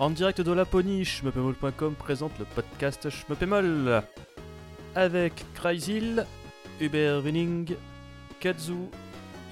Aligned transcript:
En 0.00 0.08
direct 0.08 0.40
de 0.40 0.52
Laponie, 0.52 1.04
schmeppemol.com 1.04 1.94
présente 1.94 2.32
le 2.38 2.46
podcast 2.46 3.10
Schmeppemol 3.10 4.02
avec 4.94 5.44
Cryzil, 5.52 6.24
Hubert 6.80 7.22
Winning, 7.22 7.74
Kazu 8.40 8.88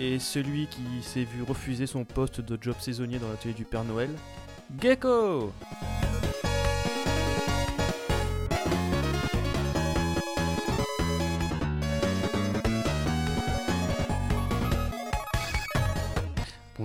et 0.01 0.19
celui 0.19 0.67
qui 0.69 1.03
s'est 1.03 1.25
vu 1.25 1.43
refuser 1.43 1.87
son 1.87 2.07
poste 2.07 2.41
de 2.41 2.57
job 2.59 2.77
saisonnier 2.81 3.19
dans 3.19 3.29
l'atelier 3.29 3.53
du 3.53 3.67
Père 3.67 3.85
Noël, 3.85 4.09
Gecko 4.81 5.53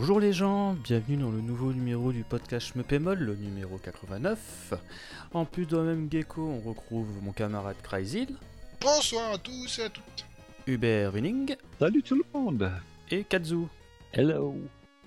Bonjour 0.05 0.19
les 0.19 0.33
gens, 0.33 0.73
bienvenue 0.73 1.15
dans 1.15 1.31
le 1.31 1.39
nouveau 1.39 1.71
numéro 1.71 2.11
du 2.11 2.25
podcast 2.25 2.67
Schmeppemol, 2.67 3.17
le 3.17 3.35
numéro 3.35 3.77
89. 3.77 4.73
En 5.33 5.45
plus 5.45 5.65
de 5.65 5.77
même 5.77 6.09
Gecko, 6.11 6.41
on 6.41 6.59
retrouve 6.59 7.07
mon 7.21 7.31
camarade 7.31 7.77
Cryzil, 7.81 8.35
Bonsoir 8.81 9.31
à 9.31 9.37
tous 9.37 9.79
et 9.79 9.83
à 9.83 9.89
toutes. 9.89 10.25
Hubert 10.67 11.13
Winning 11.13 11.55
Salut 11.79 12.03
tout 12.03 12.15
le 12.15 12.25
monde 12.33 12.69
et 13.11 13.23
Kazu. 13.23 13.67
Hello 14.11 14.57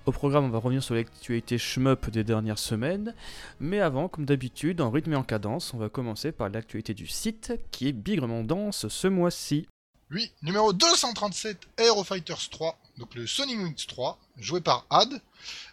Au 0.07 0.11
programme, 0.11 0.45
on 0.45 0.49
va 0.49 0.57
revenir 0.57 0.81
sur 0.81 0.95
l'actualité 0.95 1.59
shmup 1.59 2.09
des 2.09 2.23
dernières 2.23 2.57
semaines, 2.57 3.13
mais 3.59 3.81
avant, 3.81 4.07
comme 4.07 4.25
d'habitude, 4.25 4.81
en 4.81 4.89
rythme 4.89 5.13
et 5.13 5.15
en 5.15 5.23
cadence, 5.23 5.75
on 5.75 5.77
va 5.77 5.89
commencer 5.89 6.31
par 6.31 6.49
l'actualité 6.49 6.95
du 6.95 7.05
site, 7.05 7.53
qui 7.69 7.87
est 7.87 7.93
bigrement 7.93 8.43
dense 8.43 8.87
ce 8.87 9.07
mois-ci. 9.07 9.67
Oui, 10.09 10.31
numéro 10.41 10.73
237, 10.73 11.67
Aero 11.77 12.03
Fighters 12.03 12.49
3, 12.49 12.79
donc 12.97 13.13
le 13.13 13.27
Sonic 13.27 13.57
Wings 13.59 13.85
3, 13.87 14.19
joué 14.37 14.61
par 14.61 14.85
Had. 14.89 15.21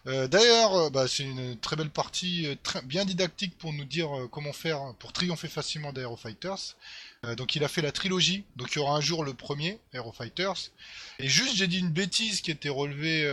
Euh, 0.06 0.28
D'ailleurs, 0.28 0.74
euh, 0.74 0.90
bah, 0.90 1.08
c'est 1.08 1.22
une 1.24 1.58
très 1.58 1.74
belle 1.76 1.90
partie, 1.90 2.46
euh, 2.46 2.80
bien 2.84 3.04
didactique 3.04 3.56
pour 3.56 3.72
nous 3.72 3.84
dire 3.84 4.08
comment 4.30 4.52
faire 4.52 4.94
pour 4.98 5.12
triompher 5.12 5.48
facilement 5.48 5.92
d'Aero 5.92 6.16
Fighters. 6.16 6.76
Euh, 7.24 7.34
donc 7.34 7.56
il 7.56 7.64
a 7.64 7.68
fait 7.68 7.80
la 7.80 7.92
trilogie, 7.92 8.44
donc 8.56 8.72
il 8.72 8.76
y 8.76 8.78
aura 8.82 8.96
un 8.96 9.00
jour 9.00 9.24
le 9.24 9.32
premier, 9.32 9.80
Aero 9.94 10.12
Fighters. 10.12 10.70
Et 11.18 11.28
juste, 11.28 11.56
j'ai 11.56 11.66
dit 11.66 11.78
une 11.78 11.90
bêtise 11.90 12.42
qui 12.42 12.50
était 12.50 12.68
relevée 12.68 13.24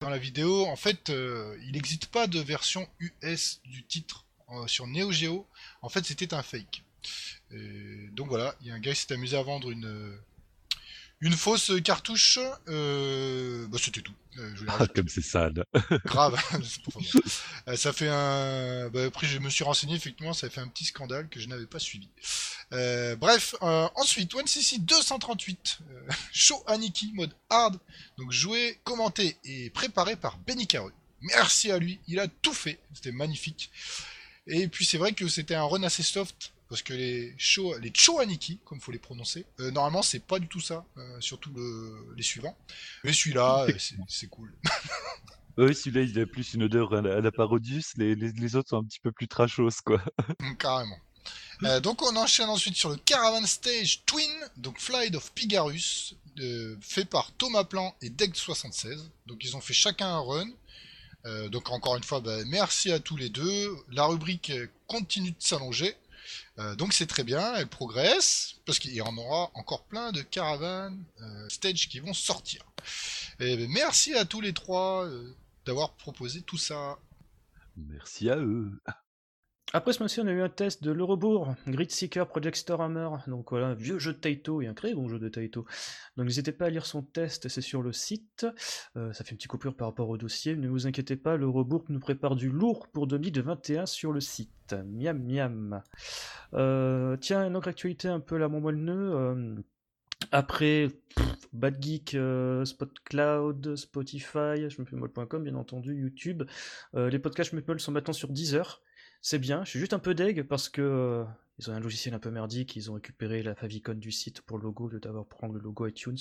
dans 0.00 0.10
la 0.10 0.18
vidéo. 0.18 0.66
En 0.66 0.76
fait, 0.76 1.08
il 1.08 1.72
n'existe 1.72 2.06
pas 2.06 2.26
de 2.26 2.38
version 2.38 2.88
US 3.00 3.60
du 3.64 3.82
titre 3.84 4.24
sur 4.66 4.86
Neo 4.86 5.10
Geo. 5.10 5.46
En 5.82 5.88
fait, 5.88 6.04
c'était 6.04 6.34
un 6.34 6.42
fake. 6.42 6.84
Donc 8.12 8.28
voilà, 8.28 8.54
il 8.60 8.68
y 8.68 8.70
a 8.70 8.74
un 8.74 8.78
gars 8.78 8.92
qui 8.92 9.00
s'est 9.00 9.14
amusé 9.14 9.36
à 9.36 9.42
vendre 9.42 9.70
une, 9.70 10.16
une 11.20 11.32
fausse 11.34 11.72
cartouche. 11.82 12.38
Euh, 12.68 13.66
bah, 13.68 13.78
c'était 13.80 14.02
tout. 14.02 14.14
Euh, 14.38 14.54
je 14.54 14.64
Ah, 14.68 14.86
comme 14.86 15.08
c'est 15.08 15.22
sale 15.22 15.64
Grave. 16.04 16.40
Euh, 17.68 17.76
ça 17.76 17.92
fait 17.92 18.08
un. 18.08 18.88
Bah, 18.90 19.06
après, 19.06 19.26
je 19.26 19.38
me 19.38 19.50
suis 19.50 19.64
renseigné, 19.64 19.96
effectivement, 19.96 20.32
ça 20.32 20.46
a 20.46 20.50
fait 20.50 20.60
un 20.60 20.68
petit 20.68 20.84
scandale 20.84 21.28
que 21.28 21.40
je 21.40 21.48
n'avais 21.48 21.66
pas 21.66 21.80
suivi. 21.80 22.08
Euh, 22.72 23.16
bref, 23.16 23.56
euh, 23.62 23.88
ensuite, 23.96 24.32
OneCC 24.34 24.78
238, 24.80 25.78
euh, 25.90 26.08
Show 26.32 26.62
Aniki, 26.66 27.12
mode 27.14 27.34
hard. 27.50 27.78
Donc, 28.18 28.30
joué, 28.30 28.78
commenté 28.84 29.36
et 29.44 29.70
préparé 29.70 30.14
par 30.16 30.38
Benny 30.38 30.66
Caru. 30.66 30.92
Merci 31.22 31.72
à 31.72 31.78
lui, 31.78 31.98
il 32.06 32.20
a 32.20 32.28
tout 32.28 32.54
fait. 32.54 32.78
C'était 32.94 33.12
magnifique. 33.12 33.70
Et 34.46 34.68
puis, 34.68 34.84
c'est 34.84 34.98
vrai 34.98 35.12
que 35.12 35.26
c'était 35.26 35.56
un 35.56 35.64
run 35.64 35.82
assez 35.82 36.04
soft. 36.04 36.52
Parce 36.68 36.82
que 36.82 36.92
les 36.94 37.34
Sho, 37.38 37.78
les 37.78 37.92
Cho 37.94 38.18
Aniki, 38.18 38.58
comme 38.64 38.80
faut 38.80 38.90
les 38.92 38.98
prononcer, 38.98 39.46
euh, 39.60 39.70
normalement 39.70 40.02
c'est 40.02 40.18
pas 40.20 40.38
du 40.40 40.48
tout 40.48 40.60
ça, 40.60 40.84
euh, 40.96 41.20
surtout 41.20 41.50
le- 41.54 42.12
les 42.16 42.22
suivants. 42.24 42.56
Mais 43.04 43.12
celui-là, 43.12 43.66
euh, 43.68 43.72
c'est- 44.08 44.26
cool. 44.26 44.52
Oui, 45.58 45.74
celui-là, 45.74 46.02
il 46.02 46.18
a 46.20 46.26
plus 46.26 46.54
une 46.54 46.64
odeur 46.64 46.92
à 46.94 47.00
la, 47.00 47.32
Parodius, 47.32 47.96
les, 47.96 48.14
les, 48.14 48.32
les 48.32 48.56
autres 48.56 48.70
sont 48.70 48.78
un 48.78 48.84
petit 48.84 49.00
peu 49.00 49.12
plus 49.12 49.28
trashos, 49.28 49.68
quoi. 49.84 50.02
Mm, 50.40 50.54
Carrément. 50.56 50.98
Euh, 51.64 51.80
donc 51.80 52.02
on 52.02 52.14
enchaîne 52.16 52.48
ensuite 52.50 52.76
sur 52.76 52.90
le 52.90 52.96
Caravan 52.96 53.44
Stage 53.46 54.02
Twin, 54.04 54.30
donc 54.58 54.78
Flight 54.78 55.14
of 55.16 55.32
Pigarus, 55.32 56.14
euh, 56.38 56.76
fait 56.82 57.04
par 57.06 57.32
Thomas 57.32 57.64
Plan 57.64 57.96
et 58.02 58.10
Deck76. 58.10 58.98
Donc 59.26 59.42
ils 59.42 59.56
ont 59.56 59.60
fait 59.60 59.72
chacun 59.72 60.06
un 60.08 60.18
run. 60.20 60.48
Euh, 61.24 61.48
donc 61.48 61.70
encore 61.70 61.96
une 61.96 62.04
fois, 62.04 62.20
bah, 62.20 62.44
merci 62.46 62.92
à 62.92 63.00
tous 63.00 63.16
les 63.16 63.30
deux. 63.30 63.74
La 63.90 64.04
rubrique 64.04 64.52
continue 64.86 65.30
de 65.30 65.36
s'allonger. 65.40 65.96
Euh, 66.58 66.74
donc 66.74 66.92
c'est 66.92 67.06
très 67.06 67.24
bien, 67.24 67.54
elle 67.54 67.66
progresse, 67.66 68.56
parce 68.64 68.78
qu'il 68.78 68.92
y 68.92 69.00
en 69.00 69.16
aura 69.16 69.50
encore 69.54 69.84
plein 69.84 70.12
de 70.12 70.22
Caravan 70.22 70.92
euh, 71.20 71.48
Stage 71.48 71.88
qui 71.88 72.00
vont 72.00 72.14
sortir. 72.14 72.64
Et 73.40 73.56
ben, 73.56 73.70
merci 73.70 74.14
à 74.14 74.24
tous 74.24 74.40
les 74.40 74.52
trois 74.52 75.04
euh, 75.04 75.34
d'avoir 75.64 75.92
proposé 75.94 76.42
tout 76.42 76.58
ça. 76.58 76.98
Merci 77.76 78.30
à 78.30 78.36
eux. 78.36 78.70
Après 79.72 79.92
ce 79.92 79.98
mois-ci, 79.98 80.20
on 80.20 80.26
a 80.26 80.32
eu 80.32 80.40
un 80.40 80.48
test 80.48 80.84
de 80.84 80.92
l'Eurobourg, 80.92 81.54
Grid 81.66 81.90
Seeker 81.90 82.28
Project 82.28 82.56
Star 82.56 82.80
Hammer, 82.80 83.08
donc 83.26 83.50
voilà, 83.50 83.66
un 83.66 83.74
vieux 83.74 83.98
jeu 83.98 84.12
de 84.12 84.18
Taito 84.18 84.62
et 84.62 84.68
un 84.68 84.74
très 84.74 84.94
bon 84.94 85.08
jeu 85.08 85.18
de 85.18 85.28
Taito. 85.28 85.66
Donc 86.16 86.26
n'hésitez 86.26 86.52
pas 86.52 86.66
à 86.66 86.70
lire 86.70 86.86
son 86.86 87.02
test, 87.02 87.48
c'est 87.48 87.60
sur 87.60 87.82
le 87.82 87.92
site. 87.92 88.46
Euh, 88.96 89.12
ça 89.12 89.24
fait 89.24 89.32
une 89.32 89.38
petite 89.38 89.50
coupure 89.50 89.74
par 89.74 89.88
rapport 89.88 90.08
au 90.08 90.16
dossier, 90.16 90.54
ne 90.54 90.68
vous 90.68 90.86
inquiétez 90.86 91.16
pas, 91.16 91.36
l'Eurobourg 91.36 91.84
nous 91.88 91.98
prépare 91.98 92.36
du 92.36 92.48
lourd 92.48 92.86
pour 92.88 93.08
2021 93.08 93.86
sur 93.86 94.12
le 94.12 94.20
site. 94.20 94.76
Miam 94.86 95.20
miam. 95.22 95.82
Euh, 96.54 97.16
tiens, 97.16 97.44
une 97.46 97.56
autre 97.56 97.68
actualité 97.68 98.08
un 98.08 98.20
peu 98.20 98.36
la 98.36 98.48
mon 98.48 98.70
nœud. 98.70 99.14
Euh, 99.14 99.56
après 100.30 100.88
pff, 101.14 101.26
Bad 101.52 101.82
Geek, 101.82 102.14
euh, 102.14 102.64
SpotCloud, 102.64 103.74
Spotify, 103.74 104.70
je 104.70 104.80
me 104.80 104.86
fais 104.86 104.96
bien 105.40 105.54
entendu, 105.56 105.94
YouTube, 105.94 106.44
les 106.94 107.18
podcasts 107.18 107.52
Meeple 107.52 107.80
sont 107.80 107.92
maintenant 107.92 108.14
sur 108.14 108.28
Deezer. 108.28 108.80
C'est 109.22 109.38
bien, 109.38 109.64
je 109.64 109.70
suis 109.70 109.78
juste 109.78 109.92
un 109.92 109.98
peu 109.98 110.14
deg 110.14 110.42
parce 110.44 110.68
que 110.68 110.82
euh, 110.82 111.24
ils 111.58 111.70
ont 111.70 111.74
un 111.74 111.80
logiciel 111.80 112.14
un 112.14 112.18
peu 112.18 112.30
merdique, 112.30 112.76
ils 112.76 112.90
ont 112.90 112.94
récupéré 112.94 113.42
la 113.42 113.54
favicon 113.54 113.94
du 113.94 114.12
site 114.12 114.42
pour 114.42 114.58
le 114.58 114.64
logo 114.64 114.84
au 114.84 114.88
lieu 114.88 115.00
d'avoir 115.00 115.26
prendre 115.26 115.54
le 115.54 115.60
logo 115.60 115.86
iTunes. 115.86 116.18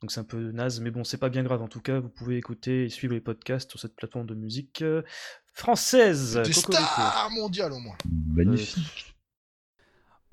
Donc 0.00 0.10
c'est 0.10 0.18
un 0.18 0.24
peu 0.24 0.50
naze, 0.50 0.80
mais 0.80 0.90
bon, 0.90 1.04
c'est 1.04 1.18
pas 1.18 1.28
bien 1.28 1.44
grave. 1.44 1.62
En 1.62 1.68
tout 1.68 1.80
cas, 1.80 2.00
vous 2.00 2.08
pouvez 2.08 2.36
écouter 2.36 2.84
et 2.84 2.88
suivre 2.88 3.14
les 3.14 3.20
podcasts 3.20 3.70
sur 3.70 3.78
cette 3.78 3.94
plateforme 3.94 4.26
de 4.26 4.34
musique 4.34 4.82
euh, 4.82 5.02
française. 5.52 6.40
Des 6.44 6.52
stars 6.52 7.30
mondiales 7.30 7.72
au 7.72 7.78
moins. 7.78 7.96
Magnifique. 8.34 9.14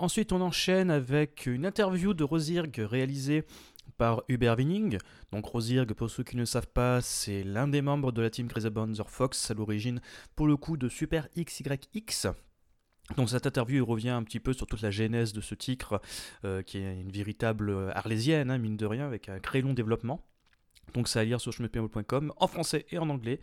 Ensuite, 0.00 0.32
on 0.32 0.40
enchaîne 0.40 0.90
avec 0.90 1.46
une 1.46 1.66
interview 1.66 2.14
de 2.14 2.24
Rosirg 2.24 2.74
réalisée 2.78 3.44
par 4.00 4.22
Hubert 4.28 4.56
Winning. 4.56 4.96
Donc 5.30 5.44
Rosirg, 5.44 5.92
pour 5.92 6.08
ceux 6.08 6.24
qui 6.24 6.38
ne 6.38 6.46
savent 6.46 6.68
pas, 6.68 7.02
c'est 7.02 7.44
l'un 7.44 7.68
des 7.68 7.82
membres 7.82 8.12
de 8.12 8.22
la 8.22 8.30
team 8.30 8.48
Crazy 8.48 8.70
Bonzer 8.70 9.10
Fox 9.10 9.50
à 9.50 9.54
l'origine, 9.54 10.00
pour 10.36 10.46
le 10.46 10.56
coup, 10.56 10.78
de 10.78 10.88
Super 10.88 11.28
XYX. 11.36 12.28
Donc 13.18 13.28
cette 13.28 13.46
interview 13.46 13.84
revient 13.84 14.08
un 14.08 14.22
petit 14.22 14.40
peu 14.40 14.54
sur 14.54 14.66
toute 14.66 14.80
la 14.80 14.90
genèse 14.90 15.34
de 15.34 15.42
ce 15.42 15.54
titre, 15.54 16.00
euh, 16.46 16.62
qui 16.62 16.78
est 16.78 16.98
une 16.98 17.12
véritable 17.12 17.68
euh, 17.68 17.90
arlésienne, 17.94 18.50
hein, 18.50 18.56
mine 18.56 18.78
de 18.78 18.86
rien, 18.86 19.06
avec 19.06 19.28
un 19.28 19.38
très 19.38 19.60
long 19.60 19.74
développement. 19.74 20.26
Donc 20.94 21.06
c'est 21.06 21.20
à 21.20 21.24
lire 21.24 21.38
sur 21.38 21.52
schmeppemol.com, 21.52 22.32
en 22.34 22.46
français 22.46 22.86
et 22.92 22.96
en 22.96 23.10
anglais, 23.10 23.38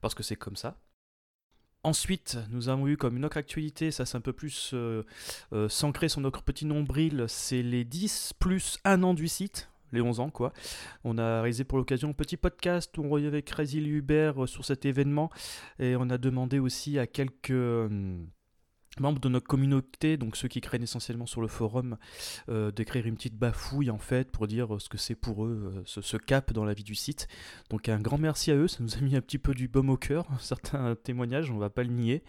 parce 0.00 0.14
que 0.14 0.22
c'est 0.22 0.36
comme 0.36 0.56
ça. 0.56 0.78
Ensuite, 1.84 2.38
nous 2.50 2.68
avons 2.68 2.88
eu 2.88 2.96
comme 2.96 3.16
une 3.16 3.24
autre 3.24 3.36
actualité, 3.36 3.90
ça 3.90 4.04
c'est 4.04 4.16
un 4.16 4.20
peu 4.20 4.32
plus 4.32 4.72
euh, 4.74 5.04
euh, 5.52 5.68
s'ancrer 5.68 6.08
sur 6.08 6.20
notre 6.20 6.42
petit 6.42 6.66
nombril, 6.66 7.26
c'est 7.28 7.62
les 7.62 7.84
10 7.84 8.32
plus 8.38 8.78
1 8.84 9.02
an 9.04 9.14
du 9.14 9.28
site, 9.28 9.70
les 9.92 10.00
11 10.00 10.20
ans 10.20 10.30
quoi. 10.30 10.52
On 11.04 11.18
a 11.18 11.40
réalisé 11.42 11.64
pour 11.64 11.78
l'occasion 11.78 12.10
un 12.10 12.12
petit 12.12 12.36
podcast 12.36 12.96
où 12.98 13.02
on 13.02 13.08
revient 13.08 13.26
avec 13.26 13.46
Crazy 13.46 13.78
Hubert 13.78 14.42
euh, 14.42 14.46
sur 14.46 14.64
cet 14.64 14.84
événement 14.84 15.30
et 15.78 15.96
on 15.96 16.10
a 16.10 16.18
demandé 16.18 16.58
aussi 16.58 16.98
à 16.98 17.06
quelques 17.06 17.50
euh, 17.50 18.18
membres 19.00 19.20
de 19.20 19.28
notre 19.28 19.46
communauté, 19.46 20.16
donc 20.16 20.36
ceux 20.36 20.48
qui 20.48 20.60
craignent 20.60 20.82
essentiellement 20.82 21.26
sur 21.26 21.40
le 21.40 21.48
forum, 21.48 21.98
euh, 22.48 22.72
d'écrire 22.72 23.06
une 23.06 23.14
petite 23.14 23.36
bafouille 23.36 23.90
en 23.90 23.98
fait 23.98 24.30
pour 24.30 24.46
dire 24.46 24.80
ce 24.80 24.88
que 24.88 24.98
c'est 24.98 25.14
pour 25.14 25.44
eux, 25.44 25.82
ce, 25.86 26.16
cap 26.16 26.52
dans 26.52 26.64
la 26.64 26.74
vie 26.74 26.84
du 26.84 26.94
site. 26.94 27.28
Donc 27.70 27.88
un 27.88 28.00
grand 28.00 28.18
merci 28.18 28.50
à 28.50 28.56
eux, 28.56 28.68
ça 28.68 28.82
nous 28.82 28.96
a 28.96 29.00
mis 29.00 29.14
un 29.14 29.20
petit 29.20 29.38
peu 29.38 29.54
du 29.54 29.68
baume 29.68 29.90
au 29.90 29.96
cœur, 29.96 30.26
certains 30.40 30.96
témoignages, 30.96 31.50
on 31.50 31.58
va 31.58 31.70
pas 31.70 31.84
le 31.84 31.90
nier. 31.90 32.24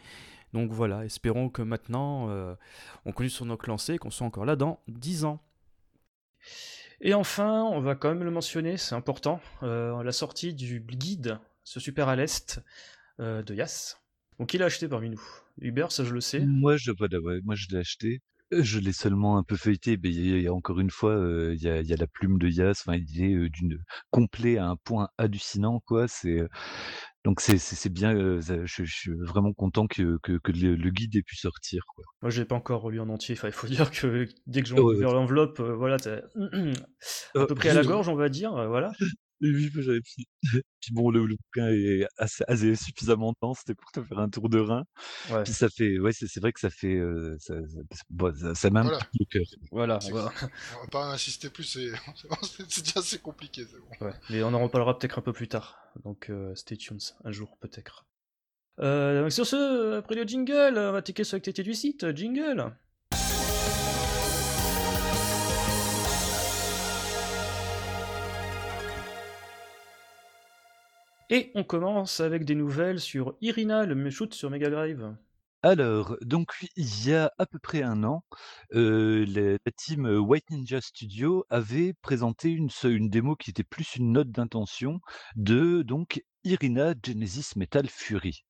Donc 0.54 0.72
voilà, 0.72 1.06
espérons 1.06 1.50
que 1.50 1.62
maintenant 1.62 2.28
on 3.06 3.12
continue 3.12 3.30
sur 3.30 3.46
notre 3.46 3.70
lancée 3.70 3.94
et 3.94 3.98
qu'on 3.98 4.12
soit 4.12 4.26
encore 4.26 4.46
là 4.46 4.56
dans 4.56 4.80
10 4.88 5.26
ans. 5.26 5.42
Et 7.01 7.13
enfin, 7.13 7.63
on 7.63 7.80
va 7.80 7.96
quand 7.96 8.10
même 8.10 8.24
le 8.24 8.31
mentionner, 8.31 8.78
c'est 8.78 8.96
important, 8.96 9.40
euh, 9.63 10.04
la 10.04 10.12
sortie 10.12 10.54
du 10.54 10.80
guide, 10.81 11.40
ce 11.63 11.80
super 11.80 12.10
à 12.10 12.16
l'est 12.16 12.62
euh, 13.19 13.42
de 13.42 13.56
Yas. 13.56 13.98
Donc 14.38 14.54
il 14.54 14.62
a 14.63 14.66
acheté 14.66 14.88
parmi 14.88 15.10
nous. 15.10 15.22
Hubert, 15.62 15.92
ça 15.92 16.04
je 16.04 16.13
le 16.13 16.22
sais. 16.22 16.40
Moi, 16.40 16.78
je, 16.78 16.92
voilà, 16.98 17.19
ouais, 17.19 17.40
moi, 17.44 17.56
je 17.56 17.68
l'ai 17.72 17.78
acheté. 17.80 18.22
Euh, 18.54 18.63
Je 18.63 18.80
l'ai 18.80 18.94
seulement 18.94 19.38
un 19.38 19.44
peu 19.44 19.56
feuilleté, 19.56 19.98
mais 20.01 20.10
il 20.10 20.42
y 20.42 20.48
a- 20.48 20.54
encore 20.54 20.80
une 20.80 20.90
fois, 20.90 21.13
il 21.54 21.62
y, 21.62 21.68
a, 21.69 21.81
la 21.81 22.07
plume 22.07 22.38
de 22.40 22.48
Yas. 22.48 22.81
Enfin, 22.86 22.96
il 22.98 23.22
est 23.24 23.50
d'une 23.50 23.78
complet 24.12 24.57
à 24.57 24.68
un 24.68 24.75
point 24.78 25.10
hallucinant, 25.18 25.81
quoi. 25.86 26.07
C'est 26.07 26.42
donc 27.25 27.42
c'est 27.42 27.57
c'est 27.57 27.75
c'est 27.75 27.89
bien. 27.89 28.42
ça- 28.42 28.66
je, 28.66 28.83
je 28.83 28.94
suis 28.95 29.12
vraiment 29.19 29.54
content 29.54 29.88
que 29.88 30.18
que, 30.24 30.38
que 30.39 30.51
le, 30.51 30.75
le 30.75 30.89
guide 30.92 31.16
ait 31.16 31.21
pu 31.24 31.36
sortir, 31.38 31.83
quoi. 31.95 32.06
Moi, 32.21 32.31
je 32.31 32.39
l'ai 32.42 32.45
pas 32.48 32.56
encore 32.56 32.81
relu 32.81 33.00
en 33.00 33.10
entier. 33.10 33.36
Enfin, 33.38 33.48
il 33.48 33.54
faut 33.54 33.68
dire 33.68 33.92
que 33.92 34.27
dès 34.48 34.62
que 34.62 34.68
j'ai 34.68 34.75
Ouais, 34.75 34.95
ouvert 34.95 35.13
l'enveloppe, 35.13 35.60
voilà, 35.62 35.98
un 36.36 36.74
Euh, 37.36 37.45
peu 37.45 37.56
pris 37.56 37.69
à 37.69 37.74
la 37.74 37.83
gorge, 37.83 38.10
on 38.10 38.16
va 38.16 38.30
dire. 38.30 38.51
voilà. 38.68 38.92
Oui, 39.42 39.72
j'avais 39.76 40.02
pris 40.02 40.28
puis 40.82 40.92
bon, 40.94 41.10
le 41.12 41.26
le 41.26 41.36
bouquin 41.36 41.68
est 41.70 42.06
assez 42.18 42.44
assez 42.48 42.76
suffisamment 42.76 43.34
dense, 43.42 43.60
c'était 43.60 43.76
pour 43.76 43.92
te 43.92 44.04
faire 44.04 44.20
un 44.20 44.30
tour 44.30 44.50
de 44.50 44.60
rein. 44.60 44.84
Ouais. 45.32 45.44
Puis 45.44 45.54
ça 45.54 45.70
fait 45.70 45.98
ouais, 46.00 46.12
c'est 46.12 46.28
c'est 46.28 46.40
vrai 46.40 46.52
que 46.52 46.60
ça 46.60 46.70
fait, 46.70 46.96
heu, 46.96 47.36
ça 47.40 47.56
ça 47.68 48.02
bon, 48.10 48.36
ça 48.36 48.56
ça 48.56 48.70
m'a 48.70 48.82
un 48.82 48.84
Voilà. 48.84 49.00
le 49.20 49.26
cœur. 49.26 49.46
Voilà, 49.72 50.00
C'est 50.02 50.12
on 50.12 50.16
va- 50.16 50.34
On 50.78 50.82
va 50.82 50.88
pas 50.92 51.06
insister 51.14 51.50
plus, 51.50 51.64
c'est 51.64 51.90
c'est- 52.44 52.66
c'est 52.70 52.84
déjà 52.84 53.00
assez 53.00 53.20
compliqué. 53.20 53.66
c'est 53.70 53.80
bon. 53.80 54.06
ouais. 54.08 54.14
Mais 54.30 54.44
on 54.44 54.54
en 54.54 54.62
reparlera 54.64 54.98
peut-être 54.98 55.20
un 55.20 55.22
peu 55.22 55.34
plus 55.34 55.48
tard. 55.48 55.78
Donc 56.04 56.30
euh, 56.30 56.54
stay 56.56 56.78
tuned, 56.78 57.02
un 57.24 57.32
jour 57.32 57.58
peut-être. 57.60 58.06
Euh, 58.80 59.24
donc 59.24 59.32
sur 59.32 59.46
ce, 59.46 59.98
après 59.98 60.16
le 60.16 60.24
jingle, 60.26 60.76
on 60.78 60.92
va 60.94 61.02
ticker 61.02 61.24
sur 61.24 61.36
l'actualité 61.36 61.64
du 61.64 61.74
site. 61.74 62.16
Jingle 62.16 62.74
Et 71.31 71.52
on 71.56 71.64
commence 71.64 72.20
avec 72.20 72.46
des 72.46 72.54
nouvelles 72.54 73.00
sur 73.00 73.36
Irina, 73.42 73.84
le 73.86 74.10
shoot 74.12 74.31
sur 74.36 74.52
Mega 74.52 74.70
Drive. 74.70 75.16
Alors, 75.62 76.16
donc 76.22 76.68
il 76.78 77.08
y 77.08 77.14
a 77.14 77.31
à 77.38 77.46
peu 77.46 77.60
près 77.60 77.81
un 77.84 78.04
an, 78.06 78.24
heu, 78.74 79.26
la 79.26 79.58
team, 79.76 80.06
heu, 80.08 80.20
White 80.20 80.50
Ninja 80.52 80.80
Studio 80.81 81.46
avait 81.50 81.94
présenté 82.02 82.50
une 82.50 82.70
une 82.86 83.10
démo 83.10 83.36
qui 83.36 83.50
était 83.50 83.64
plus 83.66 83.96
une 83.98 84.12
note 84.14 84.31
d'intention 84.31 85.00
de 85.36 85.81
donc 85.81 86.24
Irina 86.46 86.94
Genesis 87.06 87.58
Metal 87.58 87.88
Fury. 87.90 88.44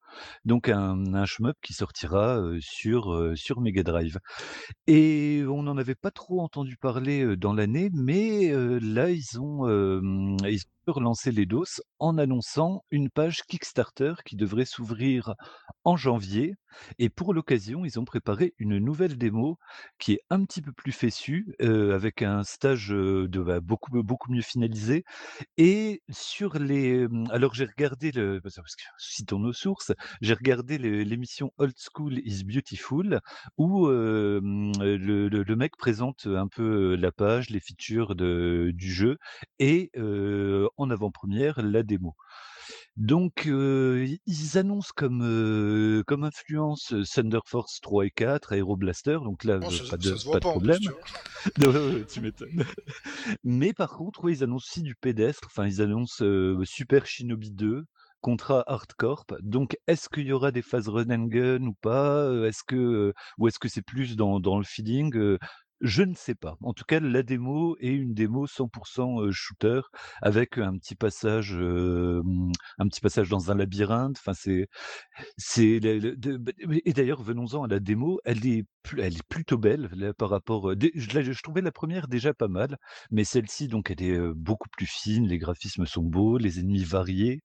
Donc 0.46 0.70
un 0.70 1.14
un 1.14 1.26
shmup 1.26 1.56
qui 1.62 1.74
sortira, 1.74 2.42
sur, 2.62 3.34
sur 3.36 3.62
Mega 3.62 3.84
Drive. 3.84 4.20
Et 4.88 5.44
on 5.48 5.64
n'en 5.64 5.78
avait 5.78 5.96
pas 5.96 6.12
trop 6.12 6.42
entendu 6.42 6.78
parler, 6.78 7.38
dans 7.38 7.54
l'année, 7.54 7.90
mais 7.94 8.52
là 8.82 9.10
ils 9.12 9.40
ont, 9.40 9.68
ils 10.48 10.62
ont 10.88 10.92
relancé 10.92 11.32
les 11.32 11.46
doses 11.46 11.82
en 12.00 12.18
annonçant 12.18 12.84
une 12.92 13.10
page 13.10 13.44
Kickstarter 13.48 14.14
qui 14.26 14.36
devrait 14.36 14.66
s'ouvrir 14.66 15.34
en 15.84 15.96
janvier 15.98 16.56
et 17.00 17.10
pour 17.10 17.34
l'occasion, 17.34 17.86
ils 17.86 18.00
ont 18.00 18.06
préparé 18.06 18.54
une 18.58 18.78
nouvelle 18.78 19.18
démo 19.18 19.58
qui 20.00 20.14
est 20.14 20.22
un 20.30 20.44
petit 20.46 20.62
peu 20.62 20.72
plus 20.72 20.92
heu, 21.62 21.94
avec 21.94 22.22
un 22.22 22.44
stage, 22.44 22.90
de 22.90 23.42
bah, 23.42 23.60
beaucoup 23.60 23.92
beaucoup 24.04 24.32
mieux 24.32 24.42
finalisé 24.42 25.04
et 25.58 26.02
sur 26.10 26.58
les, 26.60 27.08
alors 27.32 27.54
j'ai 27.54 27.66
regardé 27.66 28.12
le 28.12 28.42
citons 28.98 29.40
nos 29.40 29.54
sources, 29.54 29.92
j'ai 30.22 30.34
regardé 30.34 30.78
l'émission 30.78 31.52
Old 31.58 31.74
School 31.78 32.20
is 32.20 32.44
Beautiful 32.44 33.20
où, 33.58 33.88
le 33.88 34.40
le 35.30 35.44
le 35.44 35.56
mec 35.56 35.76
présente 35.78 36.28
un 36.28 36.48
peu, 36.48 36.96
la 36.96 37.12
page, 37.12 37.50
les 37.50 37.60
features 37.60 38.16
de 38.16 38.72
du 38.74 38.92
jeu 38.92 39.18
et 39.60 39.92
en 40.78 40.90
avant-première, 40.90 41.62
la 41.62 41.84
démo. 41.84 42.16
Donc 42.98 43.46
ils 43.46 44.58
annoncent 44.58 44.92
comme, 44.96 45.22
influence, 46.24 46.94
Thunder 47.14 47.40
Force 47.46 47.80
3 47.82 48.06
et 48.06 48.12
4, 48.12 48.54
Aero 48.54 48.76
Blaster, 48.78 49.20
donc 49.24 49.44
là, 49.44 49.56
Bon, 49.60 49.70
heu, 49.70 49.72
ça, 49.72 49.84
pas 49.90 49.98
de 49.98 50.12
pas 50.32 50.40
pas 50.40 50.40
problème. 50.40 50.80
plus, 50.80 50.92
tu 51.60 51.68
ouais, 51.68 52.06
tu 52.06 52.22
m'étonnes. 52.22 52.66
Mais 53.44 53.74
par 53.74 53.92
contre, 53.98 54.24
ouais, 54.24 54.34
ils 54.34 54.44
annoncent 54.44 54.66
aussi 54.70 54.82
du 54.82 54.96
pédestre, 54.96 55.48
enfin 55.48 55.66
ils 55.68 55.82
annoncent, 55.82 56.24
Super 56.66 57.06
Shinobi 57.06 57.52
2, 57.52 57.86
Contra 58.22 58.64
Hard 58.68 58.94
Corp. 58.98 59.34
Donc 59.42 59.78
est-ce 59.88 60.10
qu'il 60.10 60.28
y 60.28 60.32
aura 60.34 60.52
des 60.52 60.62
phases 60.62 60.90
run 60.90 61.10
and 61.10 61.26
gun 61.28 61.64
ou 61.68 61.74
pas? 61.82 62.30
Est-ce 62.46 62.64
que, 62.66 63.14
ou 63.38 63.48
est-ce 63.48 63.60
que 63.60 63.70
c'est 63.70 63.82
plus 63.82 64.16
dans 64.16 64.40
dans 64.40 64.58
le 64.58 64.66
feeling? 64.66 65.38
Je 65.82 66.04
ne 66.04 66.14
sais 66.14 66.36
pas. 66.36 66.58
En 66.62 66.74
tout 66.74 66.84
cas, 66.84 67.00
la 67.00 67.24
démo 67.24 67.78
est 67.80 67.88
une 67.94 68.14
démo 68.14 68.48
100 68.48 69.22
heu, 69.22 69.32
shooter 69.32 69.80
avec 70.22 70.58
un 70.58 70.78
petit 70.78 70.96
passage, 70.96 71.54
hem, 71.54 72.52
un 72.80 72.88
petit 72.88 73.00
passage 73.00 73.30
dans 73.30 73.50
un 73.50 73.56
labyrinthe. 73.56 74.18
Enfin 74.20 74.34
c'est 74.34 74.68
c'est 75.38 75.80
le 75.80 76.00
le 76.00 76.16
de 76.18 76.38
b 76.38 76.50
et 76.86 76.94
d'ailleurs, 76.94 77.24
venons-en 77.24 77.64
à 77.66 77.68
la 77.68 77.80
démo, 77.80 78.20
elle 78.26 78.46
est 78.48 78.66
elle 78.98 79.16
est 79.18 79.24
plutôt 79.30 79.58
belle, 79.60 79.90
par 80.18 80.30
rapport, 80.32 80.72
je 80.96 81.42
trouvais 81.44 81.62
la 81.62 81.72
première 81.72 82.08
déjà 82.08 82.34
pas 82.34 82.48
mal, 82.48 82.78
mais 83.12 83.24
celle-ci 83.26 83.68
donc 83.68 83.92
elle 83.92 84.02
est, 84.04 84.20
beaucoup 84.36 84.70
plus 84.70 84.88
fine, 84.88 85.28
les 85.28 85.38
graphismes 85.40 85.86
sont 85.86 86.04
beaux, 86.04 86.38
les 86.40 86.60
ennemis 86.60 86.84
variés. 86.86 87.42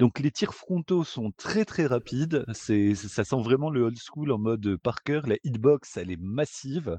Donc 0.00 0.20
les 0.20 0.30
tirs 0.32 0.54
frontaux 0.54 1.04
sont 1.04 1.32
très, 1.36 1.64
très 1.64 1.86
rapides, 1.86 2.44
c'est 2.54 2.94
ça 2.96 3.24
sent 3.24 3.42
vraiment 3.42 3.70
le 3.70 3.82
old 3.84 3.98
school 3.98 4.32
en 4.32 4.38
mode, 4.38 4.66
heu, 4.66 4.78
par 4.78 5.02
cœur. 5.04 5.26
La 5.28 5.36
hitbox, 5.44 5.96
elle 5.98 6.10
est 6.12 6.20
massive 6.20 6.98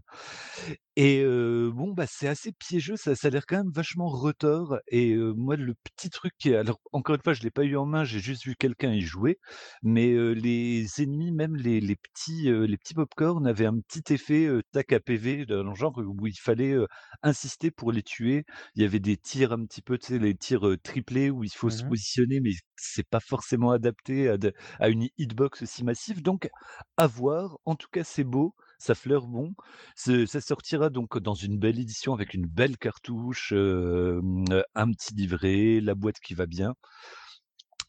et 0.95 1.22
heu, 1.24 1.72
bon, 1.74 1.94
bah, 1.94 2.06
c'est 2.07 2.27
assez 2.27 2.51
piégeux, 2.54 2.95
ça 2.98 3.16
ça 3.16 3.27
a 3.27 3.31
l'air 3.31 3.45
quand 3.45 3.57
même 3.57 3.72
vachement 3.72 4.07
retors 4.07 4.77
et 4.88 5.13
heu, 5.13 5.33
moi 5.33 5.56
le 5.57 5.74
petit 5.75 6.10
truc 6.10 6.33
qui 6.38 6.50
est 6.51 6.56
alors 6.56 6.80
encore 6.94 7.16
une 7.16 7.22
fois, 7.22 7.33
je 7.33 7.42
l'ai 7.44 7.51
pas 7.51 7.63
eu 7.63 7.75
en 7.77 7.86
main, 7.86 8.04
j'ai 8.04 8.19
juste 8.19 8.45
vu 8.45 8.56
quelqu'un 8.56 8.92
y 8.94 9.01
jouer, 9.01 9.38
mais 9.83 10.12
heu, 10.13 10.31
les 10.33 10.86
ennemis, 11.01 11.31
même 11.31 11.56
les 11.56 11.80
les 11.81 11.95
petits, 11.95 12.50
heu, 12.50 12.63
les 12.66 12.77
petits 12.77 12.94
pop-corn 12.94 13.45
avaient 13.48 13.66
un 13.66 13.80
petit 13.80 14.13
effet, 14.13 14.45
heu, 14.48 14.62
tac 14.72 14.94
à 14.94 15.00
PV 15.00 15.45
dans 15.45 15.63
le 15.63 15.75
genre 15.75 15.98
où 15.98 16.27
il 16.27 16.38
fallait, 16.39 16.72
heu, 16.74 16.88
insister 17.24 17.72
pour 17.72 17.92
les 17.92 18.04
tuer. 18.04 18.45
Il 18.75 18.81
y 18.81 18.86
avait 18.86 19.00
des 19.00 19.18
tirs 19.18 19.51
un 19.54 19.66
petit 19.66 19.81
peu, 19.81 19.98
tu 19.98 20.07
sais, 20.07 20.19
les 20.19 20.36
tirs, 20.36 20.68
heu, 20.68 20.77
triplés 20.77 21.30
où 21.30 21.44
il 21.44 21.51
faut 21.54 21.69
se 21.69 21.83
Mhm. 21.83 21.88
positionner, 21.88 22.39
mais 22.42 22.51
c'est 22.77 23.07
pas 23.07 23.19
forcément 23.19 23.72
adapté 23.72 24.30
à 24.30 24.38
de 24.38 24.54
à 24.80 24.89
une 24.89 25.07
hitbox 25.18 25.62
aussi 25.63 25.83
massive 25.83 26.22
donc 26.22 26.50
à 26.98 27.07
voir. 27.07 27.57
En 27.66 27.75
tout 27.75 27.88
cas, 27.92 28.04
c'est 28.04 28.24
beau, 28.24 28.56
ça 28.86 28.96
fleure 28.96 29.28
bon. 29.28 29.54
Ça 29.96 30.42
sortira 30.42 30.90
donc 30.90 31.18
dans 31.18 31.34
une 31.34 31.58
belle 31.58 31.80
édition 31.80 32.14
avec 32.14 32.34
une 32.34 32.46
belle 32.46 32.78
cartouche, 32.78 33.52
un 33.52 34.92
petit 34.92 35.14
livret, 35.16 35.80
la 35.82 35.96
boîte 35.96 36.20
qui 36.20 36.34
va 36.34 36.46
bien. 36.46 36.74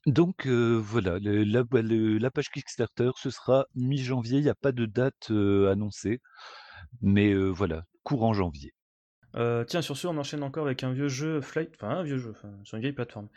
Donc 0.06 0.46
voilà, 0.46 1.18
le 1.18 2.18
la 2.18 2.30
page 2.30 2.50
Kickstarter, 2.50 3.10
ce 3.16 3.30
sera 3.30 3.66
mi-janvier, 3.74 4.38
il 4.38 4.44
y 4.44 4.48
a 4.48 4.54
pas 4.54 4.72
de 4.72 4.86
date, 4.86 5.30
annoncée, 5.30 6.20
mais 7.02 7.34
voilà, 7.34 7.84
courant 8.04 8.32
janvier. 8.32 8.72
Tiens, 9.66 9.82
sur 9.82 9.96
ce, 9.96 10.06
on 10.06 10.16
enchaîne 10.16 10.42
encore 10.42 10.64
avec 10.64 10.82
un 10.82 10.92
vieux 10.92 11.08
jeu 11.08 11.40
Flight, 11.40 11.70
enfin 11.74 11.90
un 11.90 12.02
vieux 12.04 12.18
jeu, 12.18 12.32
sur 12.64 12.76
une 12.76 12.82
vieille 12.82 12.92
plateforme. 12.94 13.28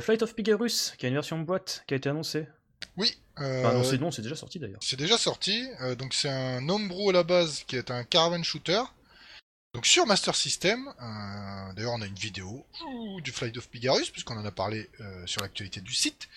Flight 0.00 0.22
of 0.22 0.34
Pigarus, 0.34 0.94
qui 0.98 1.06
a 1.06 1.08
une 1.08 1.14
version 1.14 1.38
boîte, 1.38 1.84
qui 1.86 1.94
a 1.94 1.96
été 1.96 2.08
annoncée. 2.08 2.48
Oui. 2.96 3.16
euh, 3.40 3.96
non, 3.98 4.10
c'est 4.10 4.22
déjà 4.22 4.36
sorti 4.36 4.58
d'ailleurs. 4.58 4.80
C'est 4.82 4.96
déjà 4.96 5.16
sorti. 5.18 5.66
euh, 5.80 5.94
donc 5.94 6.14
c'est 6.14 6.28
un 6.28 6.68
homebrew 6.68 7.10
à 7.10 7.12
la 7.12 7.22
base 7.22 7.64
qui 7.66 7.76
est 7.76 7.90
un 7.90 8.04
caravan 8.04 8.42
shooter. 8.42 8.82
Donc 9.74 9.86
sur 9.86 10.06
Master 10.06 10.34
System. 10.34 10.88
euh, 11.00 11.72
D'ailleurs 11.74 11.92
on 11.92 12.00
a 12.02 12.06
une 12.06 12.14
vidéo 12.14 12.66
du 13.22 13.30
Flight 13.30 13.56
of 13.58 13.68
Pigarus 13.68 14.10
puisqu'on 14.10 14.36
en 14.36 14.44
a 14.44 14.50
parlé 14.50 14.88
sur 15.26 15.42
l'actualité 15.42 15.80
du 15.80 15.94
site. 15.94 16.28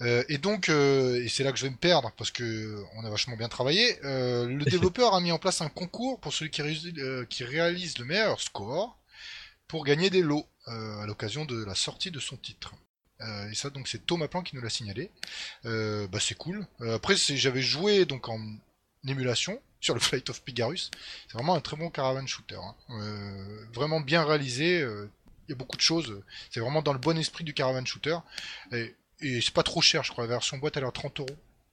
Et 0.00 0.38
donc 0.38 0.68
euh, 0.68 1.22
et 1.22 1.28
c'est 1.28 1.44
là 1.44 1.52
que 1.52 1.58
je 1.58 1.64
vais 1.64 1.70
me 1.70 1.76
perdre 1.76 2.10
parce 2.16 2.30
que 2.30 2.82
on 2.96 3.04
a 3.04 3.10
vachement 3.10 3.36
bien 3.36 3.48
travaillé. 3.48 3.98
le 4.02 4.64
développeur 4.70 5.14
a 5.14 5.20
mis 5.20 5.30
en 5.30 5.38
place 5.38 5.60
un 5.60 5.68
concours 5.68 6.18
pour 6.20 6.32
celui 6.32 6.50
qui, 6.50 6.62
réalise, 6.62 6.92
euh, 6.98 7.24
qui 7.26 7.44
réalise 7.44 7.98
le 7.98 8.04
meilleur 8.04 8.40
score 8.40 8.98
pour 9.68 9.84
gagner 9.84 10.10
des 10.10 10.22
lots 10.22 10.46
à 10.66 11.04
l'occasion 11.06 11.44
de 11.44 11.64
la 11.64 11.74
sortie 11.74 12.10
de 12.10 12.18
son 12.20 12.36
titre. 12.36 12.74
Euh, 13.20 13.50
et 13.50 13.54
ça, 13.54 13.70
donc, 13.70 13.88
c'est 13.88 14.06
Thomas 14.06 14.28
Plan 14.28 14.42
qui 14.42 14.54
nous 14.56 14.62
l'a 14.62 14.70
signalé. 14.70 15.10
Euh, 15.64 16.06
bah, 16.08 16.18
c'est 16.20 16.36
cool. 16.36 16.66
Euh, 16.80 16.96
après, 16.96 17.16
j'avais 17.16 17.62
joué 17.62 18.04
donc 18.04 18.28
en 18.28 18.38
émulation 19.06 19.60
sur 19.80 19.94
le 19.94 20.00
Flight 20.00 20.28
of 20.30 20.42
Pigarus. 20.42 20.90
C'est 21.26 21.34
vraiment 21.34 21.54
un 21.54 21.60
très 21.60 21.76
bon 21.76 21.90
caravan 21.90 22.26
shooter. 22.26 22.56
hein. 22.56 22.74
Vraiment 23.72 24.00
bien 24.00 24.24
réalisé. 24.24 24.80
Il 24.80 25.50
y 25.50 25.52
a 25.52 25.56
beaucoup 25.56 25.76
de 25.76 25.82
choses. 25.82 26.22
C'est 26.50 26.60
vraiment 26.60 26.82
dans 26.82 26.92
le 26.92 26.98
bon 26.98 27.16
esprit 27.18 27.42
du 27.44 27.54
caravan 27.54 27.84
shooter. 27.84 28.18
Et, 28.72 28.94
et 29.20 29.40
c'est 29.40 29.54
pas 29.54 29.62
trop 29.62 29.80
cher, 29.80 30.04
je 30.04 30.12
crois. 30.12 30.24
La 30.24 30.28
version 30.28 30.58
boîte, 30.58 30.76
elle 30.76 30.84
est 30.84 30.86
à 30.88 30.92
30 30.92 31.20
euros. 31.20 31.28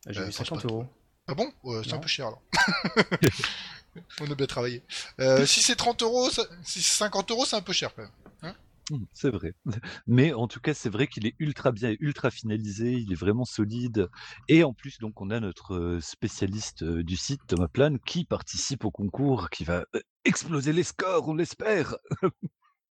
J'ai 0.07 0.19
Euh, 0.19 0.25
vu 0.25 0.31
je 0.31 0.37
pense 0.37 0.47
50 0.47 0.61
pas 0.63 0.67
euros. 0.67 0.87
Ah 1.27 1.33
bon? 1.33 1.51
C'est 1.83 1.93
un 1.93 1.97
peu 1.99 2.07
cher 2.07 2.27
alors. 2.27 2.41
On 4.21 4.29
a 4.29 4.35
bien 4.35 4.45
travaillé. 4.47 4.81
Si 5.45 5.61
c'est 5.61 5.75
30 5.75 6.01
euros, 6.03 6.29
ça- 6.29 6.45
si 6.63 6.81
c'est 6.81 6.97
50 6.97 7.31
euros, 7.31 7.45
c'est 7.45 7.55
un 7.55 7.61
peu 7.61 7.73
cher 7.73 7.93
quand 7.95 8.03
même. 8.03 8.11
Mmh, 8.51 8.55
c'est 9.13 9.29
vrai. 9.29 9.53
Mais 10.07 10.33
en 10.33 10.47
tout 10.47 10.59
cas, 10.59 10.73
c'est 10.73 10.89
vrai 10.89 11.07
qu'il 11.07 11.25
est 11.25 11.35
ultra 11.39 11.71
bien, 11.71 11.95
ultra 11.99 12.31
finalisé, 12.31 12.93
il 12.93 13.11
est 13.11 13.19
vraiment 13.19 13.45
solide 13.45 14.09
et 14.47 14.63
en 14.63 14.73
plus, 14.73 14.99
donc 14.99 15.19
on 15.21 15.29
a 15.29 15.39
notre, 15.39 15.99
spécialiste, 16.01 16.83
du 16.83 17.17
site, 17.17 17.41
Thomas 17.47 17.67
Plane, 17.67 17.99
qui 17.99 18.25
participe 18.25 18.85
au 18.85 18.91
concours, 18.91 19.49
qui 19.49 19.63
va, 19.63 19.85
exploser 20.23 20.73
les 20.73 20.83
scores, 20.83 21.27
on 21.27 21.35
l'espère! 21.35 21.95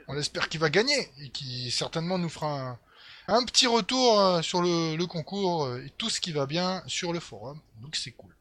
On 0.10 0.18
espère 0.18 0.50
qu'il 0.50 0.60
va 0.60 0.70
gagner 0.70 1.10
et 1.22 1.30
qui 1.30 1.72
certainement 1.72 2.18
nous 2.18 2.28
fera 2.28 2.72
un, 2.72 2.80
un 3.28 3.46
petit 3.46 3.68
retour 3.68 4.20
euh, 4.20 4.42
sur 4.42 4.62
le, 4.62 4.98
le 4.98 5.06
concours 5.06 5.66
euh, 5.66 5.86
et 5.86 5.90
tout 5.98 6.10
ce 6.10 6.20
qui 6.20 6.32
va 6.32 6.46
bien 6.46 6.84
sur 6.88 7.14
le 7.14 7.22
forum. 7.22 7.60
Donc 7.82 7.96
c'est 7.96 8.12
cool. 8.12 8.36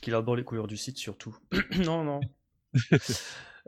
Qu'il 0.00 0.14
aborde 0.14 0.38
les 0.38 0.44
couleurs 0.44 0.66
du 0.66 0.76
site 0.76 0.98
surtout. 0.98 1.36
non, 1.78 2.04
non. 2.04 2.20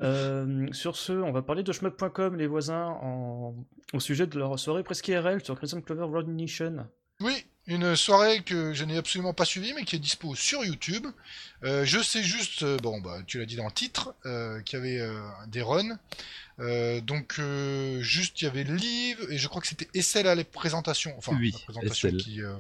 Euh, 0.03 0.67
sur 0.73 0.97
ce, 0.97 1.13
on 1.13 1.31
va 1.33 1.43
parler 1.43 1.63
de 1.63 1.73
shmup.com, 1.73 2.37
les 2.37 2.47
voisins, 2.47 2.89
en... 3.03 3.55
au 3.93 4.01
sujet 4.01 4.27
de 4.27 4.39
leur 4.39 4.59
soirée 4.59 4.83
presque 4.83 5.07
IRL 5.09 5.43
sur 5.45 5.57
Crimson 5.57 5.81
Clover 5.81 6.05
Road 6.05 6.29
Nation. 6.29 6.87
Oui, 7.21 7.47
Une 7.69 7.95
soirée 7.95 8.43
que 8.43 8.73
je 8.75 8.85
n'ai 8.85 8.97
absolument 8.97 9.33
pas 9.35 9.45
suivie, 9.45 9.73
mais 9.73 9.85
qui 9.85 9.95
est 9.95 10.01
dispo 10.01 10.35
sur 10.35 10.65
YouTube. 10.65 11.07
Euh, 11.63 11.85
je 11.85 12.01
sais 12.03 12.25
juste, 12.25 12.65
euh, 12.65 12.77
bon, 12.79 13.01
bah, 13.01 13.19
tu 13.27 13.39
l'as 13.39 13.47
dit 13.47 13.55
dans 13.57 13.67
le 13.67 13.73
titre, 13.73 14.15
euh, 14.27 14.61
qu'il 14.63 14.79
y 14.81 14.83
avait 14.83 14.99
euh, 15.01 15.21
des 15.47 15.63
runs. 15.63 15.97
Euh, 16.59 17.01
donc, 17.01 17.37
euh, 17.39 18.01
juste, 18.01 18.43
il 18.43 18.47
y 18.47 18.49
avait 18.49 18.65
Liv, 18.65 19.17
et 19.31 19.39
je 19.39 19.47
crois 19.49 19.61
que 19.63 19.69
c'était 19.69 19.89
Essel 19.95 20.27
à 20.27 20.35
la 20.35 20.43
présentation. 20.45 21.15
Enfin, 21.17 21.37
Oui, 21.39 21.53
la 21.53 21.59
présentation 21.61 22.09
Essel. 22.09 22.21
qui, 22.21 22.43
euh, 22.43 22.57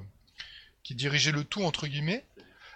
qui 0.84 0.94
dirigeait 0.94 1.32
le 1.32 1.42
tout, 1.42 1.64
entre 1.64 1.88
guillemets. 1.88 2.24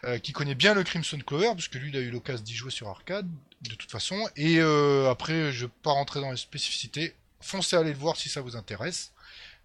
euh, 0.04 0.18
qui 0.18 0.32
connaît 0.32 0.54
bien 0.54 0.74
le 0.74 0.84
Crimson 0.84 1.18
Clover, 1.26 1.52
puisque 1.54 1.74
lui, 1.74 1.90
il 1.90 1.96
a 1.96 2.00
eu 2.00 2.10
l'occasion 2.10 2.44
d'y 2.44 2.54
jouer 2.54 2.70
sur 2.70 2.88
arcade, 2.88 3.28
de 3.62 3.74
toute 3.74 3.90
façon. 3.90 4.28
Et 4.36 4.58
euh, 4.58 5.10
après, 5.10 5.52
je 5.52 5.66
vais 5.66 5.72
pas 5.82 5.92
rentrer 5.92 6.20
dans 6.20 6.30
les 6.30 6.36
spécificités. 6.36 7.14
Foncez 7.40 7.76
aller 7.76 7.92
le 7.92 7.98
voir 7.98 8.16
si 8.16 8.28
ça 8.28 8.40
vous 8.40 8.56
intéresse. 8.56 9.12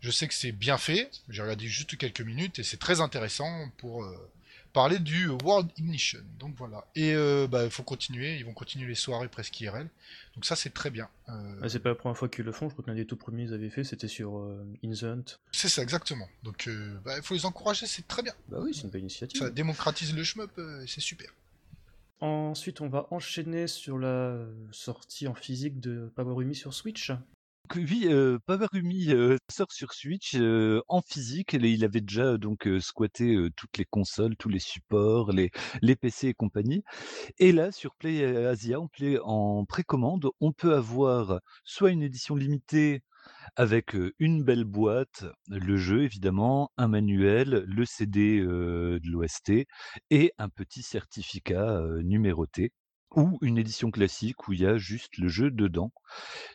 Je 0.01 0.11
sais 0.11 0.27
que 0.27 0.33
c'est 0.33 0.51
bien 0.51 0.77
fait. 0.77 1.09
J'ai 1.29 1.41
regardé 1.41 1.67
juste 1.67 1.97
quelques 1.97 2.21
minutes 2.21 2.59
et 2.59 2.63
c'est 2.63 2.77
très 2.77 2.99
intéressant 2.99 3.69
pour 3.77 4.03
euh, 4.03 4.31
parler 4.73 4.99
du 4.99 5.29
World 5.29 5.69
Ignition. 5.77 6.19
Donc 6.39 6.55
voilà. 6.57 6.85
Et 6.95 7.13
euh, 7.13 7.47
bah, 7.47 7.63
il 7.63 7.71
faut 7.71 7.83
continuer. 7.83 8.37
Ils 8.37 8.45
vont 8.45 8.53
continuer 8.53 8.87
les 8.87 8.95
soirées 8.95 9.29
presque 9.29 9.59
IRL. 9.61 9.87
Donc 10.35 10.45
ça, 10.45 10.55
c'est 10.55 10.73
très 10.73 10.89
bien. 10.89 11.07
Ah, 11.27 11.41
c'est 11.69 11.79
pas 11.79 11.89
la 11.89 11.95
première 11.95 12.17
fois 12.17 12.27
qu'ils 12.27 12.43
le 12.43 12.51
font, 12.51 12.67
je 12.67 12.73
crois 12.73 12.83
que 12.83 12.89
l'un 12.89 12.97
des 12.97 13.05
tout 13.05 13.15
premiers 13.15 13.45
qu'ils 13.45 13.53
avaient 13.53 13.69
fait, 13.69 13.83
c'était 13.83 14.07
sur 14.07 14.35
In 14.83 14.91
the 14.91 15.03
Hunt. 15.03 15.23
c'est 15.51 15.69
ça, 15.69 15.81
exactement. 15.83 16.27
Donc 16.41 16.67
euh, 16.67 16.99
bah, 17.05 17.15
il 17.17 17.23
faut 17.23 17.35
les 17.35 17.45
encourager. 17.45 17.85
C'est 17.85 18.07
très 18.07 18.23
bien. 18.23 18.33
Bah 18.49 18.57
oui, 18.61 18.73
c'est 18.73 18.81
une 18.81 18.89
belle 18.89 19.01
initiative. 19.01 19.39
Ça 19.39 19.49
démocratise 19.51 20.13
le 20.13 20.23
shmup. 20.23 20.59
c'est 20.87 21.01
super. 21.01 21.29
Ensuite, 22.23 22.79
on 22.79 22.87
va 22.87 23.05
enchaîner 23.11 23.67
sur 23.67 23.97
la 23.97 24.37
sortie 24.71 25.27
en 25.27 25.33
physique 25.33 25.81
de 25.81 26.09
Powerumi 26.15 26.55
sur 26.55 26.73
Switch. 26.73 27.09
Donc, 27.09 27.89
oui, 27.89 28.05
euh, 28.05 28.39
Pavarumi 28.45 29.11
euh, 29.11 29.35
sort 29.51 29.73
sur 29.73 29.91
Switch 29.91 30.35
euh, 30.35 30.81
en 30.87 31.01
physique. 31.01 31.51
Il 31.51 31.83
avait 31.83 31.99
déjà 31.99 32.37
donc 32.37 32.65
euh, 32.65 32.79
squatté 32.79 33.35
euh, 33.35 33.49
toutes 33.57 33.77
les 33.77 33.83
consoles, 33.83 34.37
tous 34.37 34.47
les 34.47 34.59
supports, 34.59 35.33
les, 35.33 35.51
PC 35.97 36.29
et 36.29 36.33
compagnie. 36.33 36.83
Et 37.39 37.51
là, 37.51 37.73
sur 37.73 37.93
Play 37.95 38.23
Asia, 38.23 38.79
en, 38.79 38.87
play- 38.87 39.19
en 39.21 39.65
précommande, 39.65 40.29
on 40.39 40.53
peut 40.53 40.75
avoir 40.75 41.41
soit 41.65 41.91
une 41.91 42.03
édition 42.03 42.35
limitée 42.37 43.01
avec 43.55 43.95
une 44.19 44.43
belle 44.43 44.63
boîte, 44.63 45.25
le 45.47 45.77
jeu 45.77 46.03
évidemment, 46.03 46.71
un 46.77 46.87
manuel, 46.87 47.63
le 47.67 47.85
CD 47.85 48.41
de 48.41 48.99
l'OST 49.03 49.65
et 50.09 50.33
un 50.37 50.49
petit 50.49 50.83
certificat 50.83 51.81
numéroté 52.03 52.71
ou 53.15 53.37
une 53.41 53.57
édition 53.57 53.91
classique 53.91 54.47
où 54.47 54.53
il 54.53 54.61
y 54.61 54.65
a 54.65 54.77
juste 54.77 55.17
le 55.17 55.27
jeu 55.27 55.51
dedans. 55.51 55.91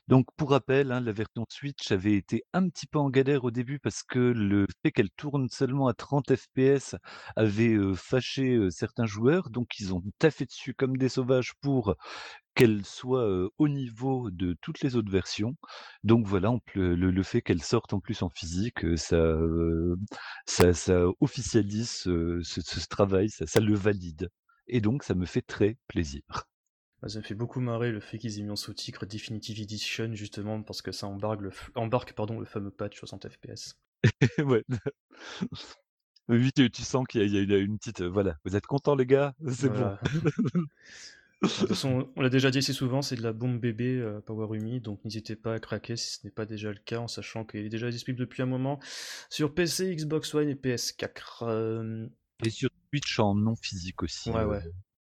Donc 0.09 0.27
pour 0.37 0.51
rappel, 0.51 0.93
hein, 0.93 1.01
la 1.01 1.13
version 1.13 1.45
Switch 1.49 1.91
avait 1.93 2.15
été 2.15 2.45
un 2.53 2.69
petit 2.69 2.87
peu 2.87 2.99
en 2.99 3.11
galère 3.11 3.45
au 3.45 3.51
début 3.51 3.79
parce 3.79 4.03
que 4.03 4.19
le 4.19 4.67
fait 4.83 4.93
qu'elle 4.93 5.11
tourne 5.11 5.49
seulement 5.49 5.89
à 5.89 5.95
30 5.95 6.35
FPS 6.35 6.97
avait 7.37 7.77
fâché 7.95 8.59
certains 8.71 9.07
joueurs, 9.07 9.51
donc 9.51 9.79
ils 9.79 9.95
ont 9.95 10.03
taffé 10.19 10.47
dessus 10.47 10.75
comme 10.75 10.97
des 10.97 11.09
sauvages 11.09 11.55
pour 11.61 11.95
qu'elle 12.55 12.85
soit 12.85 13.49
au 13.59 13.69
niveau 13.69 14.31
de 14.31 14.57
toutes 14.61 14.81
les 14.81 14.97
autres 14.97 15.11
versions. 15.13 15.57
Donc 16.03 16.27
voilà, 16.27 16.53
le, 16.75 17.23
fait 17.23 17.43
qu'elle 17.43 17.63
sorte 17.63 17.93
en 17.93 18.01
plus 18.01 18.23
en 18.23 18.29
physique, 18.29 18.85
ça, 18.97 19.37
officialise 21.21 21.91
ce, 21.91 22.89
travail, 22.89 23.29
ça 23.31 23.61
le 23.61 23.75
valide. 23.75 24.29
Et 24.69 24.81
donc 24.81 25.03
ça 25.03 25.15
me 25.15 25.27
fait 25.27 25.43
très 25.43 25.77
plaisir. 25.89 26.23
Bah, 27.03 27.09
ça 27.09 27.19
me 27.19 27.25
fait 27.25 27.35
beaucoup 27.35 27.59
marrer 27.59 27.91
le 27.91 27.99
fait 27.99 28.19
qu'ils 28.19 28.39
aient 28.39 28.43
mis 28.45 28.51
en 28.51 28.55
sous-titre 28.55 29.05
Definitive 29.05 29.61
Edition, 29.61 30.15
justement, 30.15 30.63
parce 30.63 30.81
que 30.81 30.93
ça 30.93 31.09
embarque 31.09 31.41
le, 31.41 31.51
f- 31.51 31.71
embarque, 31.75 32.13
pardon, 32.13 32.39
le 32.39 32.47
fameux 32.47 32.71
patch 32.71 32.97
60 33.01 33.29
FPS. 33.29 33.77
ouais. 34.39 34.65
Oui, 36.29 36.53
tu, 36.53 36.71
tu 36.71 36.83
sens 36.83 37.07
qu'il 37.09 37.21
y 37.23 37.25
a, 37.25 37.27
il 37.27 37.33
y 37.51 37.55
a 37.55 37.59
une, 37.59 37.65
une 37.73 37.79
petite. 37.79 38.03
euh, 38.03 38.09
voilà, 38.09 38.37
vous 38.45 38.55
êtes 38.57 38.67
contents, 38.67 38.95
les 38.97 39.07
gars? 39.07 39.35
C'est 39.49 39.69
Voilà. 39.69 39.71
bon. 39.71 39.99
De 40.03 41.49
toute 41.61 41.69
façon, 41.69 42.09
on 42.17 42.21
l'a 42.21 42.31
déjà 42.31 42.51
dit 42.51 42.59
assez 42.59 42.73
souvent, 42.73 43.03
c'est 43.03 43.17
de 43.17 43.23
la 43.23 43.33
bombe 43.33 43.59
bébé 43.61 43.97
euh, 44.01 44.21
Powerumi, 44.21 44.81
donc 44.81 45.05
n'hésitez 45.05 45.37
pas 45.37 45.55
à 45.55 45.59
craquer 45.61 45.97
si 45.97 46.17
ce 46.19 46.27
n'est 46.27 46.31
pas 46.33 46.47
déjà 46.47 46.71
le 46.71 46.79
cas, 46.85 46.99
en 46.99 47.09
sachant 47.09 47.45
qu'il 47.45 47.65
est 47.65 47.69
déjà 47.69 47.91
disponible 47.91 48.21
depuis 48.21 48.43
un 48.43 48.47
moment 48.47 48.81
sur 49.31 49.55
PC, 49.55 49.95
Xbox 49.95 50.35
One 50.35 50.49
et 50.49 50.55
PS4. 50.57 51.43
Euh, 51.45 52.07
Et 52.45 52.51
sur 52.51 52.71
Twitch 52.91 53.19
en 53.19 53.35
non 53.35 53.57
physique 53.57 54.03
aussi. 54.03 54.31
Ouais, 54.31 54.41
euh, 54.41 54.47
ouais. 54.47 54.63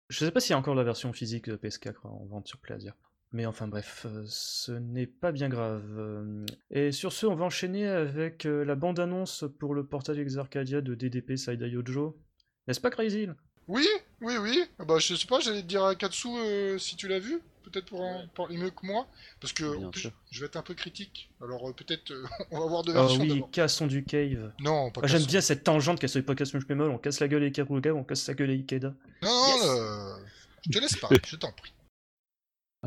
Je 0.09 0.19
sais 0.19 0.31
pas 0.31 0.39
s'il 0.39 0.51
y 0.51 0.53
a 0.53 0.57
encore 0.57 0.75
la 0.75 0.83
version 0.83 1.11
physique 1.13 1.49
de 1.49 1.55
PS4 1.55 1.95
en 2.03 2.25
vente 2.25 2.47
sur 2.47 2.59
Plaisir. 2.59 2.93
Mais 3.31 3.45
enfin 3.45 3.67
bref, 3.67 4.05
euh, 4.05 4.23
ce 4.27 4.71
n'est 4.71 5.07
pas 5.07 5.31
bien 5.31 5.49
grave. 5.49 5.83
Euh, 5.97 6.45
Et 6.69 6.91
sur 6.91 7.11
ce, 7.11 7.25
on 7.25 7.35
va 7.35 7.45
enchaîner 7.45 7.87
avec 7.87 8.45
la 8.45 8.75
bande-annonce 8.75 9.45
pour 9.59 9.73
le 9.73 9.85
portage 9.85 10.19
Exarcadia 10.19 10.81
de 10.81 10.95
DDP 10.95 11.35
Saida 11.37 11.67
Yojo. 11.67 12.17
N'est-ce 12.67 12.79
pas 12.81 12.91
Crazy 12.91 13.27
Oui, 13.67 13.87
oui, 14.21 14.35
oui. 14.39 14.63
Ah 14.79 14.85
Bah, 14.85 14.99
je 14.99 15.15
sais 15.15 15.27
pas, 15.27 15.39
j'allais 15.39 15.61
te 15.61 15.67
dire 15.67 15.83
à 15.83 15.95
Katsu 15.95 16.27
euh, 16.29 16.77
si 16.77 16.95
tu 16.95 17.07
l'as 17.07 17.19
vu. 17.19 17.41
Peut-être 17.63 17.87
pour 17.87 18.01
en 18.01 18.27
parler 18.35 18.57
mieux 18.57 18.69
que 18.69 18.85
moi. 18.85 19.07
Parce 19.41 19.51
que 19.51 19.75
Bien 19.77 19.87
en 19.87 19.91
plus, 19.91 20.01
sûr. 20.01 20.11
je 20.29 20.39
vais 20.39 20.45
être 20.45 20.55
un 20.55 20.61
peu 20.61 20.75
critique. 20.75 21.31
Alors 21.41 21.67
euh, 21.67 21.73
peut-être 21.73 22.11
euh, 22.11 22.23
on 22.51 22.59
va 22.59 22.67
voir 22.67 22.83
deux 22.83 22.93
Ah 22.95 23.01
versions 23.01 23.21
oui, 23.23 23.29
d'abord. 23.29 23.49
cassons 23.51 23.87
du 23.87 24.03
cave. 24.03 24.51
Non, 24.59 24.91
pas 24.91 25.01
Ah, 25.03 25.07
J'aime 25.07 25.23
bien 25.25 25.41
cette 25.41 25.63
tangente 25.63 25.99
qu'a 25.99 26.07
sur 26.07 26.19
les 26.19 26.23
podcasts 26.25 26.53
Mushmemol, 26.53 26.91
on 26.91 26.99
casse 26.99 27.19
la 27.19 27.27
gueule 27.27 27.41
à 27.43 27.47
Ikaruga, 27.47 27.93
on 27.95 28.03
casse 28.03 28.27
la 28.27 28.35
gueule 28.35 28.51
à 28.51 28.53
Ikeda. 28.53 28.93
Non, 29.23 29.29
non, 29.29 30.17
Yes. 30.17 30.25
je 30.67 30.71
te 30.71 30.79
laisse 30.79 30.95
parler, 30.97 31.19
je 31.25 31.35
t'en 31.35 31.51
prie. 31.51 31.73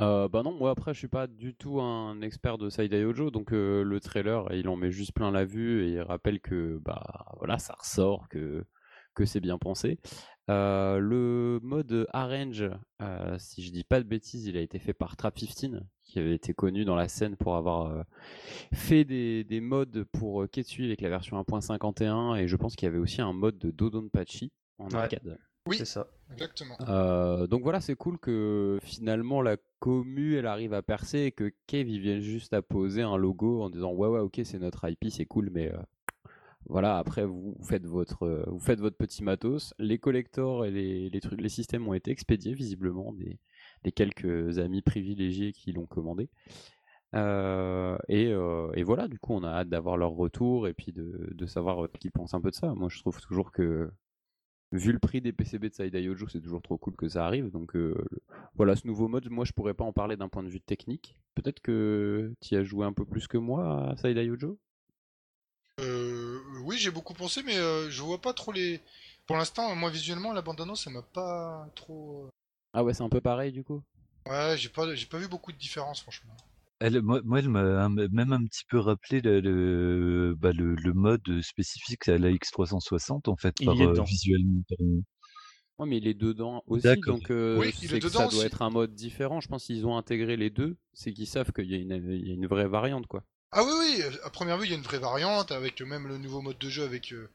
Euh, 0.01 0.29
bah 0.29 0.45
non, 0.45 0.53
moi 0.53 0.71
après 0.71 0.95
je 0.95 0.99
suis 1.01 1.09
pas 1.09 1.27
du 1.27 1.57
tout 1.57 1.81
un 1.81 2.21
expert 2.23 2.57
de 2.57 2.71
Saida 2.71 2.97
Yojo, 2.99 3.33
donc 3.33 3.53
euh, 3.53 3.83
le 3.83 3.99
trailer 3.99 4.45
il 4.53 4.69
en 4.69 4.77
met 4.77 4.93
juste 4.93 5.13
plein 5.13 5.33
la 5.33 5.45
vue 5.45 5.85
et 5.87 5.95
il 5.95 6.01
rappelle 6.03 6.39
que 6.41 6.79
bah 6.85 7.25
voilà 7.39 7.59
ça 7.59 7.75
ressort, 7.77 8.29
que, 8.29 8.65
que 9.17 9.25
c'est 9.25 9.41
bien 9.41 9.59
pensé. 9.59 9.99
Euh, 10.51 10.99
le 10.99 11.61
mode 11.63 12.07
Arrange, 12.13 12.65
euh, 13.03 13.37
si 13.39 13.63
je 13.63 13.71
dis 13.71 13.85
pas 13.85 14.01
de 14.01 14.07
bêtises, 14.09 14.47
il 14.47 14.57
a 14.57 14.61
été 14.61 14.79
fait 14.79 14.95
par 14.95 15.15
Trap15, 15.17 15.81
qui 16.05 16.19
avait 16.19 16.35
été 16.35 16.55
connu 16.55 16.85
dans 16.85 16.97
la 16.97 17.09
scène 17.09 17.37
pour 17.37 17.57
avoir 17.57 17.91
euh, 17.93 18.03
fait 18.73 19.05
des, 19.05 19.45
des 19.45 19.61
modes 19.61 20.05
pour 20.13 20.49
Ketsui 20.51 20.87
avec 20.87 21.01
la 21.03 21.09
version 21.11 21.39
1.51 21.41 22.39
et 22.39 22.49
je 22.49 22.57
pense 22.57 22.77
qu'il 22.77 22.87
y 22.87 22.89
avait 22.89 22.99
aussi 22.99 23.21
un 23.21 23.33
mode 23.33 23.59
de 23.59 23.71
Dodonpachi 23.71 24.51
en 24.79 24.89
Ouais. 24.89 24.95
arcade. 24.97 25.39
Oui. 25.67 25.77
C'est 25.77 25.85
ça. 25.85 26.07
Exactement. 26.33 26.77
Euh, 26.89 27.47
donc 27.47 27.63
voilà, 27.63 27.83
c'est 27.83 27.95
cool 27.95 28.19
que 28.19 28.79
finalement 28.83 29.43
la 29.43 29.59
commu 29.81 30.37
elle 30.37 30.47
arrive 30.47 30.73
à 30.73 30.81
percer 30.83 31.19
et 31.25 31.33
que 31.33 31.53
Cave 31.67 31.89
il 31.89 32.01
vienne 32.01 32.21
juste 32.21 32.55
à 32.55 32.63
poser 32.63 33.03
un 33.03 33.19
logo 33.19 33.61
en 33.63 33.69
disant 33.69 33.93
ouais 33.93 34.09
ouais 34.09 34.21
ok 34.21 34.41
c'est 34.45 34.59
notre 34.59 34.89
IP 34.89 35.11
c'est 35.11 35.27
cool 35.27 35.51
mais 35.53 35.71
euh, 35.73 35.79
voilà 36.69 36.99
après 36.99 37.25
vous 37.25 37.57
faites 37.63 37.87
votre 37.87 38.25
euh, 38.25 38.45
vous 38.47 38.59
faites 38.59 38.81
votre 38.81 38.97
petit 38.97 39.23
matos 39.25 39.75
les 39.79 39.99
collectors 39.99 40.67
et 40.67 40.71
les, 40.71 41.21
trucs 41.21 41.41
les 41.41 41.49
systèmes 41.49 41.89
ont 41.89 41.95
été 41.95 42.11
expédiés 42.11 42.55
visiblement 42.55 43.13
des, 43.15 43.39
quelques 43.93 44.59
amis 44.59 44.83
privilégiés 44.83 45.53
qui 45.53 45.73
l'ont 45.73 45.87
commandé 45.87 46.29
Euh, 47.15 47.97
et, 48.09 48.27
euh, 48.33 48.71
et 48.75 48.83
voilà 48.85 49.09
du 49.09 49.19
coup 49.19 49.33
on 49.33 49.43
a 49.43 49.49
hâte 49.49 49.71
d'avoir 49.71 49.97
leur 49.97 50.11
retour 50.11 50.69
et 50.69 50.75
puis 50.75 50.93
de, 50.93 51.47
savoir 51.47 51.89
ce 51.95 51.99
qu'ils 51.99 52.13
pensent 52.13 52.35
un 52.35 52.41
peu 52.43 52.51
de 52.51 52.55
ça 52.55 52.75
moi 52.75 52.89
je 52.91 52.99
trouve 53.01 53.19
toujours 53.23 53.51
que 53.51 53.91
vu 54.73 54.93
le 54.93 54.99
prix 54.99 55.23
des 55.23 55.33
PCB 55.33 55.71
de 55.71 55.75
Saida 55.75 55.99
Yojo, 56.01 56.29
c'est 56.29 56.43
toujours 56.43 56.61
trop 56.61 56.77
cool 56.77 56.95
que 56.97 57.09
ça 57.09 57.25
arrive. 57.25 57.51
Donc 57.51 57.75
voilà, 58.55 58.77
ce 58.77 58.87
nouveau 58.87 59.09
mode, 59.09 59.31
moi 59.31 59.47
je 59.47 59.53
pourrais 59.53 59.73
pas 59.73 59.85
en 59.85 59.95
parler 59.95 60.17
d'un 60.19 60.29
point 60.29 60.43
de 60.43 60.51
vue 60.51 60.61
technique. 60.61 61.17
Peut-être 61.35 61.61
que 61.61 62.35
tu 62.43 62.55
as 62.57 62.65
joué 62.65 62.85
un 62.85 62.93
peu 62.93 63.07
plus 63.07 63.27
que 63.27 63.39
moi 63.39 63.91
à 63.91 63.97
Saida 63.97 64.23
Yojo 64.23 64.59
oui, 66.69 66.79
j'ai 66.79 66.91
beaucoup 66.91 67.15
pensé, 67.15 67.43
mais 67.43 67.57
euh, 67.57 67.91
je 67.91 68.03
vois 68.03 68.21
pas 68.21 68.33
trop 68.35 68.53
les. 68.53 68.81
Pour 69.27 69.37
l'instant, 69.37 69.75
moi 69.77 69.91
visuellement, 69.91 70.33
la 70.33 70.43
bande-annonce, 70.43 70.85
ça 70.85 70.91
m'a 70.91 71.03
pas 71.03 71.69
trop. 71.75 72.27
euh, 72.27 72.31
Ah 72.73 72.83
ouais, 72.83 72.95
c'est 72.95 73.03
un 73.03 73.11
peu 73.11 73.21
pareil 73.21 73.53
du 73.53 73.63
coup 73.63 73.83
Ouais, 74.29 74.57
j'ai 74.57 74.69
pas, 74.69 74.95
j'ai 74.95 75.07
pas 75.07 75.19
vu 75.19 75.27
beaucoup 75.27 75.51
de 75.51 75.57
différence, 75.59 76.01
franchement. 76.03 76.37
Elle, 76.81 77.03
moi, 77.03 77.21
moi, 77.25 77.39
elle 77.41 77.49
m'a 77.49 77.89
même 77.89 78.33
un 78.33 78.45
petit 78.45 78.65
peu 78.69 78.79
rappelé 78.79 79.21
le, 79.21 79.41
le, 79.41 80.35
bah, 80.37 80.53
le, 80.53 80.75
le 80.77 80.93
mode 80.93 81.41
spécifique 81.43 82.09
à 82.09 82.19
la 82.19 82.31
X360, 82.31 83.29
en 83.29 83.37
fait, 83.37 83.61
Il 83.61 83.67
par, 83.67 83.81
euh, 83.83 84.01
dedans. 84.01 84.05
visuellement. 84.05 84.63
Ouais, 85.79 85.87
mais 85.87 85.97
il 85.99 86.07
est 86.09 86.15
dedans 86.15 86.63
aussi, 86.67 87.03
D'accord. 87.03 87.03
donc 87.03 87.31
euh, 87.31 87.67
Oui, 87.67 87.73
il 87.83 87.95
c'est 87.95 87.97
est 87.97 88.01
que 88.01 88.05
dedans 88.05 88.13
ça 88.13 88.29
doit 88.29 88.47
être 88.47 88.63
un 88.63 88.71
mode 88.71 88.95
différent. 88.95 89.41
Je 89.41 89.49
pense 89.49 89.65
qu'ils 89.65 89.87
ont 89.87 89.97
intégré 89.97 90.37
les 90.37 90.51
deux, 90.51 90.77
c'est 90.93 91.13
qu'ils 91.13 91.27
savent 91.27 91.53
qu'il 91.53 91.67
y, 91.67 91.75
a 91.75 91.79
une- 91.79 92.11
il 92.13 92.29
y 92.29 92.31
a 92.31 92.35
une 92.35 92.47
vraie 92.47 92.69
variante 92.69 93.07
quoi. 93.07 93.25
Ah 93.53 93.65
oui, 93.65 93.73
oui, 93.79 94.03
à 94.25 94.31
première 94.31 94.59
vue, 94.59 94.67
il 94.67 94.71
y 94.71 94.75
a 94.75 94.77
une 94.77 94.83
vraie 94.83 94.99
variante, 94.99 95.53
avec 95.53 95.81
même 95.81 96.07
le 96.07 96.19
nouveau 96.19 96.43
mode 96.43 96.59
de 96.59 96.69
jeu 96.69 96.85
avec 96.85 97.13
euh, 97.13 97.31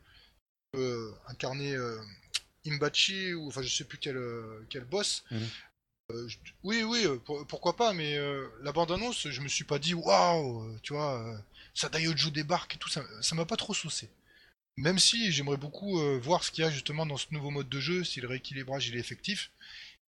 euh, 0.76 1.12
incarné 1.28 1.74
euh, 1.76 2.00
Imbachi, 2.68 3.34
ou 3.34 3.48
enfin 3.48 3.62
je 3.64 3.70
sais 3.70 3.86
plus 3.86 3.98
quel, 4.00 4.18
euh, 4.18 4.66
quel 4.70 4.86
boss. 4.86 5.24
Mhm. 5.32 5.50
Euh, 6.12 6.28
je- 6.30 6.38
oui, 6.64 6.84
oui, 6.84 7.06
euh, 7.06 7.18
pour- 7.20 7.48
pourquoi 7.48 7.76
pas, 7.78 7.94
mais 7.94 8.18
euh, 8.18 8.48
la 8.64 8.72
bande-annonce, 8.74 9.30
je 9.30 9.42
me 9.42 9.48
suis 9.50 9.66
pas 9.66 9.80
dit, 9.80 9.94
waouh, 9.96 10.64
euh, 10.64 10.80
tu 10.84 10.94
vois, 10.94 11.22
euh, 11.22 11.38
Sadayoju 11.76 12.32
débarque 12.32 12.76
et 12.76 12.80
tout, 12.80 12.90
ça 12.90 13.04
m'a 13.36 13.46
pas 13.46 13.58
trop 13.58 13.74
saucé. 13.74 14.10
Même 14.78 15.00
si 15.00 15.32
j'aimerais 15.32 15.58
beaucoup 15.58 16.00
euh, 16.02 16.20
voir 16.20 16.44
ce 16.44 16.52
qu'il 16.52 16.64
y 16.64 16.68
a 16.68 16.72
justement 16.72 17.06
dans 17.06 17.18
ce 17.18 17.28
nouveau 17.32 17.52
mode 17.52 17.70
de 17.70 17.80
jeu, 17.80 18.04
si 18.04 18.22
le 18.22 18.28
rééquilibrage 18.28 18.88
il 18.88 18.96
est 18.98 19.00
effectif. 19.00 19.52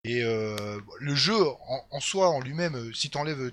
Et 0.04 0.22
euh, 0.24 0.80
le 1.00 1.14
jeu 1.14 1.36
en, 1.36 1.86
en 1.90 2.00
soi, 2.00 2.30
en 2.30 2.40
lui-même, 2.40 2.76
euh, 2.76 2.92
si 2.94 3.10
t'enlèves. 3.10 3.40
euh, 3.40 3.52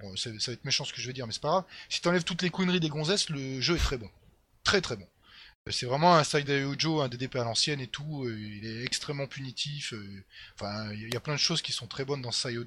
Bon, 0.00 0.14
ça, 0.16 0.30
va 0.30 0.52
être 0.52 0.64
méchant 0.64 0.84
ce 0.84 0.92
que 0.92 1.00
je 1.00 1.06
vais 1.06 1.12
dire, 1.12 1.26
mais 1.26 1.32
c'est 1.32 1.40
pas 1.42 1.48
grave. 1.48 1.64
Si 1.88 2.00
t'enlèves 2.00 2.24
toutes 2.24 2.42
les 2.42 2.50
conneries 2.50 2.80
des 2.80 2.88
gonzesses, 2.88 3.30
le 3.30 3.60
jeu 3.60 3.76
est 3.76 3.78
très 3.78 3.96
bon. 3.96 4.10
Très 4.64 4.80
très 4.80 4.96
bon. 4.96 5.06
C'est 5.70 5.86
vraiment 5.86 6.14
un 6.14 6.22
Ojo, 6.66 7.00
un 7.00 7.08
DDP 7.08 7.36
à 7.36 7.44
l'ancienne 7.44 7.80
et 7.80 7.86
tout. 7.86 8.24
euh, 8.24 8.38
Il 8.38 8.66
est 8.66 8.84
extrêmement 8.84 9.26
punitif. 9.26 9.94
euh, 9.94 10.22
Enfin, 10.56 10.92
il 10.92 11.10
y 11.10 11.16
a 11.16 11.20
plein 11.20 11.32
de 11.32 11.38
choses 11.38 11.62
qui 11.62 11.72
sont 11.72 11.86
très 11.86 12.04
bonnes 12.04 12.20
dans 12.20 12.32
Side 12.32 12.58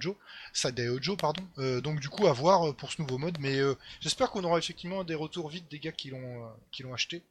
Ojo, 0.80 1.16
pardon. 1.16 1.48
Euh, 1.60 1.80
donc 1.80 2.00
du 2.00 2.10
coup, 2.10 2.26
à 2.26 2.34
voir 2.34 2.70
euh, 2.70 2.74
pour 2.74 2.92
ce 2.92 3.00
nouveau 3.00 3.20
mode. 3.20 3.38
Mais 3.40 3.60
euh, 3.60 3.76
j'espère 4.00 4.32
qu'on 4.32 4.44
aura 4.44 4.58
effectivement 4.58 5.04
des 5.04 5.14
retours 5.14 5.48
vite 5.48 5.70
des 5.70 5.78
gars 5.78 5.92
qui 5.92 6.10
l'ont 6.10 6.48
euh, 6.48 6.94
acheté. 6.94 7.22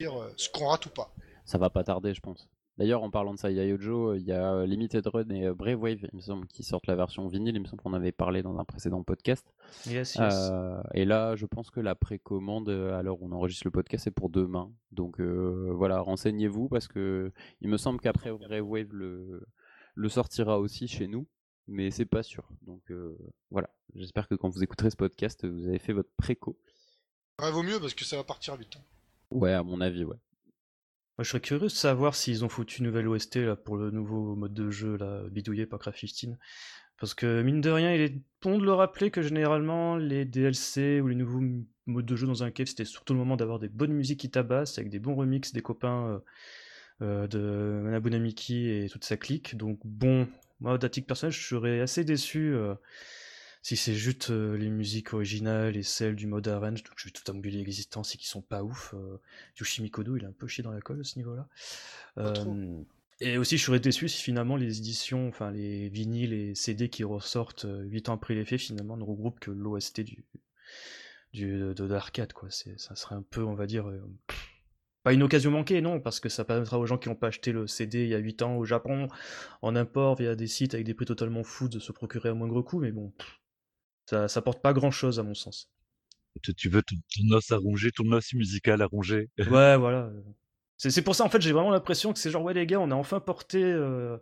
Dire 0.00 0.20
euh, 0.20 0.34
ce 0.36 0.50
qu'on 0.50 0.68
rate 0.68 0.84
ou 0.84 0.90
pas. 0.90 1.10
Ça 1.46 1.56
va 1.56 1.70
pas 1.70 1.82
tarder, 1.82 2.12
je 2.12 2.20
pense. 2.20 2.46
D'ailleurs, 2.78 3.02
en 3.02 3.10
parlant 3.10 3.32
de 3.32 3.38
ça, 3.38 3.50
Yojo, 3.50 4.14
il 4.14 4.24
y 4.24 4.32
a 4.32 4.52
euh, 4.54 4.66
Limited 4.66 5.06
Run 5.06 5.30
et 5.30 5.46
euh, 5.46 5.54
Brave 5.54 5.80
Wave, 5.80 5.98
il 6.02 6.10
me 6.14 6.20
semble, 6.20 6.46
qui 6.46 6.62
sortent 6.62 6.86
la 6.86 6.94
version 6.94 7.26
vinyle. 7.26 7.54
Il 7.56 7.60
me 7.62 7.66
semble 7.66 7.82
qu'on 7.82 7.94
avait 7.94 8.12
parlé 8.12 8.42
dans 8.42 8.58
un 8.58 8.64
précédent 8.66 9.02
podcast. 9.02 9.46
Yes, 9.86 10.14
yes. 10.16 10.34
Euh, 10.52 10.82
et 10.92 11.06
là, 11.06 11.36
je 11.36 11.46
pense 11.46 11.70
que 11.70 11.80
la 11.80 11.94
précommande, 11.94 12.68
à 12.68 13.02
l'heure 13.02 13.22
où 13.22 13.26
on 13.28 13.32
enregistre 13.32 13.66
le 13.66 13.70
podcast, 13.70 14.06
est 14.06 14.10
pour 14.10 14.28
demain. 14.28 14.70
Donc 14.92 15.20
euh, 15.20 15.70
voilà, 15.74 16.00
renseignez-vous 16.00 16.68
parce 16.68 16.86
que 16.86 17.32
il 17.62 17.70
me 17.70 17.78
semble 17.78 17.98
qu'après 17.98 18.30
Brave 18.30 18.60
Wave 18.68 18.92
le, 18.92 19.46
le 19.94 20.08
sortira 20.10 20.58
aussi 20.60 20.86
chez 20.86 21.06
nous, 21.08 21.26
mais 21.68 21.90
c'est 21.90 22.04
pas 22.04 22.22
sûr. 22.22 22.46
Donc 22.60 22.82
euh, 22.90 23.16
voilà, 23.50 23.70
j'espère 23.94 24.28
que 24.28 24.34
quand 24.34 24.50
vous 24.50 24.62
écouterez 24.62 24.90
ce 24.90 24.96
podcast, 24.96 25.46
vous 25.46 25.66
avez 25.66 25.78
fait 25.78 25.94
votre 25.94 26.10
préco. 26.18 26.58
Ouais, 27.40 27.50
vaut 27.50 27.62
mieux 27.62 27.80
parce 27.80 27.94
que 27.94 28.04
ça 28.04 28.16
va 28.16 28.24
partir 28.24 28.54
vite. 28.56 28.76
hein. 28.76 28.82
Ouais, 29.30 29.52
à 29.52 29.62
mon 29.62 29.80
avis, 29.80 30.04
ouais. 30.04 30.16
Moi, 31.18 31.24
je 31.24 31.30
serais 31.30 31.40
curieux 31.40 31.62
de 31.62 31.68
savoir 31.68 32.14
s'ils 32.14 32.44
ont 32.44 32.48
foutu 32.48 32.80
une 32.80 32.86
nouvelle 32.86 33.08
OST 33.08 33.36
là, 33.36 33.56
pour 33.56 33.76
le 33.76 33.90
nouveau 33.90 34.36
mode 34.36 34.52
de 34.52 34.70
jeu 34.70 34.96
là, 34.96 35.22
bidouillé 35.30 35.64
par 35.64 35.78
Craft 35.78 36.00
15. 36.00 36.36
Parce 36.98 37.14
que 37.14 37.42
mine 37.42 37.60
de 37.60 37.70
rien, 37.70 37.92
il 37.94 38.00
est 38.00 38.14
bon 38.42 38.58
de 38.58 38.64
le 38.64 38.72
rappeler 38.72 39.10
que 39.10 39.22
généralement 39.22 39.96
les 39.96 40.24
DLC 40.24 41.00
ou 41.00 41.08
les 41.08 41.14
nouveaux 41.14 41.42
modes 41.86 42.06
de 42.06 42.16
jeu 42.16 42.26
dans 42.26 42.42
un 42.42 42.50
cave, 42.50 42.66
c'était 42.66 42.84
surtout 42.84 43.12
le 43.12 43.18
moment 43.18 43.36
d'avoir 43.36 43.58
des 43.58 43.68
bonnes 43.68 43.92
musiques 43.92 44.20
qui 44.20 44.30
tabassent, 44.30 44.78
avec 44.78 44.90
des 44.90 44.98
bons 44.98 45.14
remixes 45.14 45.52
des 45.52 45.62
copains 45.62 46.06
euh, 46.06 46.18
euh, 47.02 47.26
de 47.26 47.80
Manabunamiki 47.84 48.68
et 48.68 48.88
toute 48.90 49.04
sa 49.04 49.16
clique. 49.16 49.56
Donc 49.56 49.78
bon, 49.84 50.26
moi, 50.60 50.78
à 50.82 50.88
titre 50.88 51.06
personnel, 51.06 51.32
je 51.32 51.46
serais 51.46 51.80
assez 51.80 52.04
déçu 52.04 52.54
euh, 52.54 52.74
si 53.66 53.76
c'est 53.76 53.96
juste 53.96 54.30
euh, 54.30 54.56
les 54.56 54.70
musiques 54.70 55.12
originales 55.12 55.76
et 55.76 55.82
celles 55.82 56.14
du 56.14 56.28
mode 56.28 56.46
arrange, 56.46 56.84
donc 56.84 56.92
je 56.98 57.06
vais 57.06 57.10
tout 57.10 57.28
embuler 57.32 57.64
l'existence 57.64 58.14
et 58.14 58.16
qui 58.16 58.28
sont 58.28 58.40
pas 58.40 58.62
ouf. 58.62 58.94
Euh, 58.94 59.18
Yoshimi 59.58 59.90
Kodo, 59.90 60.16
il 60.16 60.22
est 60.22 60.26
un 60.28 60.32
peu 60.32 60.46
chié 60.46 60.62
dans 60.62 60.70
la 60.70 60.80
colle 60.80 61.00
à 61.00 61.02
ce 61.02 61.18
niveau-là. 61.18 61.48
Euh, 62.18 62.80
et 63.18 63.38
aussi, 63.38 63.58
je 63.58 63.64
serais 63.64 63.80
déçu 63.80 64.08
si 64.08 64.22
finalement 64.22 64.54
les 64.54 64.78
éditions, 64.78 65.26
enfin 65.26 65.50
les 65.50 65.88
vinyles 65.88 66.32
et 66.32 66.54
CD 66.54 66.88
qui 66.88 67.02
ressortent 67.02 67.66
8 67.68 68.08
ans 68.08 68.14
après 68.14 68.36
les 68.36 68.44
faits, 68.44 68.60
finalement 68.60 68.96
ne 68.96 69.02
regroupent 69.02 69.40
que 69.40 69.50
l'OST 69.50 70.02
du, 70.02 70.24
du, 71.32 71.58
de, 71.58 71.72
de 71.72 71.84
l'arcade, 71.86 72.32
quoi. 72.34 72.48
C'est, 72.52 72.78
ça 72.78 72.94
serait 72.94 73.16
un 73.16 73.22
peu, 73.22 73.42
on 73.42 73.56
va 73.56 73.66
dire, 73.66 73.88
euh, 73.88 74.00
pas 75.02 75.12
une 75.12 75.24
occasion 75.24 75.50
manquée, 75.50 75.80
non, 75.80 75.98
parce 75.98 76.20
que 76.20 76.28
ça 76.28 76.44
permettra 76.44 76.78
aux 76.78 76.86
gens 76.86 76.98
qui 76.98 77.08
n'ont 77.08 77.16
pas 77.16 77.26
acheté 77.26 77.50
le 77.50 77.66
CD 77.66 78.04
il 78.04 78.10
y 78.10 78.14
a 78.14 78.18
8 78.18 78.42
ans 78.42 78.56
au 78.58 78.64
Japon, 78.64 79.08
en 79.60 79.74
import 79.74 80.14
via 80.14 80.36
des 80.36 80.46
sites 80.46 80.74
avec 80.74 80.86
des 80.86 80.94
prix 80.94 81.06
totalement 81.06 81.42
fous, 81.42 81.68
de 81.68 81.80
se 81.80 81.90
procurer 81.90 82.28
à 82.28 82.34
moindre 82.34 82.62
coût, 82.62 82.78
mais 82.78 82.92
bon, 82.92 83.10
pff, 83.18 83.40
ça, 84.06 84.28
ça 84.28 84.42
porte 84.42 84.62
pas 84.62 84.72
grand 84.72 84.90
chose 84.90 85.18
à 85.18 85.22
mon 85.22 85.34
sens. 85.34 85.70
Tu- 86.42 86.54
Tu 86.54 86.68
veux 86.68 86.82
ton, 86.82 86.96
ton 87.14 87.36
os 87.36 87.50
à 87.52 87.56
ronger, 87.56 87.90
ton 87.92 88.10
os 88.12 88.32
musical 88.34 88.82
à 88.82 88.86
ronger. 88.86 89.30
Ouais, 89.50 89.76
voilà. 89.76 90.10
C'est 90.78 90.90
c'est 90.90 91.00
pour 91.00 91.14
ça, 91.14 91.24
en 91.24 91.30
fait, 91.30 91.40
j'ai 91.40 91.52
vraiment 91.52 91.70
l'impression 91.70 92.12
que 92.12 92.18
c'est 92.18 92.30
genre, 92.30 92.42
ouais, 92.42 92.52
les 92.52 92.66
gars, 92.66 92.78
on 92.80 92.90
a 92.90 92.94
enfin 92.94 93.18
porté 93.18 93.64
euh, 93.64 94.18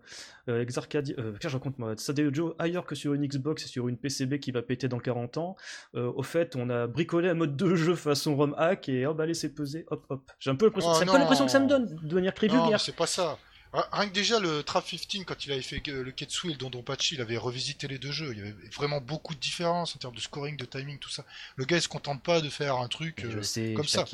euh, 0.48 0.62
Exarcadia. 0.62 1.12
Euh, 1.18 1.32
qu'est-ce 1.32 1.40
que 1.40 1.48
je 1.48 1.56
raconte, 1.56 1.80
moi 1.80 1.94
Sadeo 1.96 2.54
ailleurs 2.60 2.86
que 2.86 2.94
sur 2.94 3.12
une 3.12 3.26
Xbox 3.26 3.64
et 3.64 3.66
sur 3.66 3.88
une 3.88 3.96
PCB 3.98 4.38
qui 4.38 4.52
va 4.52 4.62
péter 4.62 4.86
dans 4.86 5.00
40 5.00 5.36
ans. 5.38 5.56
Euh, 5.96 6.12
au 6.14 6.22
fait, 6.22 6.54
on 6.54 6.70
a 6.70 6.86
bricolé 6.86 7.28
un 7.30 7.34
mode 7.34 7.56
de 7.56 7.74
jeu 7.74 7.96
façon 7.96 8.36
ROM 8.36 8.54
hack 8.56 8.88
et 8.88 9.04
hop, 9.04 9.18
allez, 9.18 9.34
c'est 9.34 9.52
pesé, 9.52 9.84
hop, 9.88 10.06
hop. 10.10 10.30
J'ai 10.38 10.50
un 10.50 10.54
peu 10.54 10.66
l'impression, 10.66 10.92
Oh 10.96 11.04
l'impression 11.18 11.46
que 11.46 11.50
ça 11.50 11.58
me 11.58 11.66
donne, 11.66 11.92
de 12.00 12.14
manière 12.14 12.32
très 12.34 12.46
vulgaire. 12.46 12.80
c'est 12.80 12.94
pas 12.94 13.08
ça. 13.08 13.36
Ri- 13.74 13.82
Rien 13.92 14.08
que 14.08 14.14
déjà 14.14 14.40
le 14.40 14.62
Trap 14.62 14.84
15, 14.86 15.24
quand 15.26 15.44
il 15.44 15.52
avait 15.52 15.60
fait 15.62 15.82
le 15.86 16.10
Ketsu 16.12 16.48
et 16.48 16.52
le 16.52 16.56
Dondon 16.58 16.82
Pachi, 16.82 17.16
il 17.16 17.20
avait 17.20 17.36
revisité 17.36 17.88
les 17.88 17.98
deux 17.98 18.12
jeux. 18.12 18.30
Il 18.32 18.38
y 18.38 18.40
avait 18.40 18.54
vraiment 18.74 19.00
beaucoup 19.00 19.34
de 19.34 19.40
différences 19.40 19.94
en 19.94 19.98
termes 19.98 20.14
de 20.14 20.20
scoring, 20.20 20.56
de 20.56 20.64
timing, 20.64 20.98
tout 20.98 21.10
ça. 21.10 21.24
Le 21.56 21.64
gars, 21.66 21.76
il 21.76 21.82
se 21.82 21.88
contente 21.88 22.22
pas 22.22 22.40
de 22.40 22.48
faire 22.48 22.76
un 22.76 22.88
truc 22.88 23.24
euh, 23.24 23.42
sais, 23.42 23.74
comme 23.74 23.84
ça. 23.86 24.04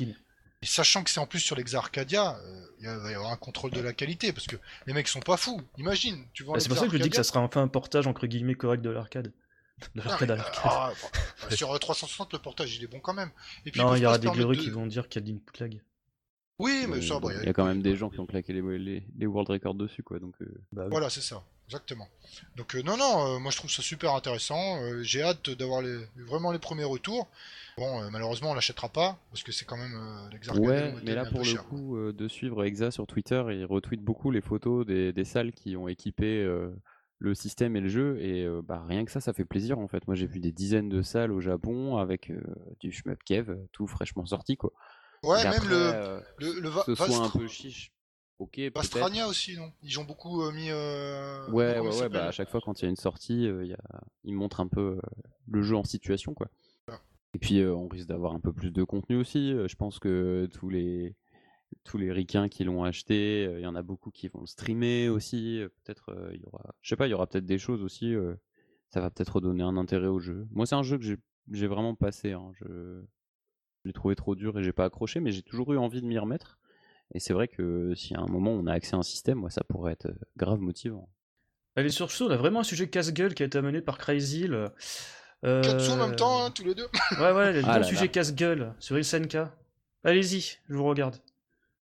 Et 0.63 0.67
sachant 0.67 1.03
que 1.03 1.09
c'est 1.09 1.19
en 1.19 1.25
plus 1.25 1.39
sur 1.39 1.55
l'Exa 1.55 1.77
Arcadia, 1.79 2.37
euh, 2.43 2.65
il 2.81 2.87
va 2.87 3.11
y 3.11 3.15
avoir 3.15 3.31
un 3.31 3.35
contrôle 3.37 3.71
de 3.71 3.79
la 3.81 3.93
qualité 3.93 4.31
parce 4.33 4.45
que 4.45 4.57
les 4.85 4.93
mecs 4.93 5.07
sont 5.07 5.19
pas 5.19 5.37
fous. 5.37 5.59
Imagine, 5.77 6.23
tu 6.33 6.43
vois. 6.43 6.53
Bah, 6.55 6.59
c'est 6.59 6.69
pour 6.69 6.77
ça 6.77 6.85
que 6.85 6.91
je 6.97 6.97
dis 7.03 7.09
que 7.09 7.15
ça 7.15 7.23
sera 7.23 7.39
enfin 7.39 7.61
un 7.63 7.67
portage 7.67 8.05
entre 8.05 8.27
guillemets 8.27 8.53
correct 8.55 8.81
de 8.83 8.89
l'arcade. 8.91 9.31
De 9.95 10.01
l'arcade 10.01 10.29
à 10.29 10.35
l'arcade. 10.35 10.61
Ah, 10.63 10.91
bah, 11.41 11.55
sur 11.55 11.71
euh, 11.73 11.79
360, 11.79 12.33
le 12.33 12.39
portage 12.39 12.75
il 12.75 12.83
est 12.83 12.87
bon 12.87 12.99
quand 12.99 13.13
même. 13.15 13.31
Et 13.65 13.71
puis, 13.71 13.81
non, 13.81 13.95
il 13.95 14.03
y 14.03 14.05
aura 14.05 14.19
des 14.19 14.27
de- 14.27 14.53
qui 14.61 14.69
vont 14.69 14.85
dire 14.85 15.09
qu'il 15.09 15.21
y 15.21 15.23
a 15.23 15.27
de 15.27 15.33
l'input 15.33 15.59
lag. 15.59 15.81
Oui, 16.61 16.85
mais 16.87 16.97
Euh, 16.97 17.01
ça, 17.01 17.19
bon, 17.19 17.27
bah, 17.27 17.33
il 17.41 17.45
y 17.45 17.49
a 17.49 17.53
quand 17.53 17.65
même 17.65 17.81
des 17.81 17.95
gens 17.95 18.09
qui 18.09 18.19
ont 18.19 18.25
claqué 18.25 18.53
les, 18.53 18.61
les, 18.77 19.03
les 19.17 19.25
world 19.27 19.49
records 19.49 19.75
dessus, 19.75 20.03
quoi. 20.03 20.19
Donc, 20.19 20.35
euh, 20.41 20.45
Bah, 20.71 20.83
oui. 20.85 20.89
Voilà, 20.91 21.09
c'est 21.09 21.21
ça, 21.21 21.43
exactement. 21.67 22.07
Donc 22.55 22.75
euh, 22.75 22.81
non, 22.83 22.95
non, 22.97 23.39
moi 23.39 23.51
je 23.51 23.57
trouve 23.57 23.69
ça 23.71 23.81
super 23.81 24.13
intéressant. 24.15 24.79
J'ai 25.01 25.21
hâte 25.21 25.49
d'avoir 25.49 25.81
les, 25.81 25.97
vraiment 26.15 26.51
les 26.51 26.59
premiers 26.59 26.83
retours. 26.85 27.27
Bon, 27.77 28.01
euh, 28.03 28.09
malheureusement 28.09 28.51
on 28.51 28.53
l'achètera 28.53 28.89
pas 28.89 29.17
parce 29.31 29.43
que 29.43 29.51
c'est 29.51 29.65
quand 29.65 29.77
même 29.77 29.93
euh, 29.95 30.29
l'Exarcadia, 30.31 30.69
Ouais, 30.69 30.93
mais 31.05 31.15
là 31.15 31.25
pour 31.25 31.39
le 31.39 31.45
cher. 31.45 31.65
coup, 31.65 31.95
euh, 31.97 32.11
de 32.13 32.27
suivre 32.27 32.63
Exa 32.65 32.91
sur 32.91 33.07
Twitter, 33.07 33.41
il 33.51 33.65
retweet 33.65 34.01
beaucoup 34.01 34.29
les 34.31 34.41
photos 34.41 34.85
des, 34.85 35.13
des 35.13 35.23
salles 35.25 35.51
qui 35.53 35.75
ont 35.77 35.87
équipé 35.87 36.45
le 37.19 37.35
système 37.35 37.75
et 37.75 37.81
le 37.81 37.87
jeu, 37.87 38.19
et 38.21 38.47
bah, 38.63 38.83
rien 38.87 39.05
que 39.05 39.11
ça, 39.11 39.21
ça 39.21 39.31
fait 39.31 39.45
plaisir 39.45 39.77
en 39.79 39.87
fait. 39.87 40.05
Moi 40.07 40.15
j'ai 40.15 40.27
vu 40.27 40.39
des 40.39 40.51
dizaines 40.51 40.89
de 40.89 41.01
salles 41.01 41.31
au 41.31 41.39
Japon 41.39 41.97
avec 41.97 42.31
du 42.79 42.91
shmup 42.91 43.23
kev, 43.23 43.55
tout 43.71 43.87
fraîchement 43.87 44.25
sorti 44.25 44.57
quoi. 44.57 44.71
Ouais, 45.23 45.43
même 45.43 45.67
le, 45.69 45.75
euh, 45.75 46.19
le, 46.39 46.59
le 46.59 46.69
Va- 46.69 46.83
ce 46.85 46.95
soit 46.95 47.17
un 47.17 47.29
peu 47.29 47.47
chiche, 47.47 47.91
ok, 48.39 48.51
peut-être. 48.55 48.75
Vastrania 48.75 49.27
aussi, 49.27 49.55
non? 49.55 49.71
Ils 49.83 49.99
ont 49.99 50.03
beaucoup 50.03 50.41
euh, 50.43 50.51
mis. 50.51 50.69
euh, 50.69 51.47
Ouais, 51.51 51.79
ouais, 51.79 51.99
ouais, 51.99 52.09
bah, 52.09 52.27
à 52.27 52.31
chaque 52.31 52.49
fois 52.49 52.59
quand 52.61 52.79
il 52.81 52.83
y 52.83 52.87
a 52.87 52.89
une 52.89 52.95
sortie, 52.95 53.47
euh, 53.47 53.63
il 53.63 53.69
y 53.69 53.73
a... 53.73 54.01
ils 54.23 54.33
montrent 54.33 54.59
un 54.61 54.67
peu 54.67 54.97
euh, 54.97 55.01
le 55.47 55.61
jeu 55.61 55.75
en 55.75 55.83
situation, 55.83 56.33
quoi. 56.33 56.47
Ah. 56.87 56.99
Et 57.35 57.39
puis 57.39 57.63
on 57.63 57.87
risque 57.87 58.07
d'avoir 58.07 58.33
un 58.33 58.39
peu 58.39 58.51
plus 58.51 58.71
de 58.71 58.83
contenu 58.83 59.15
aussi. 59.17 59.51
Je 59.67 59.75
pense 59.75 59.99
que 59.99 60.47
tous 60.53 60.69
les 60.69 61.15
tous 61.85 61.97
les 61.97 62.11
ricains 62.11 62.49
qui 62.49 62.63
l'ont 62.65 62.83
acheté, 62.83 63.43
il 63.55 63.61
y 63.61 63.65
en 63.67 63.75
a 63.75 63.81
beaucoup 63.81 64.11
qui 64.11 64.27
vont 64.27 64.41
le 64.41 64.47
streamer 64.47 65.07
aussi. 65.09 65.61
Peut-être 65.83 66.13
il 66.33 66.41
y 66.41 66.45
aura, 66.45 66.73
je 66.81 66.89
sais 66.89 66.95
pas, 66.97 67.07
il 67.07 67.11
y 67.11 67.13
aura 67.13 67.27
peut-être 67.27 67.45
des 67.45 67.57
choses 67.59 67.83
aussi. 67.83 68.13
ça 68.89 68.99
va 69.01 69.09
peut-être 69.09 69.39
donner 69.39 69.63
un 69.63 69.77
intérêt 69.77 70.07
au 70.07 70.19
jeu. 70.19 70.47
Moi, 70.51 70.65
c'est 70.65 70.75
un 70.75 70.83
jeu 70.83 70.97
que 70.97 71.03
j'ai 71.03 71.17
j'ai 71.51 71.67
vraiment 71.67 71.95
passé. 71.95 72.31
hein, 72.33 72.51
Je 72.59 73.03
je 73.83 73.89
l'ai 73.89 73.93
trouvé 73.93 74.15
trop 74.15 74.35
dur 74.35 74.57
et 74.59 74.63
j'ai 74.63 74.71
pas 74.71 74.85
accroché, 74.85 75.19
mais 75.19 75.31
j'ai 75.31 75.41
toujours 75.41 75.73
eu 75.73 75.77
envie 75.77 76.01
de 76.01 76.07
m'y 76.07 76.17
remettre. 76.19 76.57
Et 77.13 77.19
c'est 77.19 77.33
vrai 77.33 77.47
que 77.47 77.93
si 77.95 78.15
à 78.15 78.19
un 78.19 78.27
moment 78.27 78.51
on 78.51 78.67
a 78.67 78.73
accès 78.73 78.95
à 78.95 78.99
un 78.99 79.03
système, 79.03 79.39
moi 79.39 79.49
ça 79.49 79.63
pourrait 79.67 79.93
être 79.93 80.07
euh, 80.07 80.15
grave 80.37 80.59
motivant. 80.59 81.09
Allez, 81.75 81.89
sur 81.89 82.11
ce, 82.11 82.23
on 82.23 82.29
a 82.29 82.37
vraiment 82.37 82.61
un 82.61 82.65
sujet 82.65 82.89
casse-gueule 82.89 83.33
qui 83.33 83.43
a 83.43 83.45
été 83.45 83.57
amené 83.57 83.81
par 83.81 83.97
Crazy. 83.97 84.47
Euh... 84.49 85.61
Katsu 85.61 85.91
en 85.91 85.97
même 85.97 86.15
temps, 86.15 86.45
hein, 86.45 86.51
tous 86.51 86.63
les 86.63 86.75
deux. 86.75 86.87
Ouais, 87.19 87.31
ouais, 87.31 87.53
le 87.53 87.61
Ah 87.65 87.79
là 87.79 87.83
sujet 87.83 88.09
casse-gueule 88.09 88.73
sur 88.79 89.03
SNK. 89.03 89.37
Allez-y, 90.03 90.57
je 90.69 90.75
vous 90.75 90.83
regarde. 90.83 91.15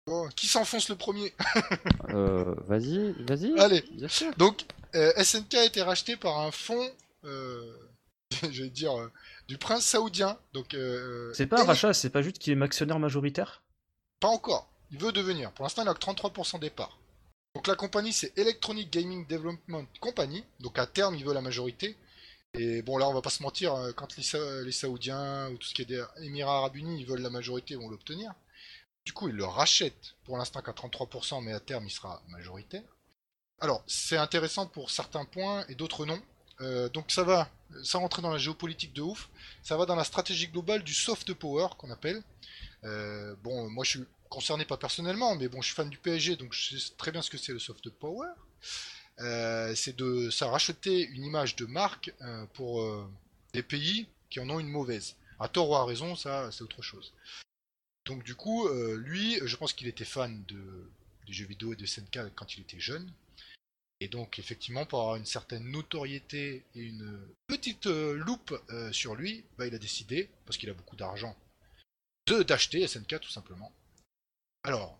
Bon, 0.07 0.29
qui 0.37 0.47
s'enfonce 0.47 0.89
le 0.89 0.97
premier 0.97 1.33
Euh, 2.11 2.55
vas-y, 2.67 3.13
vas-y. 3.25 3.59
Allez. 3.59 3.83
Bien 3.93 4.09
sûr. 4.09 4.33
Donc, 4.37 4.65
euh, 4.95 5.13
SNK 5.23 5.55
a 5.55 5.65
été 5.65 5.83
racheté 5.83 6.17
par 6.17 6.41
un 6.41 6.51
fonds, 6.51 6.91
euh, 7.25 7.73
je 8.51 8.63
vais 8.65 8.71
dire, 8.71 8.93
euh, 8.99 9.11
du 9.49 9.59
prince 9.59 9.85
saoudien. 9.85 10.39
Donc, 10.53 10.75
euh, 10.75 11.33
C'est 11.35 11.47
pas 11.47 11.63
un 11.63 11.65
rachat, 11.65 11.93
c'est 11.95 12.11
pas 12.11 12.23
juste 12.23 12.39
qu'il 12.39 12.57
est 12.59 12.63
actionnaire 12.63 12.99
majoritaire? 12.99 13.63
Pas 14.21 14.29
encore. 14.29 14.69
Il 14.91 14.99
veut 14.99 15.13
devenir. 15.13 15.53
Pour 15.53 15.65
l'instant, 15.65 15.83
il 15.83 15.89
a 15.89 15.95
que 15.95 15.99
33% 16.01 16.59
des 16.61 16.71
parts. 16.71 16.99
Donc 17.55 17.67
la 17.67 17.77
compagnie, 17.77 18.13
c'est 18.13 18.37
Electronic 18.39 18.91
Gaming 18.93 19.27
Development 19.27 19.87
Company. 20.01 20.45
Donc 20.61 20.79
à 20.79 20.87
terme, 20.87 21.15
il 21.15 21.25
veut 21.25 21.35
la 21.35 21.41
majorité. 21.41 21.97
Et 22.57 22.83
bon, 22.83 22.99
là, 22.99 23.09
on 23.09 23.15
va 23.15 23.21
pas 23.23 23.31
se 23.31 23.43
mentir, 23.43 23.75
euh, 23.75 23.93
quand 23.93 24.17
les, 24.17 24.23
Sa- 24.23 24.63
les 24.63 24.73
Saoudiens 24.73 25.51
ou 25.51 25.57
tout 25.59 25.67
ce 25.67 25.75
qui 25.75 25.83
est 25.83 25.87
des 25.87 26.03
Émirats 26.23 26.59
Arabes 26.59 26.77
Unis, 26.77 27.01
ils 27.01 27.07
veulent 27.07 27.21
la 27.21 27.31
majorité, 27.31 27.75
ils 27.75 27.81
vont 27.81 27.89
l'obtenir. 27.89 28.33
Du 29.05 29.13
coup, 29.13 29.29
ils 29.29 29.35
le 29.35 29.45
rachètent 29.45 30.15
pour 30.25 30.39
l'instant 30.39 30.63
qu'à 30.63 30.73
33%, 30.73 31.43
mais 31.43 31.53
à 31.53 31.61
terme, 31.61 31.85
il 31.87 31.91
sera 31.91 32.23
majoritaire. 32.29 32.83
Alors, 33.61 33.83
c'est 33.87 34.17
intéressant 34.17 34.67
pour 34.67 34.91
certains 34.91 35.25
points 35.25 35.65
et 35.69 35.75
d'autres 35.75 36.07
non. 36.07 36.21
Euh, 36.61 36.89
donc 36.89 37.11
ça 37.11 37.25
va, 37.25 37.49
sans 37.83 38.01
rentrer 38.01 38.23
dans 38.23 38.31
la 38.31 38.39
géopolitique 38.39 38.93
de 38.93 39.03
ouf, 39.03 39.29
ça 39.63 39.77
va 39.77 39.87
dans 39.87 39.97
la 39.97 40.05
stratégie 40.05 40.49
globale 40.49 40.83
du 40.83 40.95
soft 40.95 41.33
power 41.35 41.69
qu'on 41.79 41.91
appelle. 41.91 42.23
Euh, 42.85 43.35
bon, 43.43 43.69
moi 43.71 43.85
je 43.85 43.91
suis 43.91 44.05
concerné 44.29 44.65
pas 44.65 44.77
personnellement, 44.77 45.37
mais 45.37 45.49
bon, 45.49 45.61
je 45.63 45.67
suis 45.67 45.75
fan 45.75 45.89
du 45.89 45.99
PSG, 45.99 46.37
donc 46.37 46.53
je 46.53 46.77
sais 46.77 46.93
très 46.97 47.13
bien 47.13 47.23
ce 47.23 47.31
que 47.31 47.39
c'est 47.39 47.53
le 47.53 47.59
soft 47.59 47.89
power. 47.91 48.29
Euh, 49.21 49.75
c'est 49.75 49.97
de 49.97 50.31
ça 50.31 50.49
racheter 50.49 51.07
une 51.07 51.25
image 51.25 51.57
de 51.57 51.67
marque 51.67 52.13
euh, 52.21 52.47
pour 52.55 52.85
des 53.53 53.63
pays 53.63 54.09
qui 54.31 54.41
en 54.41 54.51
ont 54.51 54.61
une 54.61 54.69
mauvaise. 54.69 55.17
À 55.41 55.49
tort 55.49 55.71
ou 55.71 55.75
à 55.75 55.85
raison, 55.85 56.17
ça 56.17 56.51
c'est 56.53 56.63
autre 56.63 56.83
chose. 56.83 57.13
Donc 58.07 58.23
du 58.23 58.35
coup, 58.35 58.69
lui, 58.97 59.39
je 59.43 59.57
pense 59.57 59.73
qu'il 59.73 59.89
était 59.89 60.05
fan 60.05 60.45
de, 60.47 60.91
des 61.27 61.33
jeux 61.33 61.47
vidéo 61.47 61.73
et 61.73 61.77
de 61.77 61.87
SNK 61.87 62.19
quand 62.35 62.57
il 62.57 62.61
était 62.61 62.81
jeune. 62.81 63.11
Et 64.05 64.09
donc 64.09 64.39
effectivement, 64.39 64.85
pour 64.85 65.01
avoir 65.01 65.17
une 65.17 65.25
certaine 65.25 65.65
notoriété 65.71 66.63
et 66.75 66.81
une 66.81 67.19
petite 67.47 67.87
euh, 67.87 68.13
loupe 68.13 68.55
euh, 68.69 68.93
sur 68.93 69.15
lui, 69.15 69.47
bah, 69.57 69.67
il 69.67 69.75
a 69.75 69.79
décidé, 69.79 70.29
parce 70.45 70.59
qu'il 70.59 70.69
a 70.69 70.75
beaucoup 70.75 70.95
d'argent, 70.95 71.35
d'acheter 72.27 72.87
SNK 72.87 73.19
tout 73.21 73.31
simplement. 73.31 73.73
Alors, 74.63 74.99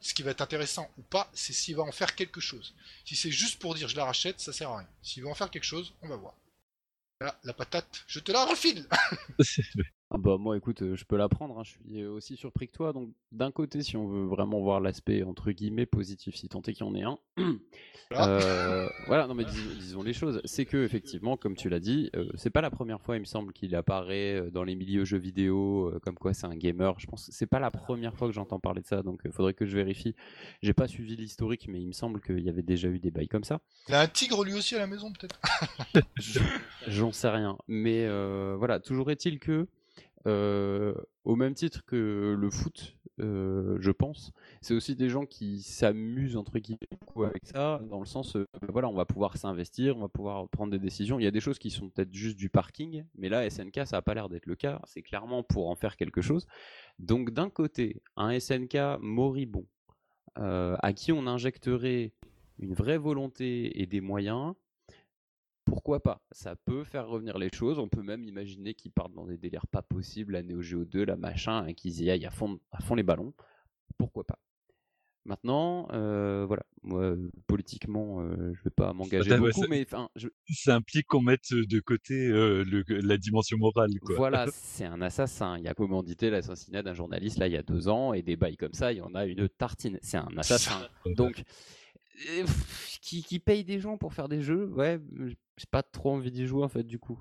ce 0.00 0.12
qui 0.12 0.24
va 0.24 0.32
être 0.32 0.40
intéressant 0.40 0.90
ou 0.98 1.02
pas, 1.02 1.30
c'est 1.34 1.52
s'il 1.52 1.76
va 1.76 1.84
en 1.84 1.92
faire 1.92 2.16
quelque 2.16 2.40
chose. 2.40 2.74
Si 3.04 3.14
c'est 3.14 3.30
juste 3.30 3.60
pour 3.60 3.76
dire 3.76 3.86
je 3.86 3.94
la 3.94 4.06
rachète, 4.06 4.40
ça 4.40 4.52
sert 4.52 4.70
à 4.70 4.78
rien. 4.78 4.88
S'il 5.02 5.22
va 5.22 5.30
en 5.30 5.34
faire 5.34 5.50
quelque 5.50 5.62
chose, 5.62 5.94
on 6.02 6.08
va 6.08 6.16
voir. 6.16 6.34
Là, 7.20 7.38
la 7.44 7.52
patate, 7.52 8.02
je 8.08 8.18
te 8.18 8.32
la 8.32 8.44
refile 8.44 8.88
Ah 10.14 10.18
bah 10.18 10.36
moi 10.38 10.58
écoute, 10.58 10.82
euh, 10.82 10.94
je 10.94 11.06
peux 11.06 11.16
l'apprendre, 11.16 11.58
hein, 11.58 11.62
je 11.64 11.70
suis 11.70 12.04
aussi 12.04 12.36
surpris 12.36 12.68
que 12.68 12.72
toi. 12.74 12.92
Donc 12.92 13.08
d'un 13.30 13.50
côté, 13.50 13.82
si 13.82 13.96
on 13.96 14.06
veut 14.06 14.26
vraiment 14.26 14.60
voir 14.60 14.78
l'aspect 14.78 15.22
entre 15.22 15.50
guillemets 15.52 15.86
positif, 15.86 16.34
si 16.36 16.50
tant 16.50 16.60
est 16.60 16.74
qu'il 16.74 16.84
y 16.84 16.88
en 16.88 16.94
ait 16.94 17.02
un, 17.02 17.18
euh, 18.12 18.86
voilà, 19.06 19.26
non 19.26 19.32
mais 19.32 19.44
disons, 19.46 19.70
disons 19.78 20.02
les 20.02 20.12
choses, 20.12 20.42
c'est 20.44 20.66
que 20.66 20.84
effectivement, 20.84 21.38
comme 21.38 21.56
tu 21.56 21.70
l'as 21.70 21.80
dit, 21.80 22.10
euh, 22.14 22.28
c'est 22.34 22.50
pas 22.50 22.60
la 22.60 22.70
première 22.70 23.00
fois, 23.00 23.16
il 23.16 23.20
me 23.20 23.24
semble, 23.24 23.54
qu'il 23.54 23.74
apparaît 23.74 24.34
euh, 24.38 24.50
dans 24.50 24.64
les 24.64 24.74
milieux 24.74 25.06
jeux 25.06 25.16
vidéo, 25.16 25.86
euh, 25.94 25.98
comme 26.00 26.16
quoi 26.16 26.34
c'est 26.34 26.44
un 26.46 26.56
gamer. 26.56 26.94
Je 27.00 27.06
pense 27.06 27.26
que 27.28 27.32
c'est 27.32 27.46
pas 27.46 27.58
la 27.58 27.70
première 27.70 28.14
fois 28.14 28.28
que 28.28 28.34
j'entends 28.34 28.60
parler 28.60 28.82
de 28.82 28.86
ça, 28.86 29.02
donc 29.02 29.22
il 29.24 29.32
faudrait 29.32 29.54
que 29.54 29.64
je 29.64 29.74
vérifie. 29.76 30.14
J'ai 30.60 30.74
pas 30.74 30.88
suivi 30.88 31.16
l'historique, 31.16 31.68
mais 31.68 31.80
il 31.80 31.86
me 31.86 31.92
semble 31.92 32.20
qu'il 32.20 32.40
y 32.40 32.50
avait 32.50 32.60
déjà 32.62 32.88
eu 32.88 32.98
des 32.98 33.10
bails 33.10 33.28
comme 33.28 33.44
ça. 33.44 33.60
Il 33.88 33.94
a 33.94 34.02
un 34.02 34.08
tigre 34.08 34.44
lui 34.44 34.52
aussi 34.52 34.74
à 34.74 34.78
la 34.80 34.86
maison, 34.86 35.10
peut-être? 35.10 35.40
Je- 36.16 36.38
J'en 36.86 37.12
sais 37.12 37.30
rien. 37.30 37.56
Mais 37.66 38.04
euh, 38.04 38.56
voilà, 38.58 38.78
toujours 38.78 39.10
est-il 39.10 39.38
que, 39.38 39.68
au 40.26 41.36
même 41.36 41.54
titre 41.54 41.84
que 41.84 42.36
le 42.38 42.50
foot, 42.50 42.96
je 43.18 43.90
pense, 43.90 44.32
c'est 44.60 44.74
aussi 44.74 44.94
des 44.94 45.08
gens 45.08 45.26
qui 45.26 45.62
s'amusent 45.62 46.36
entre 46.36 46.58
guillemets 46.58 46.88
beaucoup 47.00 47.24
avec 47.24 47.44
ça, 47.46 47.80
dans 47.90 48.00
le 48.00 48.06
sens, 48.06 48.36
euh, 48.36 48.46
voilà, 48.68 48.88
on 48.88 48.94
va 48.94 49.04
pouvoir 49.04 49.36
s'investir, 49.36 49.96
on 49.96 50.00
va 50.00 50.08
pouvoir 50.08 50.48
prendre 50.48 50.72
des 50.72 50.78
décisions. 50.78 51.18
Il 51.18 51.24
y 51.24 51.26
a 51.26 51.30
des 51.30 51.40
choses 51.40 51.58
qui 51.58 51.70
sont 51.70 51.88
peut-être 51.90 52.12
juste 52.12 52.36
du 52.36 52.48
parking, 52.48 53.04
mais 53.16 53.28
là, 53.28 53.48
SNK, 53.48 53.86
ça 53.86 53.96
n'a 53.96 54.02
pas 54.02 54.14
l'air 54.14 54.28
d'être 54.28 54.46
le 54.46 54.54
cas. 54.56 54.80
C'est 54.84 55.02
clairement 55.02 55.42
pour 55.42 55.68
en 55.68 55.74
faire 55.74 55.96
quelque 55.96 56.20
chose. 56.20 56.46
Donc, 56.98 57.30
d'un 57.30 57.50
côté, 57.50 58.02
un 58.16 58.38
SNK 58.38 59.00
moribond, 59.00 59.66
à 60.36 60.92
qui 60.94 61.12
on 61.12 61.26
injecterait 61.26 62.12
une 62.58 62.74
vraie 62.74 62.98
volonté 62.98 63.80
et 63.80 63.86
des 63.86 64.00
moyens, 64.00 64.54
pourquoi 65.72 66.00
pas 66.02 66.20
Ça 66.32 66.54
peut 66.54 66.84
faire 66.84 67.08
revenir 67.08 67.38
les 67.38 67.48
choses. 67.50 67.78
On 67.78 67.88
peut 67.88 68.02
même 68.02 68.24
imaginer 68.24 68.74
qu'ils 68.74 68.92
partent 68.92 69.14
dans 69.14 69.24
des 69.24 69.38
délires 69.38 69.66
pas 69.66 69.80
possibles, 69.80 70.34
la 70.34 70.42
Neo 70.42 70.60
Geo 70.60 70.84
2, 70.84 71.06
la 71.06 71.16
machin, 71.16 71.64
et 71.66 71.72
qu'ils 71.72 72.02
y 72.02 72.10
aillent 72.10 72.26
à 72.26 72.30
fond, 72.30 72.60
à 72.72 72.82
fond 72.82 72.94
les 72.94 73.02
ballons. 73.02 73.32
Pourquoi 73.96 74.24
pas 74.24 74.38
Maintenant, 75.24 75.88
euh, 75.92 76.44
voilà, 76.46 76.64
moi, 76.82 77.14
politiquement, 77.46 78.20
euh, 78.20 78.52
je 78.54 78.62
vais 78.64 78.70
pas 78.76 78.92
m'engager 78.92 79.30
beaucoup, 79.38 79.62
ça- 79.62 79.66
mais 79.70 79.82
enfin, 79.86 80.10
je- 80.14 80.28
Ça 80.52 80.74
implique 80.74 81.06
qu'on 81.06 81.22
mette 81.22 81.54
de 81.54 81.80
côté 81.80 82.26
euh, 82.26 82.64
le- 82.64 82.84
la 83.00 83.16
dimension 83.16 83.56
morale, 83.56 83.98
quoi. 84.02 84.16
voilà, 84.16 84.46
c'est 84.52 84.84
un 84.84 85.00
assassin. 85.00 85.56
Il 85.58 85.64
y 85.64 85.68
a 85.68 85.74
commandité 85.74 86.28
l'assassinat 86.28 86.82
d'un 86.82 86.92
journaliste 86.92 87.38
là 87.38 87.46
il 87.46 87.52
y 87.54 87.56
a 87.56 87.62
deux 87.62 87.88
ans, 87.88 88.12
et 88.12 88.20
des 88.22 88.36
bails 88.36 88.58
comme 88.58 88.74
ça, 88.74 88.92
il 88.92 88.98
y 88.98 89.00
en 89.00 89.14
a 89.14 89.24
une 89.24 89.48
tartine. 89.48 89.98
C'est 90.02 90.18
un 90.18 90.28
assassin. 90.36 90.86
Donc, 91.16 91.44
qui, 93.02 93.22
qui 93.24 93.38
paye 93.40 93.64
des 93.64 93.80
gens 93.80 93.98
pour 93.98 94.14
faire 94.14 94.28
des 94.30 94.40
jeux, 94.42 94.66
ouais, 94.76 94.98
euh, 95.18 95.28
j'ai 95.58 95.66
pas 95.70 95.82
trop 95.82 96.12
envie 96.12 96.30
d'y 96.32 96.46
jouer 96.46 96.64
en 96.64 96.68
fait 96.68 96.84
du 96.84 96.98
coup. 96.98 97.18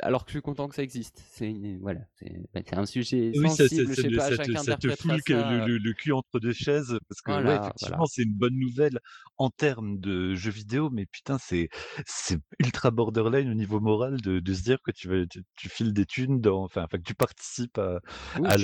Alors 0.00 0.24
que 0.24 0.30
je 0.30 0.36
suis 0.38 0.42
content 0.42 0.66
que 0.68 0.74
ça 0.74 0.82
existe. 0.82 1.22
C'est 1.30 1.54
voilà, 1.80 2.00
c'est 2.16 2.42
bah, 2.52 2.60
c'est 2.66 2.76
un 2.76 2.86
sujet 2.86 3.32
Oui, 3.34 3.48
ça, 3.50 3.68
sensible. 3.68 3.86
ça- 3.94 4.02
sais 4.02 4.10
ça- 4.10 4.16
pas, 4.16 4.30
ça 4.30 4.38
te- 4.38 4.56
ça 4.56 4.76
te 4.76 4.86
le, 4.86 4.92
ça, 5.20 5.42
le- 5.50 5.60
euh, 5.60 5.66
le- 5.66 5.78
le 5.78 5.92
cul 5.92 6.12
entre 6.12 6.40
deux 6.40 6.52
chaises 6.52 6.98
parce 7.08 7.20
que 7.20 7.30
ouais, 7.30 7.56
effectivement 7.56 7.76
voilà. 7.80 8.06
c'est 8.06 8.22
une 8.22 8.32
bonne 8.34 8.58
nouvelle 8.58 8.98
en 9.36 9.50
termes 9.50 9.98
de 10.00 10.34
jeux 10.34 10.50
vidéo 10.50 10.90
mais 10.90 11.06
putain 11.06 11.36
c'est 11.38 11.68
c'est 12.06 12.38
ultra 12.58 12.90
borderline 12.90 13.50
au 13.50 13.54
niveau 13.54 13.80
moral 13.80 14.20
de, 14.20 14.40
de 14.40 14.54
se 14.54 14.62
dire 14.62 14.78
que 14.82 14.90
tu 14.90 15.08
vas 15.08 15.26
tu, 15.26 15.44
tu 15.56 15.68
files 15.68 15.92
des 15.92 16.06
thunes 16.06 16.40
dans 16.40 16.64
enfin, 16.64 16.84
enfin 16.84 16.98
que 16.98 17.02
tu 17.04 17.14
participes 17.14 17.78
à, 17.78 18.00
Oui, 18.34 18.48
à 18.48 18.56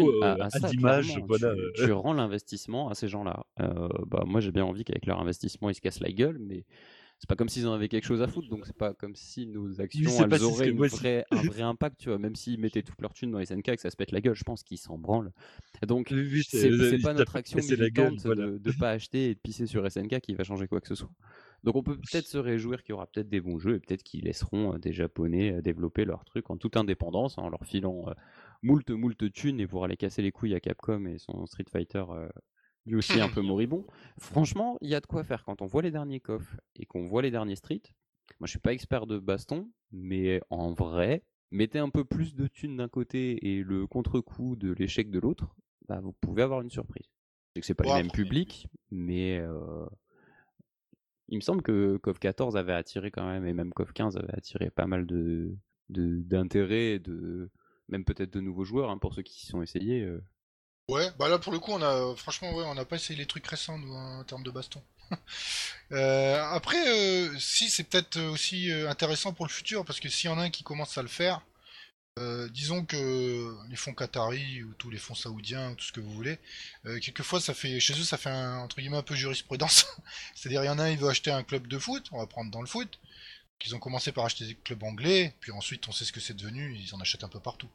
au- 0.00 0.22
à, 0.22 0.36
à 0.40 0.50
ça, 0.50 0.68
l'image 0.70 1.18
voilà 1.26 1.52
Tu, 1.74 1.84
tu 1.86 1.92
rends 1.92 2.12
l'investissement 2.12 2.88
à 2.88 2.94
ces 2.94 3.08
gens-là. 3.08 3.44
Euh, 3.60 3.88
bah, 4.06 4.24
moi, 4.26 4.40
j'ai 4.40 4.52
bien 4.52 4.64
envie 4.64 4.84
qu'avec 4.84 5.06
leur 5.06 5.20
investissement, 5.20 5.70
ils 5.70 5.74
se 5.74 5.80
cassent 5.80 5.95
la 6.00 6.10
gueule, 6.12 6.38
mais 6.38 6.64
c'est 7.18 7.28
pas 7.28 7.34
comme 7.36 7.48
s'ils 7.48 7.66
en 7.66 7.72
avaient 7.72 7.88
quelque 7.88 8.04
chose 8.04 8.20
à 8.20 8.26
foutre. 8.26 8.48
Donc, 8.50 8.66
c'est 8.66 8.76
pas 8.76 8.92
comme 8.92 9.14
si 9.16 9.46
nos 9.46 9.80
actions 9.80 10.02
pas 10.28 10.36
elles 10.36 10.38
si 10.38 10.44
auraient 10.44 10.68
une 10.68 10.86
vraie- 10.86 11.24
un 11.30 11.42
vrai 11.42 11.62
impact. 11.62 11.98
Tu 12.00 12.10
vois, 12.10 12.18
même 12.18 12.36
s'ils 12.36 12.60
mettaient 12.60 12.82
toute 12.82 13.00
leur 13.00 13.14
thune 13.14 13.30
dans 13.30 13.38
les 13.38 13.46
SNK 13.46 13.68
et 13.70 13.76
que 13.76 13.80
ça 13.80 13.90
se 13.90 13.96
pète 13.96 14.12
la 14.12 14.20
gueule, 14.20 14.34
je 14.34 14.44
pense 14.44 14.62
qu'ils 14.62 14.76
s'en 14.78 14.98
branlent. 14.98 15.32
Donc, 15.86 16.08
Oui, 16.12 16.42
c'est 16.46 16.98
pas 17.02 17.14
notre 17.14 17.36
action 17.36 17.58
gueule, 17.58 17.78
militante 17.78 18.20
voilà. 18.26 18.46
de, 18.46 18.58
de 18.58 18.72
pas 18.72 18.90
acheter 18.90 19.30
et 19.30 19.34
de 19.34 19.40
pisser 19.40 19.66
sur 19.66 19.90
SNK 19.90 20.20
qui 20.20 20.34
va 20.34 20.44
changer 20.44 20.68
quoi 20.68 20.80
que 20.82 20.88
ce 20.88 20.94
soit. 20.94 21.10
Donc 21.64 21.74
on 21.74 21.82
peut 21.82 21.96
peut-être 21.96 22.26
se 22.26 22.38
réjouir 22.38 22.82
qu'il 22.82 22.90
y 22.90 22.92
aura 22.92 23.06
peut-être 23.06 23.28
des 23.30 23.40
bons 23.40 23.58
jeux 23.58 23.76
et 23.76 23.80
peut-être 23.80 24.02
qu'ils 24.04 24.24
laisseront 24.24 24.74
euh, 24.74 24.78
des 24.78 24.92
Japonais 24.92 25.54
euh, 25.54 25.62
développer 25.62 26.04
leur 26.04 26.24
truc 26.24 26.48
en 26.50 26.58
toute 26.58 26.76
indépendance, 26.76 27.38
en 27.38 27.48
leur 27.48 27.64
filant 27.64 28.04
euh, 28.08 28.12
moult 28.62 28.88
moult 28.90 29.32
thunes 29.32 29.58
et 29.58 29.66
pour 29.66 29.82
aller 29.84 29.96
casser 29.96 30.22
les 30.22 30.30
couilles 30.30 30.54
à 30.54 30.60
Capcom 30.60 31.06
et 31.06 31.18
son 31.18 31.44
Street 31.46 31.64
Fighter 31.72 32.04
lui 32.86 32.96
aussi 32.96 33.20
un 33.20 33.28
peu 33.28 33.40
moribond. 33.42 33.84
Franchement, 34.18 34.78
il 34.80 34.88
y 34.90 34.94
a 34.94 35.00
de 35.00 35.06
quoi 35.06 35.24
faire 35.24 35.44
quand 35.44 35.60
on 35.62 35.66
voit 35.66 35.82
les 35.82 35.90
derniers 35.90 36.20
KOF 36.20 36.56
et 36.76 36.86
qu'on 36.86 37.02
voit 37.02 37.22
les 37.22 37.30
derniers 37.30 37.56
Street. 37.56 37.82
Moi, 38.40 38.46
je 38.46 38.50
suis 38.50 38.58
pas 38.58 38.72
expert 38.72 39.06
de 39.06 39.18
baston, 39.18 39.70
mais 39.92 40.40
en 40.50 40.72
vrai, 40.72 41.24
mettez 41.50 41.78
un 41.78 41.90
peu 41.90 42.04
plus 42.04 42.34
de 42.34 42.46
thunes 42.46 42.76
d'un 42.76 42.88
côté 42.88 43.46
et 43.54 43.62
le 43.62 43.86
contre-coup 43.86 44.56
de 44.56 44.72
l'échec 44.72 45.10
de 45.10 45.18
l'autre, 45.18 45.54
bah, 45.88 46.00
vous 46.00 46.12
pouvez 46.12 46.42
avoir 46.42 46.60
une 46.62 46.70
surprise. 46.70 47.06
C'est 47.54 47.60
que 47.60 47.66
c'est 47.66 47.74
pas 47.74 47.84
mêmes 47.84 48.06
après- 48.06 48.22
publics, 48.22 48.66
mais 48.90 49.38
euh, 49.38 49.86
il 51.28 51.36
me 51.36 51.40
semble 51.40 51.62
que 51.62 51.96
KOF 51.98 52.18
14 52.18 52.56
avait 52.56 52.72
attiré 52.72 53.10
quand 53.10 53.26
même, 53.26 53.46
et 53.46 53.52
même 53.54 53.72
KOF 53.72 53.92
15 53.92 54.16
avait 54.16 54.34
attiré 54.34 54.70
pas 54.70 54.86
mal 54.86 55.06
de 55.06 55.56
d'intérêt, 55.88 56.98
de 56.98 57.48
même 57.88 58.04
peut-être 58.04 58.32
de 58.32 58.40
nouveaux 58.40 58.64
joueurs 58.64 58.90
hein, 58.90 58.98
pour 58.98 59.14
ceux 59.14 59.22
qui 59.22 59.38
s'y 59.38 59.46
sont 59.46 59.62
essayés. 59.62 60.02
euh. 60.02 60.20
Ouais, 60.88 61.10
bah 61.18 61.28
là 61.28 61.38
pour 61.40 61.52
le 61.52 61.58
coup, 61.58 61.72
on 61.72 61.82
a 61.82 62.14
franchement, 62.16 62.52
ouais, 62.54 62.64
on 62.64 62.74
n'a 62.74 62.84
pas 62.84 62.94
essayé 62.96 63.18
les 63.18 63.26
trucs 63.26 63.46
récents 63.46 63.76
hein, 63.76 64.20
en 64.20 64.24
termes 64.24 64.44
de 64.44 64.50
baston. 64.50 64.82
Euh, 65.92 66.42
après, 66.50 66.84
euh, 66.88 67.38
si 67.38 67.70
c'est 67.70 67.84
peut-être 67.84 68.20
aussi 68.20 68.72
euh, 68.72 68.90
intéressant 68.90 69.32
pour 69.32 69.46
le 69.46 69.52
futur 69.52 69.84
parce 69.84 70.00
que 70.00 70.08
s'il 70.08 70.28
y 70.28 70.32
en 70.32 70.36
a 70.40 70.42
un 70.42 70.50
qui 70.50 70.64
commence 70.64 70.98
à 70.98 71.02
le 71.02 71.08
faire, 71.08 71.42
disons 72.50 72.84
que 72.84 73.54
les 73.70 73.76
fonds 73.76 73.94
qataris 73.94 74.64
ou 74.64 74.74
tous 74.74 74.90
les 74.90 74.98
fonds 74.98 75.14
saoudiens 75.14 75.70
ou 75.70 75.74
tout 75.76 75.84
ce 75.84 75.92
que 75.92 76.00
vous 76.00 76.10
voulez, 76.12 76.40
quelquefois 77.00 77.40
ça 77.40 77.54
fait 77.54 77.78
chez 77.78 77.92
eux 77.92 78.02
ça 78.02 78.16
fait 78.16 78.30
un, 78.30 78.58
entre 78.58 78.78
guillemets 78.78 78.96
un 78.96 79.02
peu 79.02 79.14
jurisprudence. 79.14 79.86
C'est-à-dire 80.34 80.64
il 80.64 80.66
y 80.66 80.70
en 80.70 80.80
a 80.80 80.84
un 80.84 80.90
il 80.90 80.98
veut 80.98 81.08
acheter 81.08 81.30
un 81.30 81.44
club 81.44 81.68
de 81.68 81.78
foot, 81.78 82.08
on 82.10 82.18
va 82.18 82.26
prendre 82.26 82.50
dans 82.50 82.62
le 82.62 82.66
foot. 82.66 82.98
Qu'ils 83.60 83.76
ont 83.76 83.78
commencé 83.78 84.10
par 84.10 84.24
acheter 84.24 84.44
des 84.44 84.56
clubs 84.56 84.82
anglais, 84.82 85.36
puis 85.38 85.52
ensuite 85.52 85.86
on 85.88 85.92
sait 85.92 86.04
ce 86.04 86.12
que 86.12 86.20
c'est 86.20 86.34
devenu, 86.34 86.74
ils 86.74 86.94
en 86.96 87.00
achètent 87.00 87.24
un 87.24 87.28
peu 87.28 87.40
partout. 87.40 87.70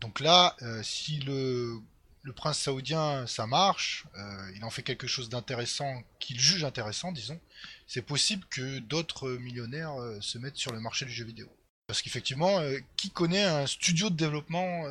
Donc 0.00 0.18
là, 0.18 0.56
si 0.82 1.20
le 1.20 1.80
le 2.26 2.32
prince 2.32 2.58
saoudien, 2.58 3.24
ça 3.28 3.46
marche, 3.46 4.04
euh, 4.18 4.52
il 4.56 4.64
en 4.64 4.70
fait 4.70 4.82
quelque 4.82 5.06
chose 5.06 5.28
d'intéressant, 5.28 6.02
qu'il 6.18 6.40
juge 6.40 6.64
intéressant, 6.64 7.12
disons, 7.12 7.40
c'est 7.86 8.02
possible 8.02 8.44
que 8.50 8.80
d'autres 8.80 9.30
millionnaires 9.30 9.94
euh, 9.94 10.20
se 10.20 10.36
mettent 10.36 10.56
sur 10.56 10.72
le 10.72 10.80
marché 10.80 11.06
du 11.06 11.12
jeu 11.12 11.24
vidéo. 11.24 11.46
Parce 11.86 12.02
qu'effectivement, 12.02 12.58
euh, 12.58 12.80
qui 12.96 13.10
connaît 13.10 13.44
un 13.44 13.68
studio 13.68 14.10
de 14.10 14.16
développement 14.16 14.82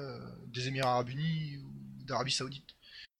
des 0.48 0.69
Émirats 0.69 0.93
Arabes 0.93 1.10
Unis 1.10 1.58
ou 1.58 2.06
d'Arabie 2.06 2.32
Saoudite? 2.32 2.74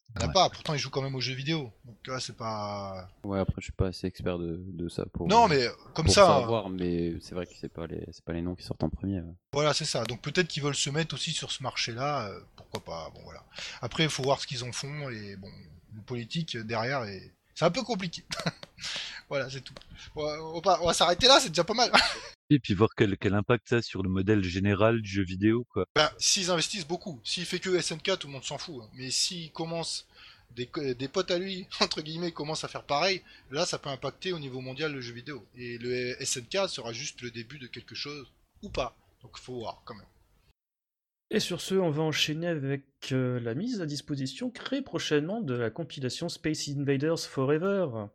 Il 0.10 0.20
n'y 0.20 0.24
en 0.24 0.26
a 0.26 0.28
Ouais. 0.28 0.34
pas, 0.34 0.50
pourtant 0.50 0.74
ils 0.74 0.80
jouent 0.80 0.90
quand 0.90 1.02
même 1.02 1.16
aux 1.16 1.20
jeux 1.22 1.34
vidéo. 1.34 1.72
Donc 1.84 1.98
là, 2.08 2.20
c'est 2.22 2.36
pas... 2.38 3.08
Ouais, 3.24 3.40
après, 3.40 3.56
je 3.58 3.64
suis 3.66 3.72
pas 3.74 3.88
assez 3.88 4.08
expert 4.08 4.38
de, 4.38 4.64
de 4.66 4.88
ça 4.88 5.06
pour, 5.12 5.28
Non, 5.28 5.48
mais 5.50 5.68
comme 5.94 6.06
pour 6.06 6.14
ça, 6.14 6.24
hein. 6.38 6.40
savoir, 6.42 6.70
mais 6.70 7.16
c'est 7.22 7.36
vrai 7.36 7.46
que 7.46 7.52
c'est 7.60 7.68
pas 7.68 7.86
les 7.88 8.06
c'est 8.12 8.24
pas 8.24 8.32
les 8.34 8.42
noms 8.42 8.56
qui 8.56 8.64
sortent 8.64 8.84
en 8.84 8.90
premier. 8.90 9.20
ouais. 9.20 9.34
Voilà, 9.52 9.74
c'est 9.74 9.84
ça. 9.86 10.04
Donc 10.06 10.22
peut-être 10.22 10.48
qu'ils 10.48 10.64
veulent 10.64 10.76
se 10.76 10.90
mettre 10.90 11.16
aussi 11.16 11.32
sur 11.32 11.52
ce 11.52 11.64
marché-là, 11.64 12.28
euh, 12.30 12.40
pourquoi 12.56 12.82
pas. 12.84 13.10
Bon 13.14 13.22
voilà. 13.26 13.44
Après, 13.82 14.04
il 14.04 14.10
faut 14.10 14.24
voir 14.24 14.40
ce 14.40 14.48
qu'ils 14.48 14.64
en 14.64 14.72
font 14.72 15.10
et 15.10 15.36
bon, 15.36 15.50
le 15.94 16.02
politique 16.02 16.56
euh, 16.56 16.64
derrière 16.64 17.04
est, 17.04 17.34
c'est 17.54 17.66
un 17.66 17.72
peu 17.72 17.84
compliqué. 17.84 18.24
voilà, 19.30 19.50
c'est 19.50 19.62
tout. 19.62 19.74
Va, 20.16 20.38
on 20.82 20.86
va 20.86 20.94
s'arrêter 20.94 21.28
là, 21.28 21.40
c'est 21.42 21.50
déjà 21.50 21.64
pas 21.66 21.74
mal. 21.74 21.92
et 22.50 22.60
puis 22.60 22.74
voir 22.74 22.90
quel, 22.96 23.18
quel 23.18 23.34
impact 23.34 23.70
ça 23.70 23.78
a 23.78 23.82
sur 23.82 24.04
le 24.04 24.10
modèle 24.10 24.44
général 24.44 25.02
du 25.02 25.10
jeu 25.10 25.24
vidéo 25.24 25.66
quoi 25.70 25.86
ben, 25.96 26.10
s'ils 26.18 26.52
investissent 26.52 26.88
beaucoup, 26.88 27.20
s'il 27.24 27.46
fait 27.46 27.60
que 27.60 27.80
SNK, 27.80 28.20
tout 28.20 28.28
le 28.28 28.34
monde 28.34 28.44
s'en 28.44 28.58
fout. 28.58 28.84
hein. 28.84 28.90
Mais 28.96 29.10
s'il 29.12 29.52
commence 29.52 30.08
des, 30.56 31.08
potes 31.08 31.32
à 31.32 31.38
lui, 31.38 31.68
entre 31.82 32.02
guillemets, 32.02 32.32
commencent 32.32 32.64
à 32.64 32.68
faire 32.68 32.84
pareil, 32.84 33.22
là, 33.52 33.66
ça 33.66 33.78
peut 33.80 33.90
impacter 33.90 34.32
au 34.32 34.40
niveau 34.40 34.62
mondial 34.62 34.94
le 34.94 35.02
jeu 35.02 35.14
vidéo. 35.14 35.46
Et 35.58 35.78
le 35.78 36.16
SNK 36.24 36.70
sera 36.70 36.94
juste 36.94 37.22
le 37.22 37.32
début 37.32 37.60
de 37.60 37.68
quelque 37.68 37.96
chose 37.96 38.32
ou 38.62 38.70
pas. 38.70 38.96
Donc 39.22 39.38
faut 39.38 39.56
voir 39.56 39.82
quand 39.86 39.96
même. 39.96 40.06
Et 41.32 41.40
sur 41.40 41.60
ce, 41.60 41.76
on 41.76 41.90
va 41.90 42.04
enchaîner 42.04 42.48
avec 42.48 42.84
euh, 43.12 43.40
la 43.40 43.56
mise 43.56 43.82
à 43.82 43.86
disposition 43.86 44.52
très 44.52 44.82
prochainement 44.84 45.42
de 45.42 45.56
la 45.56 45.72
compilation 45.72 46.30
Space 46.30 46.70
Invaders 46.70 47.20
Forever 47.20 48.08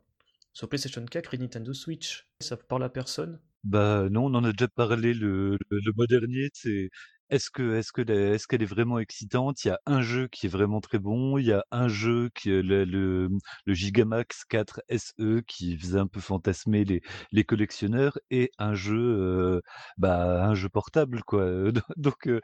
sur 0.53 0.69
PlayStation 0.69 1.05
4 1.05 1.33
et 1.33 1.37
Nintendo 1.37 1.73
Switch. 1.73 2.27
Ça 2.39 2.55
parle 2.55 2.83
à 2.83 2.89
personne 2.89 3.39
Bah 3.63 4.07
non, 4.09 4.25
on 4.25 4.33
en 4.35 4.43
a 4.43 4.51
déjà 4.53 4.67
parlé 4.67 5.13
le, 5.13 5.51
le, 5.69 5.79
le 5.79 5.91
mois 5.95 6.07
dernier. 6.07 6.49
C'est 6.53 6.89
est-ce 7.29 7.49
que 7.49 7.75
est-ce 7.77 7.93
que 7.93 8.01
est-ce 8.01 8.47
qu'elle 8.47 8.61
est 8.63 8.65
vraiment 8.65 8.97
excitante? 8.99 9.63
Il 9.63 9.67
y 9.69 9.71
a 9.71 9.79
un 9.85 10.01
jeu 10.01 10.27
qui 10.27 10.47
est 10.47 10.49
vraiment 10.49 10.81
très 10.81 10.97
bon, 10.99 11.37
il 11.37 11.45
y 11.45 11.53
a 11.53 11.63
un 11.71 11.87
jeu 11.87 12.29
qui 12.35 12.49
le 12.49 12.83
le, 12.85 13.29
le 13.65 13.73
Gigamax 13.73 14.43
4 14.45 14.81
SE 14.89 15.41
qui 15.47 15.77
faisait 15.77 15.99
un 15.99 16.07
peu 16.07 16.19
fantasmer 16.19 16.83
les 16.85 17.01
les 17.31 17.43
collectionneurs 17.45 18.17
et 18.31 18.51
un 18.57 18.73
jeu, 18.73 18.97
heu, 18.97 19.61
bah, 19.97 20.43
un 20.45 20.55
jeu 20.55 20.67
portable 20.69 21.21
quoi, 21.23 21.71
do 21.71 21.81
donc 21.97 22.27
heu, 22.27 22.41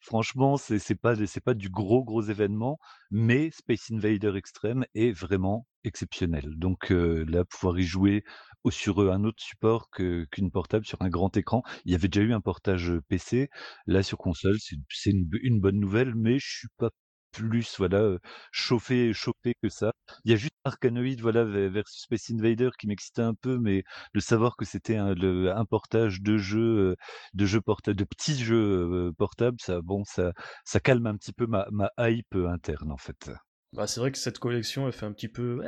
franchement 0.00 0.56
c'est 0.56 0.78
c'est 0.78 0.94
pas 0.94 1.14
c'est 1.26 1.40
pas 1.44 1.54
du 1.54 1.68
gros, 1.68 2.04
gros 2.04 2.22
événement, 2.22 2.78
mais 3.10 3.50
Space 3.50 3.90
Invader 3.90 4.36
Extreme 4.36 4.84
est 4.94 5.10
vraiment 5.12 5.66
exceptionnel. 5.84 6.44
Donc 6.56 6.90
heu, 6.92 7.24
là 7.28 7.44
pouvoir 7.44 7.78
y 7.78 7.82
jouer 7.84 8.22
ou 8.64 8.70
sur, 8.70 9.00
un 9.12 9.24
autre 9.24 9.42
support 9.42 9.90
que 9.90 10.26
qu'une 10.30 10.50
portable, 10.50 10.84
sur 10.86 11.00
un 11.02 11.08
grand 11.10 11.36
écran. 11.36 11.62
Il 11.84 11.92
y 11.92 11.94
avait 11.94 12.08
déjà 12.08 12.22
eu 12.26 12.32
un 12.34 12.40
portage, 12.40 12.92
PC. 13.08 13.48
Là, 13.86 14.02
sur 14.02 14.18
console, 14.18 14.56
c'est 14.60 15.10
une 15.10 15.28
une 15.42 15.60
bonne 15.60 15.78
nouvelle, 15.80 16.14
mais 16.14 16.38
je 16.38 16.48
suis 16.58 16.68
pas 16.78 16.90
plus, 17.32 17.76
voilà, 17.78 18.18
chauffé 18.52 19.12
chauffé 19.12 19.54
que 19.62 19.68
ça. 19.68 19.92
Il 20.24 20.30
y 20.32 20.34
a 20.34 20.36
juste 20.36 20.54
Arkanoid, 20.64 21.20
voilà, 21.20 21.44
ve 21.44 21.68
versus 21.68 22.02
Space 22.02 22.30
Invader 22.30 22.70
qui 22.78 22.86
m'excitait 22.88 23.22
un 23.22 23.34
peu, 23.34 23.58
mais 23.58 23.84
de 24.14 24.20
savoir 24.20 24.56
que 24.56 24.64
c'était 24.64 24.96
un 24.96 25.14
un 25.46 25.64
portage 25.64 26.20
de 26.22 26.36
jeux, 26.38 26.96
de 27.34 27.46
jeux 27.46 27.60
porta 27.60 27.94
de 27.94 28.04
petits 28.04 28.36
jeux, 28.36 29.12
portables, 29.18 29.58
ça 29.60 29.80
bon, 29.82 30.04
ça 30.04 30.32
ça 30.64 30.80
calme 30.80 31.06
un 31.06 31.16
petit 31.16 31.32
peu 31.32 31.46
ma 31.46 31.66
ma 31.70 31.90
hype, 31.98 32.34
interne, 32.34 32.90
en 32.92 32.96
fait. 32.96 33.30
Bah, 33.72 33.86
c'est 33.86 34.00
vrai 34.00 34.10
que 34.10 34.18
cette 34.18 34.40
collection, 34.40 34.86
elle 34.86 34.92
fait 34.92 35.06
un 35.06 35.12
petit 35.12 35.28
peu. 35.28 35.62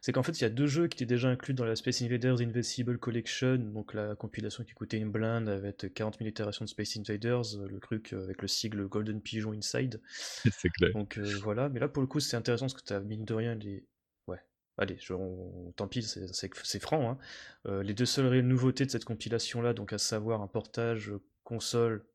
C'est 0.00 0.12
qu'en 0.12 0.22
fait, 0.22 0.32
il 0.40 0.42
y 0.42 0.44
a 0.46 0.48
deux 0.50 0.66
jeux 0.66 0.88
qui 0.88 0.96
étaient 0.96 1.06
déjà 1.14 1.28
inclus 1.28 1.52
dans 1.54 1.64
la 1.66 1.76
Space 1.76 2.00
Invaders 2.02 2.40
Invincible 2.40 2.98
Collection, 2.98 3.56
donc 3.56 3.92
la 3.94 4.14
compilation 4.16 4.64
qui 4.64 4.72
coûtait 4.72 4.96
une 4.96 5.10
blinde 5.10 5.48
avec 5.48 5.92
40 5.92 6.16
000 6.18 6.28
itérations 6.30 6.64
de 6.64 6.70
Space 6.70 6.96
Invaders, 6.96 7.56
euh, 7.56 7.68
le 7.68 7.78
truc 7.80 8.12
euh, 8.14 8.24
avec 8.24 8.40
le 8.40 8.48
sigle 8.48 8.86
Golden 8.88 9.20
Pigeon 9.20 9.52
Inside. 9.52 10.00
C'est 10.50 10.70
clair. 10.70 10.90
Donc 10.92 11.18
euh, 11.18 11.38
voilà, 11.42 11.68
mais 11.68 11.80
là 11.80 11.88
pour 11.88 12.00
le 12.00 12.06
coup, 12.06 12.20
c'est 12.20 12.36
intéressant 12.36 12.66
parce 12.66 12.74
que 12.80 12.86
tu 12.86 12.92
as 12.94 13.00
mine 13.00 13.24
de 13.26 13.34
rien 13.34 13.54
les. 13.54 13.86
Ouais, 14.26 14.40
allez, 14.78 14.96
je... 15.00 15.12
on- 15.12 15.72
tant 15.76 15.88
pis, 15.88 16.02
c'est 16.02 16.80
franc. 16.80 17.10
hein. 17.10 17.18
Euh, 17.66 17.82
les 17.82 17.94
deux 17.94 18.06
seules 18.06 18.26
réelles 18.26 18.46
nouveautés 18.46 18.86
de 18.86 18.90
cette 18.90 19.04
compilation-là, 19.04 19.74
donc 19.74 19.92
à 19.92 19.98
savoir 19.98 20.40
un 20.40 20.46
portage 20.48 21.12
console 21.44 22.06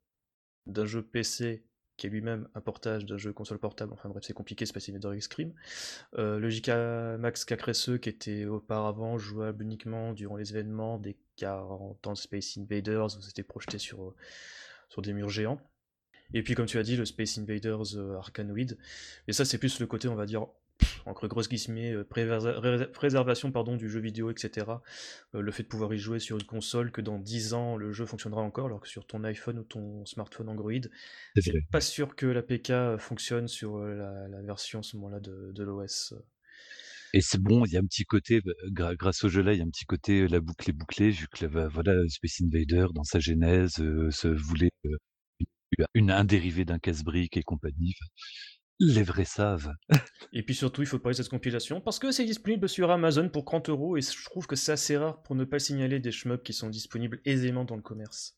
d'un 0.66 0.86
jeu 0.86 1.02
PC 1.02 1.64
qui 1.96 2.06
est 2.06 2.10
lui-même 2.10 2.48
un 2.54 2.60
portage 2.60 3.06
d'un 3.06 3.16
jeu 3.16 3.32
console 3.32 3.58
portable, 3.58 3.92
enfin 3.92 4.08
bref, 4.08 4.24
c'est 4.26 4.32
compliqué, 4.32 4.66
Space 4.66 4.88
Invader 4.88 5.16
X-Scream. 5.16 5.52
Euh, 6.18 6.38
le 6.38 6.50
JK 6.50 6.68
Max 7.18 7.44
4SE 7.44 7.98
qui 7.98 8.08
était 8.08 8.46
auparavant 8.46 9.16
jouable 9.18 9.62
uniquement 9.62 10.12
durant 10.12 10.36
les 10.36 10.50
événements 10.50 10.98
des 10.98 11.16
40 11.36 12.06
ans 12.06 12.14
Space 12.14 12.58
Invaders, 12.58 13.16
où 13.16 13.20
c'était 13.20 13.42
projeté 13.42 13.78
sur, 13.78 14.02
euh, 14.02 14.14
sur 14.88 15.02
des 15.02 15.12
murs 15.12 15.30
géants. 15.30 15.60
Et 16.32 16.42
puis 16.42 16.54
comme 16.54 16.66
tu 16.66 16.78
as 16.78 16.82
dit, 16.82 16.96
le 16.96 17.04
Space 17.04 17.38
Invaders 17.38 17.96
euh, 17.96 18.16
Arcanoid. 18.16 18.76
Et 19.28 19.32
ça 19.32 19.44
c'est 19.44 19.58
plus 19.58 19.78
le 19.78 19.86
côté, 19.86 20.08
on 20.08 20.16
va 20.16 20.26
dire, 20.26 20.46
entre 21.06 21.28
grosses 21.28 21.48
guillemets, 21.48 21.92
euh, 21.92 22.04
préservation 22.04 23.52
pardon, 23.52 23.76
du 23.76 23.88
jeu 23.88 24.00
vidéo, 24.00 24.30
etc. 24.30 24.66
Euh, 25.34 25.40
le 25.40 25.52
fait 25.52 25.62
de 25.62 25.68
pouvoir 25.68 25.92
y 25.94 25.98
jouer 25.98 26.18
sur 26.18 26.36
une 26.36 26.44
console, 26.44 26.90
que 26.90 27.00
dans 27.00 27.18
10 27.18 27.54
ans 27.54 27.76
le 27.76 27.92
jeu 27.92 28.06
fonctionnera 28.06 28.42
encore, 28.42 28.66
alors 28.66 28.80
que 28.80 28.88
sur 28.88 29.06
ton 29.06 29.24
iPhone 29.24 29.58
ou 29.58 29.64
ton 29.64 30.04
smartphone 30.06 30.48
Android, 30.48 30.72
C'est 31.36 31.52
pas 31.70 31.80
sûr 31.80 32.16
que 32.16 32.26
l'APK 32.26 32.98
fonctionne 32.98 33.48
sur 33.48 33.76
euh, 33.76 33.94
la, 33.94 34.28
la 34.28 34.42
version 34.42 34.80
à 34.80 34.82
ce 34.82 34.96
moment-là 34.96 35.20
de, 35.20 35.52
de 35.52 35.62
l'OS. 35.62 36.14
Et 37.12 37.20
c'est 37.20 37.40
bon, 37.40 37.64
il 37.64 37.72
y 37.72 37.76
a 37.76 37.80
un 37.80 37.86
petit 37.86 38.04
côté, 38.04 38.40
bah, 38.72 38.94
grâce 38.96 39.22
au 39.22 39.28
jeu-là, 39.28 39.52
il 39.52 39.58
y 39.58 39.62
a 39.62 39.64
un 39.64 39.70
petit 39.70 39.84
côté, 39.84 40.26
la 40.26 40.40
boucle 40.40 40.68
est 40.70 40.72
bouclée, 40.72 41.10
vu 41.10 41.28
que 41.28 41.46
bah, 41.46 41.68
voilà, 41.68 41.92
Space 42.08 42.40
Invader 42.42 42.88
dans 42.92 43.04
sa 43.04 43.20
genèse, 43.20 43.74
se 43.74 44.26
voulait, 44.26 44.72
une 45.94 46.10
un 46.10 46.24
dérivé 46.24 46.64
d'un 46.64 46.78
casse-briques 46.78 47.36
et 47.36 47.42
compagnie, 47.42 47.94
les 48.78 49.02
vrais 49.02 49.24
savent. 49.24 49.72
Et 50.32 50.42
puis 50.42 50.54
surtout, 50.54 50.82
il 50.82 50.86
faut 50.86 50.98
parler 50.98 51.16
de 51.16 51.22
cette 51.22 51.30
compilation 51.30 51.80
parce 51.80 51.98
que 51.98 52.10
c'est 52.10 52.24
disponible 52.24 52.68
sur 52.68 52.90
Amazon 52.90 53.28
pour 53.28 53.44
30 53.44 53.68
euros 53.68 53.96
et 53.96 54.00
je 54.00 54.24
trouve 54.24 54.46
que 54.46 54.56
c'est 54.56 54.72
assez 54.72 54.96
rare 54.96 55.22
pour 55.22 55.36
ne 55.36 55.44
pas 55.44 55.58
signaler 55.58 56.00
des 56.00 56.10
shmups 56.10 56.42
qui 56.42 56.52
sont 56.52 56.68
disponibles 56.68 57.20
aisément 57.24 57.64
dans 57.64 57.76
le 57.76 57.82
commerce, 57.82 58.36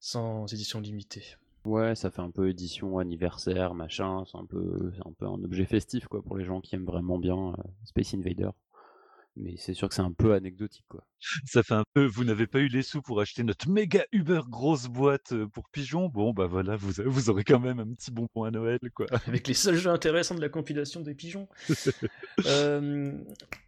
sans 0.00 0.50
édition 0.52 0.80
limitée. 0.80 1.36
Ouais, 1.64 1.94
ça 1.94 2.10
fait 2.10 2.22
un 2.22 2.30
peu 2.30 2.48
édition 2.48 2.98
anniversaire, 2.98 3.74
machin. 3.74 4.24
C'est 4.30 4.38
un 4.38 4.46
peu, 4.46 4.92
un 5.04 5.12
peu 5.12 5.26
un 5.26 5.44
objet 5.44 5.64
festif, 5.64 6.08
quoi, 6.08 6.22
pour 6.22 6.36
les 6.36 6.44
gens 6.44 6.60
qui 6.60 6.74
aiment 6.74 6.86
vraiment 6.86 7.18
bien 7.18 7.36
euh, 7.36 7.62
Space 7.84 8.14
Invader. 8.14 8.50
Mais 9.36 9.54
c'est 9.56 9.72
sûr 9.72 9.88
que 9.88 9.94
c'est 9.94 10.02
un 10.02 10.12
peu 10.12 10.34
anecdotique, 10.34 10.84
quoi. 10.88 11.06
Ça 11.46 11.62
fait 11.62 11.74
un 11.74 11.84
peu: 11.94 12.04
«Vous 12.04 12.24
n'avez 12.24 12.46
pas 12.46 12.58
eu 12.58 12.68
les 12.68 12.82
sous 12.82 13.00
pour 13.00 13.20
acheter 13.20 13.42
notre 13.44 13.68
méga 13.68 14.04
uber 14.12 14.42
grosse 14.48 14.88
boîte, 14.88 15.32
heu, 15.32 15.48
pour 15.48 15.68
pigeons? 15.70 16.08
Bon, 16.08 16.32
bah, 16.32 16.46
voilà, 16.46 16.76
vous 16.76 17.30
aurez 17.30 17.44
quand 17.44 17.60
même 17.60 17.80
un 17.80 17.94
petit 17.94 18.10
bonbon 18.10 18.44
à 18.44 18.50
Noël, 18.50 18.78
quoi». 18.94 19.06
Avec 19.26 19.48
les 19.48 19.54
seuls 19.54 19.76
jeux 19.76 19.90
intéressants 19.90 20.34
de 20.34 20.40
la 20.40 20.48
compilation 20.48 21.00
des 21.00 21.14
pigeons. 21.14 21.48
Euh, 22.46 23.12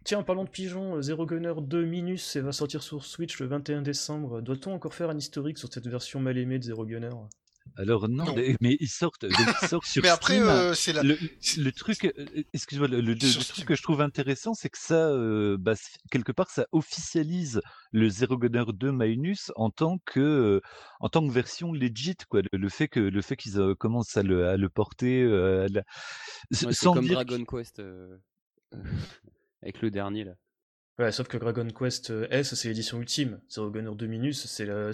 tiens, 0.03 0.19
en 0.19 0.23
parlant 0.23 0.43
de 0.43 0.49
pigeons, 0.49 0.99
Zero 1.01 1.25
Gunner 1.25 1.53
2 1.61 1.85
Minus, 1.85 2.35
va 2.37 2.51
sortir 2.51 2.81
sur 2.81 3.05
Switch 3.05 3.39
le 3.39 3.45
21 3.45 3.83
décembre. 3.83 4.41
Doit-on 4.41 4.73
encore 4.73 4.93
faire 4.93 5.09
un 5.09 5.17
historique 5.17 5.59
sur 5.59 5.71
cette 5.71 5.87
version 5.87 6.19
mal 6.19 6.37
aimée 6.37 6.57
de 6.57 6.63
Zero 6.63 6.85
Gunner 6.85 7.11
Alors 7.77 8.07
non, 8.07 8.23
Non. 8.25 8.35
mais 8.35 8.55
mais 8.61 8.77
ils 8.79 8.87
sortent 8.87 9.25
donc 9.25 9.33
ils 9.61 9.67
sortent 9.67 9.85
sur 9.85 10.01
Mais 10.01 10.07
après, 10.09 10.39
euh, 10.39 10.73
c'est 10.73 10.93
la. 10.93 11.03
Le, 11.03 11.71
truc, 11.73 12.05
euh, 12.05 12.25
excuse-moi, 12.53 12.87
le, 12.87 13.01
le- 13.01 13.13
le 13.15 13.19
Sur 13.19 13.45
truc 13.45 13.65
que 13.65 13.75
je 13.75 13.81
trouve 13.83 13.99
intéressant, 14.01 14.53
c'est 14.53 14.69
que 14.69 14.77
ça, 14.77 15.09
euh, 15.09 15.57
bah, 15.59 15.73
quelque 16.09 16.31
part, 16.31 16.49
ça 16.49 16.67
officialise 16.71 17.61
le 17.91 18.07
Zero 18.07 18.37
Gunner 18.37 18.63
2 18.73 18.91
Minus 18.93 19.51
en 19.57 19.71
tant 19.71 19.97
que, 20.05 20.19
euh, 20.21 20.61
en 21.01 21.09
tant 21.09 21.27
que 21.27 21.33
version 21.33 21.73
legit, 21.73 22.15
quoi. 22.29 22.41
Le, 22.43 22.57
le 22.57 22.69
fait 22.69 22.87
que, 22.87 23.01
le 23.01 23.21
fait 23.21 23.35
qu'ils 23.35 23.59
euh, 23.59 23.75
commencent 23.75 24.15
à 24.15 24.23
le, 24.23 24.47
à 24.47 24.55
le 24.55 24.69
porter, 24.69 25.21
euh, 25.23 25.65
à 25.65 25.67
la- 25.67 25.81
Ouais, 25.81 25.83
c'est 26.51 26.71
sans 26.73 26.93
comme 26.93 27.05
dire 27.05 27.15
Dragon 27.25 27.43
Quest 27.43 27.79
euh, 27.79 28.15
euh, 28.73 28.77
avec 29.61 29.81
le 29.81 29.91
dernier, 29.91 30.23
là. 30.23 30.33
Ouais, 30.97 31.11
sauf 31.11 31.27
que 31.27 31.35
Dragon 31.35 31.67
Quest 31.77 32.09
euh, 32.11 32.25
S, 32.31 32.53
c'est 32.53 32.69
l'édition 32.69 32.99
ultime. 32.99 33.39
Zero 33.49 33.69
Gunner 33.69 33.91
2 33.95 34.07
Minus, 34.07 34.45
c'est 34.47 34.63
le... 34.65 34.91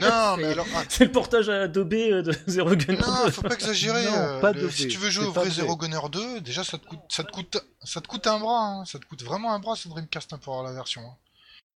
Non, 0.00 0.36
mais 0.38 0.46
alors. 0.46 0.66
ah, 0.74 0.82
C'est 0.88 1.04
le 1.04 1.12
portage 1.12 1.48
à 1.48 1.52
euh, 1.52 1.68
de 1.68 2.32
Zero 2.48 2.74
Gunner 2.74 2.98
2. 2.98 3.06
Non, 3.06 3.30
faut 3.30 3.42
pas 3.42 3.54
exagérer. 3.54 4.04
Non, 4.06 4.16
euh, 4.16 4.40
pas 4.40 4.52
le- 4.52 4.62
de 4.62 4.68
si 4.68 4.88
tu 4.88 4.98
veux 4.98 5.08
jouer 5.08 5.26
au 5.26 5.30
vrai. 5.32 5.48
Zero 5.48 5.76
Gunner 5.76 6.00
2, 6.10 6.40
déjà 6.40 6.64
ça 6.64 6.78
te 6.78 6.86
coûte, 6.86 6.98
ça 7.08 7.22
te 7.22 7.30
coûte, 7.30 7.64
ça 7.84 8.00
te 8.00 8.08
coûte 8.08 8.26
un 8.26 8.40
bras. 8.40 8.58
hein. 8.80 8.84
Ça 8.86 8.98
te 8.98 9.04
coûte 9.04 9.22
vraiment 9.22 9.54
un 9.54 9.60
bras 9.60 9.76
sur 9.76 9.90
Dreamcast 9.90 10.32
hein, 10.32 10.38
pour 10.42 10.54
avoir 10.54 10.68
la 10.68 10.74
version. 10.74 11.02
hein. 11.02 11.14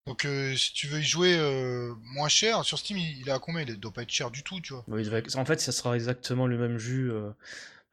Donc 0.08 0.26
euh, 0.26 0.56
si 0.56 0.74
tu 0.74 0.88
veux 0.88 1.00
y 1.00 1.04
jouer 1.04 1.36
euh, 1.38 1.94
moins 2.16 2.28
cher, 2.30 2.66
sur 2.66 2.80
Steam 2.80 2.98
il, 2.98 3.20
il 3.22 3.30
est 3.30 3.32
à 3.32 3.40
combien? 3.40 3.62
Il 3.62 3.80
doit 3.80 3.94
pas 3.94 4.02
être 4.02 4.10
cher 4.10 4.32
du 4.32 4.42
tout, 4.44 4.60
tu 4.62 4.74
vois. 4.74 4.84
Oui, 4.88 5.08
En 5.36 5.46
fait, 5.46 5.62
ça 5.62 5.72
sera 5.72 5.96
exactement 5.96 6.48
le 6.48 6.58
même 6.58 6.78
jus, 6.80 7.10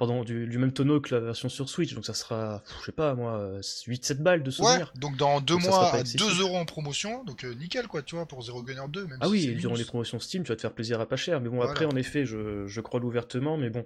pardon, 0.01 0.25
du, 0.25 0.47
du 0.49 0.59
même 0.59 0.73
tonneau 0.73 1.01
que 1.01 1.15
la 1.15 1.21
version 1.21 1.49
sur 1.49 1.69
Switch, 1.69 1.95
donc 1.95 2.05
ça 2.07 2.15
sera, 2.15 2.63
je 2.81 2.87
sais 2.87 2.93
pas 2.93 3.15
moi, 3.15 3.61
8-7 3.61 4.15
balles 4.15 4.43
de 4.43 4.49
Ouais, 4.49 4.55
souvenir. 4.57 4.93
donc 4.97 5.17
dans 5.19 5.41
deux 5.43 5.55
Donc 5.55 5.69
mois 5.69 5.91
pas 5.91 5.97
à 5.99 6.01
excessif. 6.01 6.21
2 6.39 6.41
euros 6.41 6.57
en 6.57 6.65
promotion, 6.65 7.23
donc 7.25 7.45
euh, 7.45 7.53
nickel 7.55 7.87
quoi, 7.87 8.03
tu 8.03 8.15
vois, 8.17 8.27
pour 8.27 8.43
Zero 8.43 8.63
Gunner 8.63 8.81
2. 8.89 9.07
Même 9.07 9.19
Ah 9.21 9.27
si 9.27 9.31
oui, 9.33 9.55
durant 9.57 9.75
les 9.77 9.85
promotions 9.85 10.19
Steam, 10.19 10.43
tu 10.43 10.49
vas 10.49 10.57
te 10.57 10.63
faire 10.63 10.73
plaisir 10.73 11.01
à 11.01 11.07
pas 11.07 11.17
cher. 11.17 11.41
Mais 11.43 11.51
bon, 11.51 11.57
Voilà. 11.57 11.71
après, 11.73 11.85
en 11.85 11.97
effet, 11.97 12.25
je, 12.25 12.67
je 12.67 12.81
crois 12.81 12.99
ouvertement. 13.05 13.57
Mais 13.59 13.69
bon, 13.71 13.85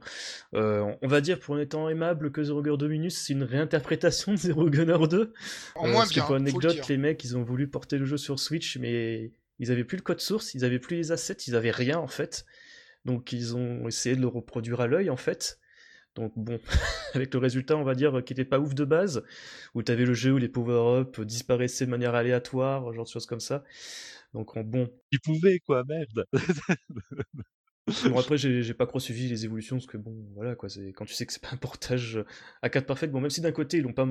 euh, 0.54 0.84
on 1.02 1.08
va 1.08 1.20
dire 1.20 1.38
pour 1.40 1.56
un 1.56 1.60
étant 1.60 1.88
aimable 1.88 2.30
que 2.30 2.44
Zero 2.44 2.62
Gunner 2.62 2.76
2 2.78 2.88
Minus, 2.88 3.18
c'est 3.18 3.32
une 3.32 3.42
réinterprétation 3.42 4.32
de 4.32 4.36
Zero 4.38 4.70
Gunner 4.70 5.08
2. 5.10 5.32
En 5.74 5.86
Euh, 5.86 5.90
moins 5.90 6.00
parce 6.00 6.10
que 6.10 6.14
bien, 6.14 6.24
pour 6.24 6.34
le 6.36 6.40
anecdote, 6.40 6.88
les 6.88 6.96
mecs, 6.96 7.24
ils 7.24 7.36
ont 7.36 7.42
voulu 7.42 7.68
porter 7.68 7.98
le 7.98 8.06
jeu 8.06 8.16
sur 8.16 8.38
Switch, 8.38 8.76
mais 8.78 9.32
ils 9.58 9.70
avaient 9.72 9.84
plus 9.84 9.96
le 9.96 10.02
code 10.02 10.20
source, 10.20 10.54
ils 10.54 10.64
avaient 10.64 10.78
plus 10.78 10.96
les 10.96 11.12
assets, 11.12 11.36
ils 11.46 11.56
avaient 11.56 11.70
rien 11.72 11.98
en 11.98 12.06
fait. 12.08 12.44
Donc 13.04 13.32
ils 13.32 13.54
ont 13.56 13.86
essayé 13.88 14.16
de 14.16 14.20
le 14.20 14.28
reproduire 14.28 14.80
à 14.80 14.86
l'œil 14.86 15.10
en 15.10 15.16
fait. 15.16 15.58
Donc 16.16 16.32
bon, 16.36 16.60
avec 17.14 17.32
le 17.34 17.40
résultat, 17.40 17.76
on 17.76 17.84
va 17.84 17.94
dire, 17.94 18.22
qui 18.24 18.32
était 18.32 18.44
pas 18.44 18.58
ouf 18.60 18.74
de 18.74 18.84
base, 18.84 19.24
où 19.74 19.82
t'avais 19.82 20.04
le 20.04 20.14
jeu 20.14 20.32
où 20.32 20.38
les 20.38 20.48
power-up 20.48 21.20
disparaissaient 21.22 21.86
de 21.86 21.90
manière 21.90 22.14
aléatoire, 22.14 22.92
genre 22.92 23.04
de 23.04 23.10
choses 23.10 23.26
comme 23.26 23.40
ça. 23.40 23.64
Donc 24.34 24.56
en 24.56 24.64
bon, 24.64 24.88
Ils 25.12 25.20
pouvaient, 25.20 25.60
quoi, 25.60 25.84
merde. 25.88 26.26
Bon 28.08 28.18
après 28.18 28.38
j'ai 28.38 28.72
pas 28.74 28.86
trop 28.86 28.98
suivi 28.98 29.28
les 29.28 29.44
évolutions 29.44 29.76
parce 29.76 29.86
que 29.86 29.98
bon 29.98 30.14
voilà 30.34 30.54
quoi 30.54 30.70
c'est 30.70 30.92
quand 30.94 31.04
tu 31.04 31.12
sais 31.12 31.26
que 31.26 31.32
c'est 31.34 31.42
pas 31.42 31.50
un 31.52 31.58
portage 31.58 32.18
à 32.62 32.70
4 32.70 32.86
parfait 32.86 33.06
bon 33.08 33.20
même 33.20 33.28
si 33.28 33.42
d'un 33.42 33.52
côté 33.52 33.76
ils 33.76 33.82
l'ont 33.82 33.92
pas 33.92 34.06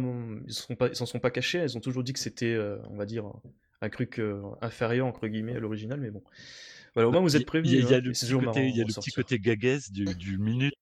ils 0.46 0.54
sont 0.54 0.76
s'en 0.94 1.06
sont 1.08 1.20
pas 1.20 1.32
cachés 1.32 1.64
ils 1.64 1.76
ont 1.76 1.80
toujours 1.82 2.04
dit 2.04 2.14
que 2.14 2.20
c'était 2.20 2.54
euh, 2.54 2.78
on 2.92 2.98
va 2.98 3.06
dire 3.08 3.26
un, 3.26 3.42
un 3.82 3.90
truc 3.90 4.20
euh, 4.20 4.44
inférieur 4.62 5.08
entre 5.08 5.28
guillemets 5.28 5.56
à 5.56 5.60
l'original 5.60 6.00
mais 6.00 6.12
bon 6.12 6.22
voilà 6.96 7.10
au 7.10 7.12
moins 7.12 7.22
vous 7.22 7.36
êtes 7.36 7.46
prévenus 7.46 7.72
Il 7.72 7.74
y 7.74 7.78
a, 7.78 7.82
il 7.82 7.90
y 7.90 7.94
a 7.94 8.00
hein, 8.00 8.02
le 8.02 8.12
petit 8.12 8.30
côté, 8.30 8.46
marrant 8.46 8.70
il 8.70 8.76
y 8.76 8.82
a 8.82 8.84
de 8.84 8.88
le 8.88 8.94
petit 8.94 9.12
ressortir. 9.12 9.14
côté 9.14 9.40
gagaise 9.40 9.92
du, 9.92 10.16
du 10.16 10.38
minute. 10.38 10.76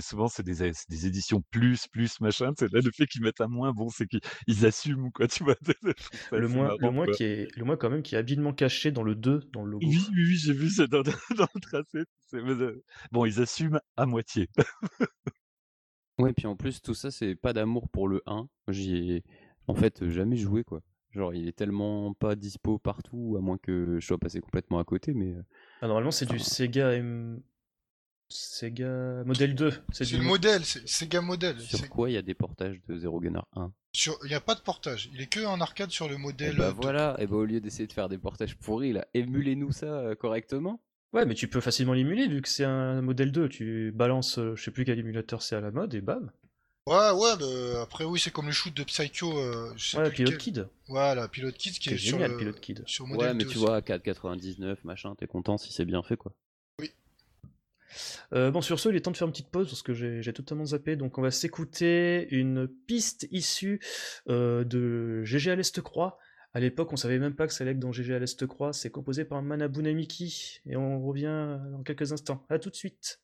Souvent, 0.00 0.28
c'est 0.28 0.42
des, 0.42 1.06
éditions 1.06 1.42
plus, 1.50 1.86
plus, 1.88 2.20
machin. 2.20 2.52
C'est 2.58 2.72
là 2.72 2.80
le 2.82 2.90
fait 2.92 3.06
qu'ils 3.06 3.22
mettent 3.22 3.40
un 3.40 3.48
moins, 3.48 3.72
bon, 3.72 3.88
c'est 3.88 4.06
qu'ils 4.06 4.20
ils 4.46 4.66
assument, 4.66 5.10
quoi, 5.12 5.28
tu 5.28 5.44
vois. 5.44 5.56
Le 6.32 6.48
moins 6.48 6.76
le 6.78 6.90
moins 6.90 7.06
quoi. 7.06 7.14
qui 7.14 7.24
est 7.24 7.56
le 7.56 7.64
moins 7.64 7.76
quand 7.76 7.90
même 7.90 8.02
qui 8.02 8.14
est 8.14 8.18
habilement 8.18 8.52
caché 8.52 8.92
dans 8.92 9.02
le 9.02 9.14
2 9.14 9.40
dans 9.52 9.64
le 9.64 9.72
logo 9.72 9.86
Oui, 9.86 9.98
oui, 10.12 10.24
oui, 10.28 10.36
j'ai 10.36 10.52
vu, 10.52 10.68
c'est 10.70 10.88
dans, 10.88 11.02
dans 11.36 11.48
le 11.54 11.60
tracé. 11.60 12.04
euh, 12.34 12.82
Bon, 13.12 13.24
ils 13.24 13.40
assument 13.40 13.80
à 13.96 14.06
moitié. 14.06 14.48
Ouais, 16.18 16.32
puis 16.32 16.46
en 16.46 16.56
plus, 16.56 16.80
tout 16.82 16.94
ça, 16.94 17.10
c'est 17.10 17.34
pas 17.34 17.52
d'amour 17.52 17.88
pour 17.88 18.06
le 18.08 18.22
1. 18.26 18.46
J'y 18.68 19.12
ai 19.12 19.24
en 19.66 19.74
fait 19.74 20.08
jamais 20.08 20.36
joué, 20.36 20.64
quoi. 20.64 20.80
Genre, 21.12 21.34
il 21.34 21.48
est 21.48 21.52
tellement 21.56 22.14
pas 22.14 22.36
dispo 22.36 22.78
partout, 22.78 23.34
à 23.36 23.40
moins 23.40 23.58
que 23.58 23.98
je 24.00 24.06
sois 24.06 24.18
passé 24.18 24.40
complètement 24.40 24.78
à 24.78 24.84
côté, 24.84 25.12
mais. 25.12 25.34
euh, 25.34 25.42
Ah, 25.82 25.86
normalement 25.88 26.10
c'est 26.12 26.26
du 26.26 26.38
Sega 26.38 26.92
M... 26.94 27.40
Sega 28.28 29.24
Model 29.24 29.54
2. 29.56 29.72
C'est 29.90 30.04
du 30.04 30.18
le 30.18 30.22
modèle, 30.22 30.64
c'est 30.64 30.86
Sega 30.88 31.20
Model. 31.20 31.58
Sur 31.60 31.80
C'est- 31.80 31.88
quoi 31.88 32.08
il 32.10 32.12
y 32.12 32.16
a 32.16 32.22
des 32.22 32.34
portages 32.34 32.80
de 32.88 32.96
Zero 32.96 33.18
Gunner 33.20 33.40
1 33.56 33.72
sur- 33.92 34.16
Il 34.22 34.28
n'y 34.28 34.34
a 34.34 34.40
pas 34.40 34.54
de 34.54 34.60
portage, 34.60 35.10
il 35.12 35.20
est 35.20 35.26
que 35.26 35.44
en 35.44 35.60
arcade 35.60 35.90
sur 35.90 36.08
le 36.08 36.14
Et 36.14 36.18
modèle. 36.18 36.56
bah 36.56 36.70
de- 36.70 36.76
voilà, 36.80 37.16
et 37.18 37.26
bah 37.26 37.34
au 37.36 37.44
lieu 37.44 37.60
d'essayer 37.60 37.88
de 37.88 37.92
faire 37.92 38.08
des 38.08 38.18
portages 38.18 38.56
pourris 38.56 38.92
là, 38.92 39.04
émulez-nous 39.14 39.72
ça 39.72 39.86
euh, 39.86 40.14
correctement. 40.14 40.80
Ouais, 41.12 41.26
mais 41.26 41.34
tu 41.34 41.48
peux 41.48 41.60
facilement 41.60 41.92
l'émuler 41.92 42.28
vu 42.28 42.40
que 42.40 42.48
c'est 42.48 42.62
un 42.64 43.02
modèle 43.02 43.32
2. 43.32 43.48
Tu 43.48 43.90
balances, 43.92 44.38
je 44.54 44.62
sais 44.62 44.70
plus 44.70 44.84
quel 44.84 45.00
émulateur 45.00 45.42
c'est 45.42 45.56
à 45.56 45.60
la 45.60 45.72
mode 45.72 45.92
et 45.92 46.00
bam. 46.00 46.30
Ouais, 46.90 47.10
ouais, 47.12 47.36
bah, 47.38 47.82
après 47.82 48.04
oui, 48.04 48.18
c'est 48.18 48.32
comme 48.32 48.46
le 48.46 48.52
shoot 48.52 48.74
de 48.76 48.82
Psycho. 48.82 49.38
euh, 49.38 49.72
je 49.76 49.90
sais 49.90 49.96
Ouais, 49.98 50.08
plus 50.08 50.16
Pilot 50.16 50.30
lequel. 50.32 50.38
Kid. 50.38 50.68
Voilà, 50.88 51.28
Pilot 51.28 51.52
Kid 51.52 51.74
qui 51.78 51.88
C'est 51.90 51.94
est 51.94 51.98
sur 51.98 52.16
génial, 52.18 52.32
le, 52.32 52.36
Pilot 52.38 52.52
Kid. 52.54 52.82
sur 52.86 53.06
modèle 53.06 53.28
Ouais, 53.28 53.34
mais 53.34 53.44
2 53.44 53.50
tu 53.50 53.56
aussi. 53.58 53.64
vois, 53.66 53.80
4,99 53.80 54.76
machin, 54.84 55.14
t'es 55.14 55.26
content 55.28 55.56
si 55.56 55.72
c'est 55.72 55.84
bien 55.84 56.02
fait 56.02 56.16
quoi. 56.16 56.34
Euh, 58.32 58.50
bon, 58.52 58.60
sur 58.60 58.78
ce, 58.78 58.88
il 58.88 58.94
est 58.96 59.00
temps 59.00 59.10
de 59.10 59.16
faire 59.16 59.26
une 59.26 59.32
petite 59.32 59.50
pause 59.50 59.68
parce 59.68 59.82
que 59.82 59.92
j'ai 59.94 60.32
totalement 60.32 60.64
zappé. 60.64 60.94
Donc, 60.96 61.18
on 61.18 61.22
va 61.22 61.30
s'écouter 61.32 62.28
une 62.30 62.68
piste 62.86 63.26
issue 63.32 63.80
euh, 64.28 64.62
de 64.64 65.24
GG 65.24 65.50
à 65.50 65.56
l'Est 65.56 65.80
Croix. 65.80 66.16
À 66.54 66.60
l'époque, 66.60 66.92
on 66.92 66.96
savait 66.96 67.18
même 67.18 67.34
pas 67.34 67.48
que 67.48 67.52
ça 67.52 67.62
allait 67.64 67.72
être 67.72 67.80
dans 67.80 67.90
GG 67.92 68.14
à 68.14 68.18
l'Est 68.20 68.46
Croix. 68.46 68.72
C'est 68.72 68.90
composé 68.90 69.24
par 69.24 69.42
Manabuna 69.42 69.92
Miki. 69.92 70.60
Et 70.66 70.76
on 70.76 71.04
revient 71.04 71.58
dans 71.72 71.82
quelques 71.84 72.12
instants. 72.12 72.44
À 72.48 72.60
tout 72.60 72.70
de 72.70 72.76
suite. 72.76 73.20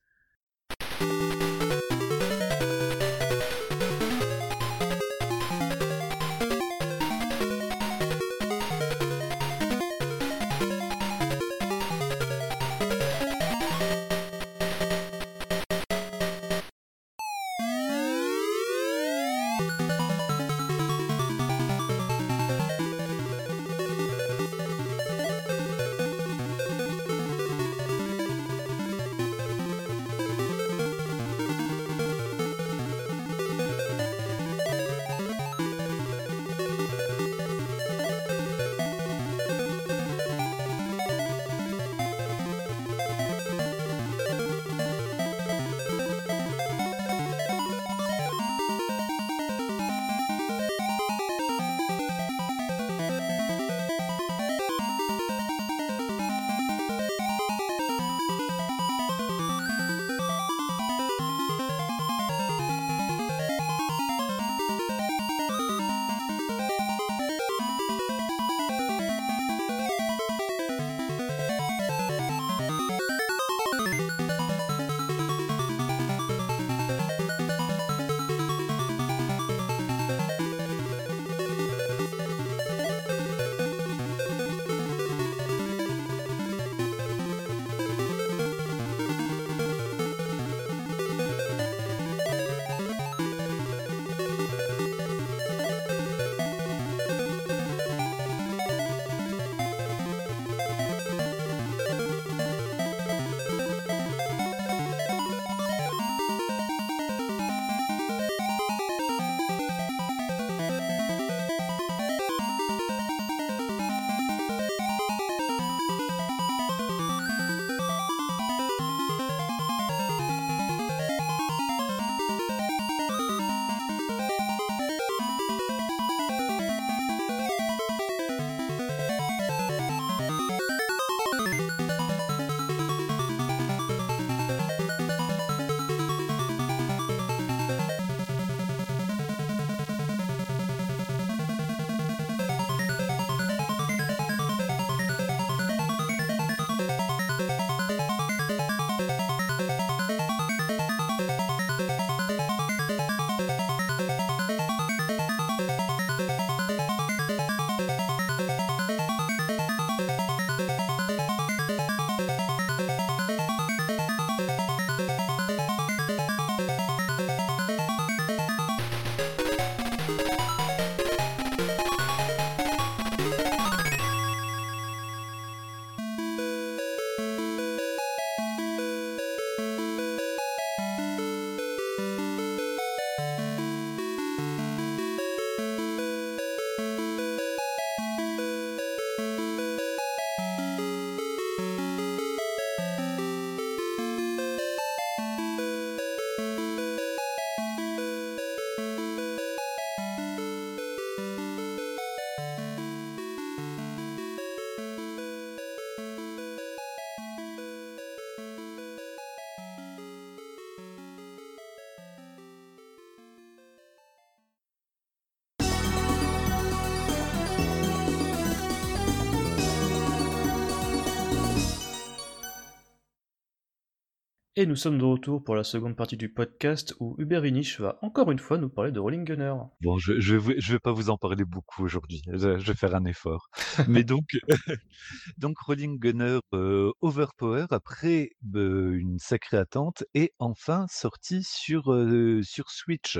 Et 224.58 224.64
nous 224.64 224.74
sommes 224.74 224.96
de 224.96 225.04
retour 225.04 225.44
pour 225.44 225.54
la 225.54 225.64
seconde 225.64 225.96
partie 225.96 226.16
du 226.16 226.30
podcast 226.32 226.94
où 226.98 227.14
Hubert 227.18 227.42
Vinich 227.42 227.78
va 227.78 227.98
encore 228.00 228.30
une 228.30 228.38
fois 228.38 228.56
nous 228.56 228.70
parler 228.70 228.90
de 228.90 228.98
Rolling 228.98 229.22
Gunner. 229.22 229.52
Bon, 229.82 229.98
je 229.98 230.18
je 230.18 230.34
vais 230.34 230.54
je 230.58 230.72
vais 230.72 230.78
pas 230.78 230.92
vous 230.92 231.10
en 231.10 231.18
parler 231.18 231.44
beaucoup 231.44 231.84
aujourd'hui. 231.84 232.22
Je, 232.26 232.56
je 232.58 232.66
vais 232.66 232.74
faire 232.74 232.94
un 232.94 233.04
effort. 233.04 233.50
Mais 233.86 234.02
donc, 234.02 234.24
donc 235.36 235.59
Rolling 235.59 235.98
Gunner 235.98 236.38
euh, 236.54 236.90
Overpower, 237.02 237.66
après 237.68 238.30
euh, 238.54 238.98
une 238.98 239.18
sacrée 239.18 239.59
attente, 239.59 240.04
est 240.14 240.32
enfin 240.38 240.86
sorti 240.88 241.42
sur, 241.42 241.92
euh, 241.92 242.40
sur 242.42 242.70
Switch 242.70 243.18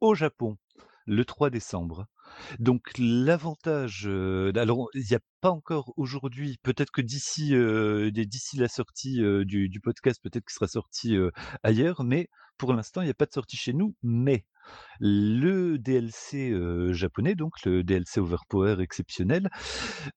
au 0.00 0.14
Japon 0.14 0.56
le 1.04 1.26
3 1.26 1.50
décembre. 1.50 2.06
Donc 2.58 2.82
l'avantage, 2.98 4.06
alors 4.06 4.88
il 4.94 5.04
n'y 5.08 5.16
a 5.16 5.20
pas 5.40 5.50
encore 5.50 5.92
aujourd'hui, 5.96 6.58
peut-être 6.62 6.90
que 6.90 7.00
d'ici, 7.02 7.50
la 7.52 8.68
sortie, 8.68 9.20
du 9.44 9.80
podcast, 9.82 10.20
peut-être 10.22 10.44
qu'il 10.44 10.54
sera 10.54 10.68
sorti, 10.68 11.16
ailleurs, 11.62 12.04
mais 12.04 12.28
pour 12.56 12.72
l'instant, 12.72 13.02
il 13.02 13.04
n'y 13.04 13.10
a 13.10 13.14
pas 13.14 13.26
de 13.26 13.32
sortie 13.32 13.56
chez 13.56 13.72
nous. 13.72 13.94
Mais 14.02 14.44
le 15.00 15.78
DLC, 15.78 16.50
heu, 16.52 16.92
japonais, 16.92 17.34
donc 17.34 17.64
le 17.64 17.84
DLC 17.84 18.20
Overpower 18.20 18.80
exceptionnel, 18.80 19.48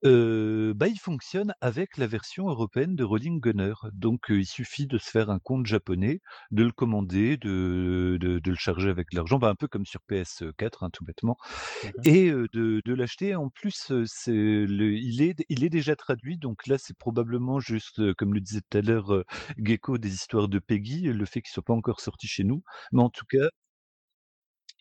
heu, 0.05 0.73
bah, 0.75 0.87
il 0.87 0.99
fonctionne 0.99 1.53
avec 1.61 1.97
la 1.97 2.07
version 2.07 2.47
européenne 2.49 2.95
de 2.95 3.03
Rolling 3.03 3.39
Gunner. 3.39 3.73
Donc, 3.93 4.29
heu, 4.31 4.39
il 4.39 4.45
suffit 4.45 4.87
de 4.87 4.97
se 4.97 5.09
faire 5.09 5.29
un 5.29 5.39
compte 5.39 5.65
japonais, 5.65 6.21
de 6.51 6.63
le 6.63 6.71
commander, 6.71 7.37
de 7.37 8.17
de 8.19 8.39
de 8.39 8.49
le 8.51 8.55
charger 8.57 8.89
avec 8.89 9.13
l'argent, 9.13 9.39
bah, 9.39 9.49
un 9.49 9.55
peu 9.55 9.67
comme 9.67 9.85
sur 9.85 10.01
PS4, 10.07 10.83
hein, 10.83 10.89
tout 10.91 11.03
bêtement 11.05 11.37
Mmh 11.83 12.05
et 12.05 12.29
heu, 12.31 12.47
de 12.53 12.81
de 12.85 12.93
l'acheter. 12.93 13.35
En 13.35 13.49
plus, 13.49 13.91
heu, 13.91 14.03
c'est 14.07 14.31
le 14.33 14.93
il 14.93 15.21
est 15.21 15.45
il 15.49 15.63
est 15.63 15.69
déjà 15.69 15.95
traduit, 15.95 16.37
donc 16.37 16.67
là, 16.67 16.77
c'est 16.77 16.97
probablement 16.97 17.59
juste, 17.59 17.99
heu, 17.99 18.13
comme 18.13 18.33
le 18.33 18.41
disait 18.41 18.61
tout 18.69 18.77
à 18.77 18.81
l'heure, 18.81 19.13
heu, 19.13 19.25
Gecko, 19.57 19.97
des 19.97 20.13
histoires 20.13 20.47
de 20.49 20.59
Peggy, 20.59 21.03
le 21.03 21.25
fait 21.25 21.41
qu'il 21.41 21.51
soit 21.51 21.63
pas 21.63 21.73
encore 21.73 21.99
sorti 22.01 22.27
chez 22.27 22.43
nous. 22.43 22.63
Mais 22.91 23.01
en 23.01 23.09
tout 23.09 23.25
cas 23.29 23.49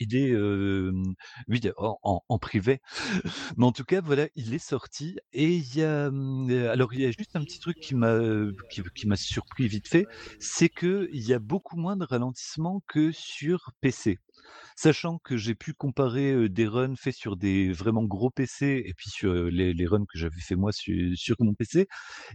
il 0.01 0.16
est, 0.16 0.34
oui, 1.48 1.61
en 1.76 2.22
en 2.28 2.38
privé. 2.38 2.80
Mais 3.57 3.64
en 3.66 3.72
tout 3.72 3.84
cas, 3.84 4.01
voilà, 4.01 4.28
il 4.36 4.55
est 4.55 4.59
sorti 4.59 5.18
et 5.32 5.48
il 5.57 5.76
y 5.76 5.82
a, 5.82 6.11
mmh, 6.11 6.51
alors 6.70 6.92
il 6.94 7.01
y 7.01 7.07
a 7.07 7.11
juste 7.11 7.36
un 7.36 7.42
petit 7.44 7.59
truc 7.61 7.78
qui 7.80 7.94
m'a, 7.94 8.18
qui 8.70 8.82
qui 8.94 9.07
m'a 9.07 9.16
surpris 9.16 9.68
vite 9.68 9.88
fait, 9.88 10.09
c'est 10.38 10.68
qu'il 10.68 11.09
y 11.12 11.32
a 11.34 11.38
beaucoup 11.38 11.76
moins 11.76 11.96
de 11.96 12.05
ralentissement 12.05 12.82
que 12.88 13.12
sur 13.12 13.72
PC. 13.80 14.18
Sachant 14.76 15.18
que 15.18 15.36
j'ai 15.36 15.55
pu 15.55 15.74
comparer, 15.74 16.48
des 16.48 16.66
runs 16.66 16.96
faits 16.96 17.14
sur 17.14 17.36
des 17.36 17.72
vraiment 17.72 18.05
gros 18.05 18.30
PC 18.30 18.82
et 18.86 18.94
puis 18.94 19.11
sur, 19.11 19.32
les 19.34 19.74
les 19.74 19.86
runs 19.86 20.05
que 20.07 20.18
j'avais 20.18 20.40
fait 20.40 20.57
moi 20.57 20.72
su 20.72 21.16
sur 21.16 21.36
mon 21.40 21.55
PC, 21.55 21.86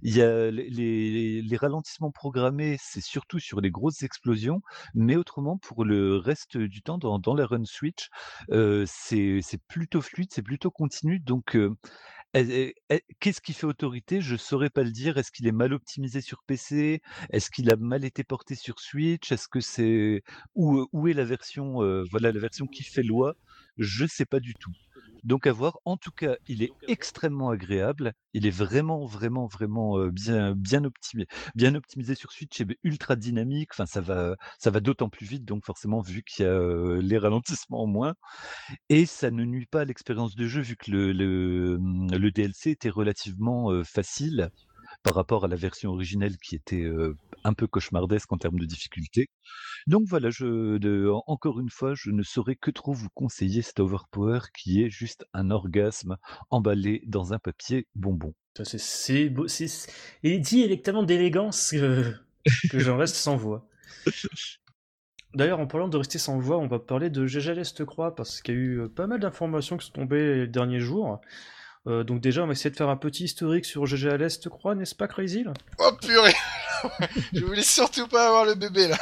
il 0.04 0.16
y 0.16 0.22
a 0.22 0.52
les 0.52 0.70
les 0.70 1.42
les 1.42 1.58
ralentissements 1.58 2.12
programmés, 2.12 2.78
c'est 2.82 3.02
surtout 3.02 3.40
sur 3.40 3.62
les 3.62 3.72
grosses 3.72 4.04
explosions, 4.04 4.62
mais 4.94 5.16
autrement 5.16 5.58
pour 5.58 5.84
le 5.86 6.18
reste 6.18 6.58
du 6.58 6.82
temps 6.82 6.98
dans 6.98 7.20
dans 7.20 7.34
la 7.36 7.46
run 7.46 7.55
Switch, 7.64 8.10
c'est 8.50 9.62
plutôt 9.70 10.02
fluide, 10.02 10.30
c'est 10.34 10.42
plutôt 10.42 10.72
continu 10.72 11.20
donc 11.20 11.58
qu'est-ce 12.34 13.40
qui 13.40 13.54
fait 13.54 13.66
autorité? 13.66 14.20
Je 14.20 14.36
saurais 14.36 14.70
pas 14.70 14.84
le 14.84 14.92
dire. 14.92 15.18
Est-ce 15.18 15.32
qu'il 15.32 15.48
est 15.48 15.54
mal 15.54 15.72
optimisé 15.72 16.20
sur 16.20 16.44
PC? 16.44 17.02
Est-ce 17.30 17.50
qu'il 17.50 17.72
a 17.72 17.78
mal 17.78 18.04
été 18.04 18.26
porté 18.26 18.56
sur 18.56 18.82
Switch? 18.82 19.32
Est-ce 19.32 19.48
que 19.48 19.62
c'est 19.62 20.22
où, 20.54 20.86
où 20.92 21.08
est 21.08 21.14
la 21.14 21.24
version, 21.24 21.76
voilà, 22.12 22.34
la 22.34 22.40
version 22.40 22.68
qui 22.68 22.84
fait 22.84 23.04
loi? 23.04 23.38
Je 23.78 24.06
sais 24.06 24.26
pas 24.26 24.42
du 24.42 24.54
tout. 24.54 24.72
Donc 25.26 25.48
à 25.48 25.52
voir. 25.52 25.80
En 25.86 25.98
tout 25.98 26.12
cas, 26.12 26.36
il 26.48 26.64
est 26.64 26.72
extrêmement 26.88 27.50
agréable. 27.50 28.14
Il 28.34 28.46
est 28.46 28.52
vraiment, 28.52 29.06
vraiment, 29.06 29.48
vraiment, 29.48 30.08
bien 30.08 30.56
bien 30.56 31.76
optimisé 31.76 32.16
sur 32.16 32.32
Switch 32.32 32.62
et 32.62 32.66
ultra 32.84 33.16
dynamique. 33.16 33.70
Enfin, 33.74 33.86
ça 33.86 34.02
va 34.02 34.36
ça 34.60 34.72
va 34.72 34.80
d'autant 34.80 35.10
plus 35.10 35.26
vite 35.26 35.46
donc 35.46 35.66
forcément 35.66 36.02
vu 36.02 36.24
qu'il 36.24 36.46
y 36.46 36.48
a, 36.48 37.00
les 37.02 37.18
ralentissements 37.18 37.84
en 37.84 37.88
moins 37.88 38.16
et 38.90 39.06
ça 39.06 39.32
ne 39.32 39.44
nuit 39.44 39.66
pas 39.66 39.82
à 39.82 39.86
l'expérience 39.86 40.36
de 40.36 40.48
jeu 40.48 40.62
vu 40.62 40.76
que 40.78 40.92
le 40.92 41.12
le, 41.12 41.78
mmh, 41.80 42.16
le 42.16 42.32
DLC 42.32 42.72
était 42.72 42.90
relativement, 42.90 43.84
facile 43.84 44.50
par 45.04 45.16
rapport 45.16 45.46
à 45.46 45.48
la 45.48 45.56
version 45.56 45.92
originelle 45.92 46.38
qui 46.38 46.56
était, 46.56 46.86
un 47.46 47.54
peu 47.54 47.68
cauchemardesque 47.68 48.32
en 48.34 48.38
termes 48.38 48.60
de 48.60 48.66
difficulté. 48.66 49.28
Donc 49.88 50.04
voilà, 50.08 50.30
je 50.32 50.78
de 50.78 51.10
encore 51.28 51.60
une 51.62 51.70
fois, 51.70 51.94
je 51.96 52.10
ne 52.12 52.24
saurais 52.24 52.56
que 52.56 52.72
trop 52.72 52.92
vous 52.92 53.08
conseiller 53.14 53.62
cet 53.62 53.80
Overpower 53.80 54.40
qui 54.58 54.84
est 54.84 54.90
juste 54.90 55.26
un 55.34 55.52
orgasme 55.52 56.18
emballé 56.50 57.04
dans 57.06 57.32
un 57.34 57.40
papier 57.40 57.88
bonbon. 57.96 58.34
C'est- 58.64 59.30
beau. 59.30 59.48
c'est- 59.48 59.68
c'est- 59.68 59.92
Il 60.24 60.32
est 60.34 60.40
dit 60.40 60.64
avec 60.64 60.82
tellement 60.84 61.04
d'élégance 61.04 61.72
que, 61.72 62.14
que 62.72 62.80
j'en 62.80 62.98
reste 62.98 63.16
sans 63.16 63.38
voix. 63.38 63.68
D'ailleurs, 65.34 65.60
en 65.60 65.68
parlant 65.68 65.90
de 65.90 65.98
rester 65.98 66.18
sans 66.18 66.40
voix, 66.40 66.58
on 66.58 66.68
va 66.68 66.80
parler 66.80 67.10
de 67.10 67.26
GG 67.28 67.54
l'Est 67.54 67.84
Croix 67.86 68.16
parce 68.16 68.42
qu'il 68.42 68.56
y 68.56 68.58
a 68.58 68.60
eu 68.62 68.80
euh, 68.82 68.88
pas 68.88 69.06
mal 69.06 69.20
d'informations 69.20 69.76
qui 69.78 69.86
sont 69.88 69.92
tombées 69.94 70.36
les 70.36 70.48
derniers 70.48 70.80
jours. 70.80 71.20
Euh, 71.88 72.04
donc 72.06 72.22
déjà, 72.22 72.44
on 72.44 72.48
va 72.48 72.54
essayer 72.54 72.70
de 72.72 72.76
faire 72.78 72.90
un 72.90 72.96
petit 72.98 73.26
historique 73.26 73.66
sur 73.66 73.86
GG 73.86 74.10
à 74.10 74.18
l'Est 74.18 74.48
Croix, 74.50 74.76
n'est-ce 74.76 74.96
pas, 74.96 75.08
Crazy? 75.10 75.44
Oh 75.80 75.92
purée 76.02 76.34
Je 77.34 77.44
voulais 77.44 77.64
surtout 77.64 78.08
pas 78.08 78.28
avoir 78.28 78.46
le 78.46 78.56
bébé 78.56 78.88
là. 78.88 78.98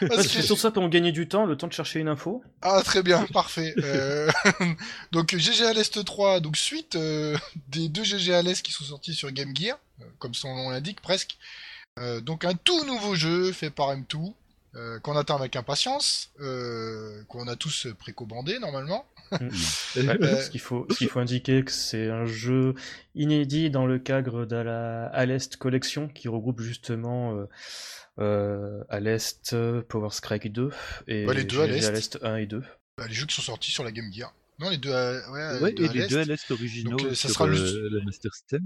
Parce 0.00 0.22
que 0.22 0.28
C'est 0.28 0.42
sur 0.42 0.58
ça 0.58 0.70
pour 0.70 0.88
gagner 0.88 1.12
du 1.12 1.28
temps, 1.28 1.44
le 1.44 1.56
temps 1.56 1.66
de 1.66 1.72
chercher 1.72 2.00
une 2.00 2.08
info. 2.08 2.42
Ah 2.62 2.80
très 2.82 3.02
bien, 3.02 3.24
parfait. 3.32 3.74
Euh, 3.78 4.30
donc 5.12 5.36
GG 5.36 5.64
à 5.64 5.72
l'Est 5.72 6.04
3, 6.04 6.40
donc 6.40 6.56
suite 6.56 6.96
euh, 6.96 7.36
des 7.68 7.88
deux 7.88 8.04
GG 8.04 8.34
à 8.34 8.42
l'Est 8.42 8.62
qui 8.62 8.72
sont 8.72 8.84
sortis 8.84 9.14
sur 9.14 9.30
Game 9.30 9.54
Gear, 9.54 9.78
euh, 10.00 10.04
comme 10.18 10.34
son 10.34 10.54
nom 10.54 10.70
l'indique 10.70 11.00
presque. 11.00 11.36
Euh, 11.98 12.20
donc 12.20 12.44
un 12.44 12.54
tout 12.54 12.84
nouveau 12.84 13.14
jeu 13.14 13.52
fait 13.52 13.70
par 13.70 13.94
M2, 13.94 14.32
euh, 14.74 14.98
qu'on 15.00 15.16
attend 15.16 15.36
avec 15.36 15.56
impatience, 15.56 16.30
qu'on 17.28 17.48
a 17.48 17.56
tous 17.56 17.88
précommandé 17.98 18.58
normalement. 18.58 19.06
Ouais, 19.32 19.40
Euh, 19.96 20.40
ce 20.40 20.50
qu'il 20.50 20.60
faut, 20.60 20.86
ce 20.90 20.96
qu'il 20.98 21.08
faut 21.08 21.20
indiquer 21.20 21.62
que 21.64 21.70
c'est 21.72 22.08
un 22.10 22.24
jeu 22.26 22.74
inédit 23.14 23.70
dans 23.70 23.86
le 23.86 23.98
cadre 23.98 24.44
de 24.46 24.56
la 24.56 25.06
à 25.06 25.26
l'Est 25.26 25.56
Collection 25.56 26.08
qui 26.08 26.28
regroupe 26.28 26.60
justement 26.60 27.36
euh, 27.36 27.44
euh, 28.18 28.82
à 28.88 29.00
l'Est 29.00 29.52
euh, 29.52 29.82
Power 29.82 30.10
Strike 30.10 30.52
2 30.52 30.70
et 31.06 31.26
Ouais, 31.26 31.34
les 31.34 31.44
deux 31.44 31.60
à 31.60 31.66
GG 31.66 31.90
l'Est. 31.92 32.18
1 32.22 32.36
et 32.36 32.46
2. 32.46 32.62
Bah, 32.96 33.06
les 33.06 33.14
jeux 33.14 33.26
qui 33.26 33.34
sont 33.36 33.42
sortis 33.42 33.70
sur 33.70 33.84
la 33.84 33.92
Game 33.92 34.10
Gear. 34.12 34.34
Non, 34.58 34.70
les 34.70 34.76
deux 34.78 34.92
à, 34.92 35.30
ouais, 35.30 35.60
Ouais, 35.60 35.68
les 35.70 35.74
deux 35.74 35.84
et 35.84 35.88
à 35.88 35.92
les 35.92 35.98
l'Est. 36.00 36.08
deux 36.10 36.18
à 36.18 36.24
l'Est 36.24 36.50
originaux 36.50 36.90
Donc, 36.96 37.02
euh, 37.06 37.10
ça 37.14 37.28
sur, 37.28 37.30
sera 37.30 37.46
le- 37.46 37.56
heu, 37.58 37.88
la 37.92 38.04
Master 38.04 38.34
System. 38.34 38.62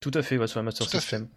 Tout 0.00 0.10
à 0.12 0.22
fait, 0.22 0.36
ouais, 0.36 0.46
sur 0.46 0.58
la 0.58 0.64
Master 0.64 0.86
Tout 0.86 0.96
à 0.96 1.00
fait. 1.00 1.16
System. 1.16 1.28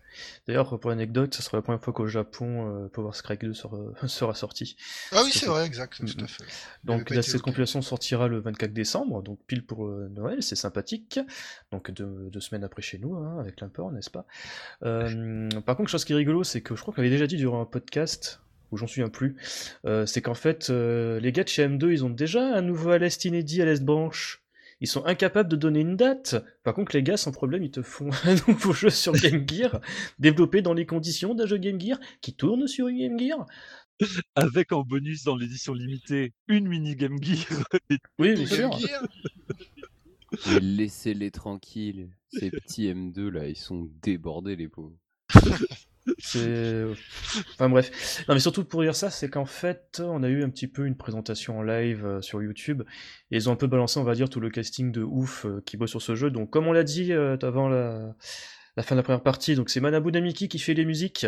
D'ailleurs, 0.46 0.78
pour 0.80 0.90
l'anecdote, 0.90 1.34
ça 1.34 1.42
sera 1.42 1.58
la 1.58 1.62
première 1.62 1.82
fois 1.82 1.94
qu'au 1.94 2.08
Japon, 2.08 2.86
euh, 2.86 2.90
Power 2.90 3.14
Strike 3.14 3.42
2 3.42 3.54
sera, 3.54 3.78
sera 4.08 4.34
sorti. 4.36 4.76
Ah 5.14 5.22
oui, 5.24 5.32
c'est 5.32 5.46
vrai, 5.46 5.66
exact, 5.66 5.98
tout 6.00 6.24
à 6.24 6.28
fait. 6.28 6.44
Donc 6.84 7.10
là, 7.10 7.22
cette 7.22 7.42
compilation 7.42 7.82
sortira 7.82 8.28
le 8.28 8.40
24 8.40 8.74
décembre, 8.74 9.24
donc 9.24 9.40
pile 9.48 9.66
pour 9.66 9.86
euh, 9.86 10.10
Noël, 10.14 10.44
c'est 10.44 10.56
sympathique. 10.58 11.20
Donc 11.72 11.92
deux, 11.92 12.30
deux 12.30 12.40
semaines 12.42 12.66
après 12.66 12.82
chez 12.82 12.98
nous, 12.98 13.16
hein, 13.16 13.38
avec 13.40 13.62
l'import, 13.62 13.92
n'est-ce 13.92 14.10
pas? 14.10 14.26
Euh, 14.84 15.50
Par 15.66 15.78
contre, 15.78 15.90
chose 15.90 16.04
qui 16.04 16.12
est 16.12 16.18
rigolo, 16.18 16.44
c'est 16.44 16.62
que 16.62 16.76
je 16.76 16.82
crois 16.82 16.94
qu'on 16.94 17.02
l'avait 17.02 17.14
déjà 17.14 17.28
dit 17.28 17.38
durant 17.38 17.62
un 17.62 17.66
podcast, 17.66 18.42
où 18.72 18.78
j'en 18.78 18.88
souviens 18.88 19.08
plus, 19.10 19.38
euh, 19.86 20.06
c'est 20.06 20.22
qu'en 20.22 20.34
fait, 20.34 20.70
les 20.70 21.32
gars 21.32 21.46
de 21.46 21.50
chez 21.50 21.66
M2, 21.66 21.90
ils 21.90 22.04
ont 22.04 22.10
déjà 22.10 22.44
un 22.44 22.62
nouveau 22.62 22.90
à 22.90 22.98
l'Est 22.98 23.24
inédit 23.24 23.62
à 23.62 23.66
l'Est 23.66 23.82
branche. 23.84 24.44
Ils 24.80 24.88
sont 24.88 25.06
incapables 25.06 25.50
de 25.50 25.56
donner 25.56 25.80
une 25.80 25.96
date. 25.96 26.36
Par 26.64 26.74
contre, 26.74 26.96
les 26.96 27.04
gars, 27.04 27.18
sans 27.18 27.32
problème, 27.32 27.64
ils 27.64 27.72
te 27.72 27.82
font 27.82 28.10
un 28.26 28.36
nouveau 28.48 28.74
jeu 28.74 28.90
sur 28.90 29.14
Game 29.14 29.48
Gear, 29.48 29.82
développé 30.20 30.62
dans 30.62 30.74
les 30.74 30.86
conditions 30.86 31.34
d'un 31.34 31.48
jeu 31.48 31.58
Game 31.58 31.82
Gear, 31.82 32.00
qui 32.22 32.34
tourne 32.34 32.68
sur 32.68 32.88
une 32.88 32.98
Game 32.98 33.20
Gear. 33.20 33.46
Avec 34.36 34.72
en 34.72 34.84
bonus 34.84 35.24
dans 35.24 35.36
l'édition 35.36 35.74
limitée, 35.74 36.34
une 36.48 36.68
mini 36.68 36.96
Game 36.96 37.22
Gear. 37.22 37.64
Et 37.90 37.98
Oui, 38.20 38.36
bien 38.36 38.46
sûr. 38.46 38.70
Laissez-les 40.62 41.32
tranquilles. 41.32 42.10
Ces 42.30 42.52
petits 42.52 42.88
M2 42.88 43.30
là, 43.30 43.48
ils 43.48 43.56
sont 43.56 43.90
débordés 44.04 44.56
les 44.56 44.68
pauvres. 44.68 44.98
C'est. 46.18 46.86
Enfin 47.54 47.70
bref. 47.70 48.24
Non, 48.28 48.34
mais 48.34 48.40
surtout 48.40 48.64
pour 48.64 48.82
dire 48.82 48.96
ça, 48.96 49.10
c'est 49.10 49.30
qu'en 49.30 49.46
fait, 49.46 50.02
on 50.04 50.24
a 50.24 50.30
eu 50.30 50.44
un 50.44 50.50
petit 50.50 50.68
peu 50.68 50.86
une 50.86 50.96
présentation 50.96 51.60
en 51.60 51.64
live 51.64 52.06
euh, 52.06 52.22
sur 52.22 52.42
YouTube. 52.42 52.84
Et 53.32 53.38
ils 53.38 53.50
ont 53.50 53.54
un 53.54 53.58
peu 53.58 53.68
balancé, 53.68 54.00
on 54.00 54.04
va 54.04 54.16
dire, 54.16 54.30
tout 54.30 54.40
le 54.40 54.50
casting 54.50 54.92
de 54.92 55.04
ouf 55.04 55.46
euh, 55.46 55.62
qui 55.66 55.78
bosse 55.78 55.92
sur 55.92 56.02
ce 56.02 56.16
jeu. 56.16 56.32
Donc, 56.32 56.50
comme 56.50 56.68
on 56.68 56.74
l'a 56.74 56.84
dit 56.84 57.14
euh, 57.14 57.38
avant 57.42 57.70
la... 57.70 58.16
la 58.76 58.84
fin 58.84 58.96
de 58.96 59.00
la 59.00 59.04
première 59.04 59.24
partie, 59.24 59.56
donc 59.56 59.70
c'est 59.70 59.80
Manabu 59.80 60.12
Namiki 60.12 60.48
qui 60.48 60.60
fait 60.60 60.74
les 60.74 60.86
musiques. 60.86 61.26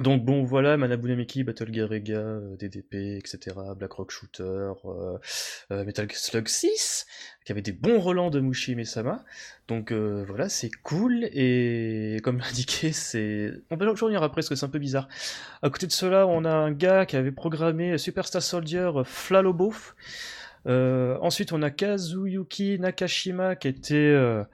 Donc 0.00 0.24
bon 0.24 0.42
voilà, 0.42 0.76
Manabu 0.76 1.08
Namiki, 1.08 1.44
Battle 1.44 1.70
Garega, 1.70 2.18
euh, 2.18 2.56
DDP, 2.56 3.16
etc., 3.16 3.56
Black 3.76 3.92
Rock 3.92 4.10
Shooter, 4.10 4.72
euh, 4.86 5.18
euh, 5.70 5.84
Metal 5.84 6.10
Slug 6.10 6.48
6, 6.48 7.06
qui 7.44 7.52
avait 7.52 7.62
des 7.62 7.70
bons 7.70 8.00
relents 8.00 8.30
de 8.30 8.40
Mushi 8.40 8.74
Mesama. 8.74 9.24
Donc 9.68 9.92
voilà, 9.92 10.48
c'est 10.48 10.70
cool, 10.82 11.28
et 11.32 12.18
comme 12.24 12.38
l'indiqué, 12.40 12.92
c'est... 12.92 13.52
On 13.70 13.78
peut 13.78 13.88
revenir 13.88 14.24
après, 14.24 14.40
parce 14.40 14.48
que 14.48 14.56
c'est 14.56 14.66
un 14.66 14.70
peu 14.70 14.80
bizarre. 14.80 15.08
À 15.62 15.70
côté 15.70 15.86
de 15.86 15.92
cela, 15.92 16.26
on 16.26 16.44
a 16.44 16.52
un 16.52 16.72
gars 16.72 17.06
qui 17.06 17.14
avait 17.16 17.32
programmé 17.32 17.96
Superstar 17.96 18.42
Soldier 18.42 18.90
Flalobo. 19.04 19.72
Ensuite, 20.66 21.52
on 21.52 21.62
a 21.62 21.70
Kazuyuki 21.70 22.80
Nakashima, 22.80 23.54
qui 23.54 23.68
était 23.68 24.44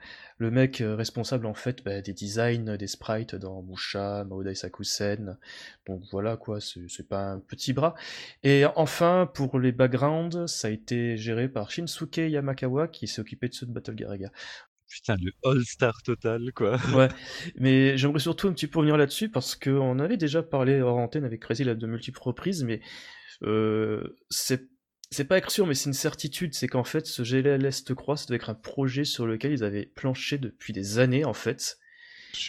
le 0.41 0.49
mec 0.49 0.81
euh, 0.81 0.95
responsable 0.95 1.45
en 1.45 1.53
fait 1.53 1.83
bah, 1.83 2.01
des 2.01 2.13
designs 2.13 2.75
des 2.75 2.87
sprites 2.87 3.35
dans 3.35 3.61
Musha, 3.61 4.25
Maodai 4.25 4.55
Sakusen. 4.55 5.37
Donc 5.85 6.01
voilà 6.11 6.35
quoi, 6.35 6.59
c'est 6.59 7.07
pas 7.07 7.21
un 7.33 7.39
petit 7.39 7.73
bras. 7.73 7.93
Et 8.41 8.65
enfin, 8.75 9.29
pour 9.31 9.59
les 9.59 9.71
backgrounds, 9.71 10.47
ça 10.47 10.67
a 10.67 10.71
été 10.71 11.15
géré 11.15 11.47
par 11.47 11.69
Shinsuke 11.69 12.17
Yamakawa, 12.17 12.87
qui 12.87 13.07
s'est 13.07 13.21
occupé 13.21 13.49
de 13.49 13.53
ceux 13.53 13.67
de 13.67 13.71
Battle 13.71 13.93
Garaga. 13.93 14.31
putain, 14.89 15.15
le 15.21 15.31
All-Star 15.45 16.01
total, 16.01 16.51
quoi. 16.55 16.77
Ouais, 16.95 17.09
mais 17.59 17.95
j'aimerais 17.95 18.19
surtout 18.19 18.47
un 18.47 18.53
petit 18.53 18.67
peu 18.67 18.79
revenir 18.79 18.97
là-dessus 18.97 19.29
parce 19.29 19.55
qu'on 19.55 19.99
avait 19.99 20.17
déjà 20.17 20.41
parlé 20.41 20.81
hors 20.81 20.97
antenne 20.97 21.23
avec 21.23 21.41
Crazy 21.41 21.65
là, 21.65 21.75
de 21.75 21.85
multiples 21.85 22.19
reprises, 22.19 22.63
mais 22.63 22.81
euh, 23.43 24.17
c'est 24.31 24.70
c'est 25.11 25.25
pas 25.25 25.37
être 25.37 25.51
sûr, 25.51 25.67
mais 25.67 25.75
c'est 25.75 25.89
une 25.89 25.93
certitude, 25.93 26.53
c'est 26.53 26.67
qu'en 26.67 26.83
fait, 26.83 27.05
ce 27.05 27.21
GLS 27.23 27.83
Croix, 27.95 28.17
ça 28.17 28.25
devait 28.27 28.37
être 28.37 28.49
un 28.49 28.53
projet 28.55 29.03
sur 29.03 29.25
lequel 29.27 29.51
ils 29.51 29.63
avaient 29.63 29.85
planché 29.85 30.37
depuis 30.37 30.73
des 30.73 30.99
années, 30.99 31.25
en 31.25 31.33
fait. 31.33 31.77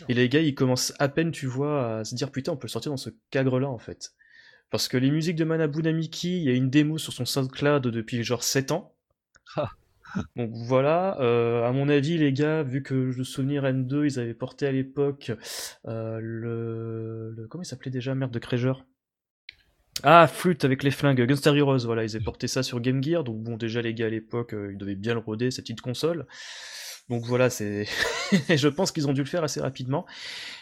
Et 0.09 0.15
les 0.15 0.29
gars, 0.29 0.41
ils 0.41 0.55
commencent 0.55 0.95
à 1.01 1.09
peine, 1.09 1.33
tu 1.33 1.47
vois, 1.47 1.99
à 1.99 2.05
se 2.05 2.15
dire 2.15 2.31
putain, 2.31 2.53
on 2.53 2.57
peut 2.57 2.67
le 2.69 2.71
sortir 2.71 2.93
dans 2.93 2.97
ce 2.97 3.11
cadre-là, 3.31 3.69
en 3.69 3.79
fait. 3.79 4.13
Parce 4.71 4.89
que 4.89 4.97
les 4.97 5.11
musiques 5.11 5.37
de 5.37 5.45
Manabu 5.45 5.83
Namiki, 5.83 6.39
il 6.39 6.45
y 6.45 6.51
a 6.51 6.55
une 6.55 6.71
démo 6.71 6.99
sur 6.99 7.13
son 7.13 7.25
SoundCloud 7.25 7.83
depuis 7.89 8.23
genre 8.23 8.45
7 8.45 8.71
ans. 8.73 8.95
Ah. 9.57 9.71
Donc 10.37 10.51
voilà, 10.53 11.19
euh, 11.21 11.65
à 11.65 11.73
mon 11.73 11.89
avis, 11.89 12.17
les 12.19 12.33
gars, 12.33 12.63
vu 12.63 12.83
que 12.83 12.95
le 12.95 13.25
souvenir 13.25 13.65
N2, 13.65 14.05
ils 14.05 14.21
avaient 14.21 14.35
porté 14.35 14.67
à 14.67 14.73
l'époque 14.73 15.33
euh, 15.87 16.19
le, 16.21 17.31
le- 17.37 17.47
Comment 17.49 17.63
il 17.63 17.67
s'appelait 17.67 17.91
déjà 17.91 18.15
Merde 18.15 18.33
de 18.33 18.39
Crégeur 18.39 18.85
Ah, 20.05 20.27
Flute 20.27 20.65
avec 20.65 20.83
les 20.83 20.91
flingues, 20.91 21.21
Gunstar 21.27 21.55
Heroes, 21.55 21.85
voilà, 21.85 22.03
ils 22.05 22.17
avaient 22.17 22.25
porté 22.25 22.49
ça 22.49 22.63
sur 22.63 22.81
Game 22.81 23.03
Gear, 23.05 23.23
donc 23.25 23.43
bon, 23.43 23.57
déjà 23.57 23.83
les 23.83 23.95
gars 23.95 24.07
à 24.07 24.09
l'époque, 24.09 24.55
euh, 24.55 24.73
ils 24.73 24.79
devaient 24.79 24.95
bien 24.95 25.13
le 25.15 25.21
roder, 25.21 25.51
cette 25.51 25.65
petite 25.67 25.81
console. 25.83 26.27
Donc 27.09 27.25
voilà, 27.27 27.51
c'est. 27.51 27.87
je 28.57 28.69
pense 28.69 28.93
qu'ils 28.93 29.07
ont 29.09 29.13
dû 29.13 29.21
le 29.23 29.27
faire 29.29 29.45
assez 29.45 29.61
rapidement. 29.61 30.07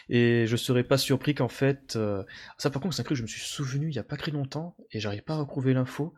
Et 0.09 0.45
je 0.47 0.55
serais 0.57 0.83
pas 0.83 0.97
surpris 0.97 1.35
qu'en 1.35 1.47
fait. 1.49 1.95
euh, 1.95 2.23
Ça, 2.57 2.69
par 2.71 2.81
contre, 2.81 2.95
c'est 2.95 3.01
un 3.01 3.05
truc 3.05 3.15
que 3.15 3.19
je 3.19 3.23
me 3.23 3.27
suis 3.27 3.41
souvenu 3.41 3.89
il 3.89 3.95
y 3.95 3.99
a 3.99 4.03
pas 4.03 4.17
très 4.17 4.31
longtemps, 4.31 4.75
et 4.91 4.99
j'arrive 4.99 5.23
pas 5.23 5.35
à 5.35 5.37
retrouver 5.37 5.73
l'info. 5.73 6.13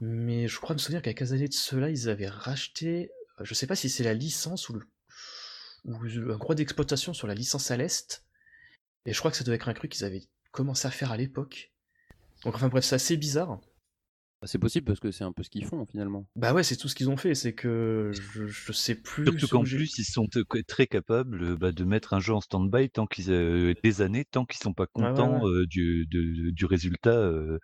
Mais 0.00 0.48
je 0.48 0.58
crois 0.60 0.74
me 0.74 0.80
souvenir 0.80 1.02
qu'à 1.02 1.14
quelques 1.14 1.32
années 1.32 1.48
de 1.48 1.54
cela, 1.54 1.90
ils 1.90 2.08
avaient 2.08 2.28
racheté. 2.28 3.10
euh, 3.40 3.44
Je 3.44 3.54
sais 3.54 3.66
pas 3.66 3.76
si 3.76 3.90
c'est 3.90 4.04
la 4.04 4.14
licence 4.14 4.68
ou 4.70 4.74
le. 4.74 4.82
ou 5.84 5.96
un 6.32 6.38
droit 6.38 6.54
d'exploitation 6.54 7.12
sur 7.14 7.26
la 7.26 7.34
licence 7.34 7.70
à 7.70 7.76
l'Est. 7.76 8.24
Et 9.06 9.12
je 9.12 9.18
crois 9.18 9.30
que 9.30 9.36
ça 9.36 9.44
devait 9.44 9.56
être 9.56 9.68
un 9.68 9.74
truc 9.74 9.92
qu'ils 9.92 10.04
avaient 10.04 10.24
commencé 10.52 10.86
à 10.88 10.90
faire 10.90 11.12
à 11.12 11.16
l'époque. 11.16 11.72
Donc 12.44 12.54
enfin 12.54 12.68
bref, 12.68 12.84
c'est 12.84 12.94
assez 12.94 13.16
bizarre. 13.16 13.58
C'est 14.44 14.58
possible 14.58 14.86
parce 14.86 15.00
que 15.00 15.10
c'est 15.10 15.24
un 15.24 15.32
peu 15.32 15.42
ce 15.42 15.50
qu'ils 15.50 15.64
font 15.64 15.84
finalement. 15.84 16.24
Bah 16.36 16.54
ouais, 16.54 16.62
c'est 16.62 16.76
tout 16.76 16.88
ce 16.88 16.94
qu'ils 16.94 17.10
ont 17.10 17.16
fait, 17.16 17.34
c'est 17.34 17.54
que 17.54 18.12
je, 18.12 18.46
je 18.46 18.72
sais 18.72 18.94
plus. 18.94 19.24
Surtout 19.24 19.48
qu'en 19.48 19.64
plus, 19.64 19.98
ils 19.98 20.04
sont 20.04 20.28
très 20.68 20.86
capables 20.86 21.56
bah, 21.56 21.72
de 21.72 21.84
mettre 21.84 22.14
un 22.14 22.20
jeu 22.20 22.34
en 22.34 22.40
stand-by 22.40 22.88
tant 22.90 23.06
qu'ils 23.08 23.32
euh, 23.32 23.74
des 23.82 24.00
années, 24.00 24.24
tant 24.24 24.44
qu'ils 24.44 24.60
sont 24.60 24.72
pas 24.72 24.84
ouais, 24.84 24.90
contents 24.92 25.44
ouais. 25.44 25.50
euh, 25.50 25.66
du, 25.66 26.06
de- 26.06 26.50
du 26.50 26.64
résultat, 26.66 27.10
euh, 27.16 27.58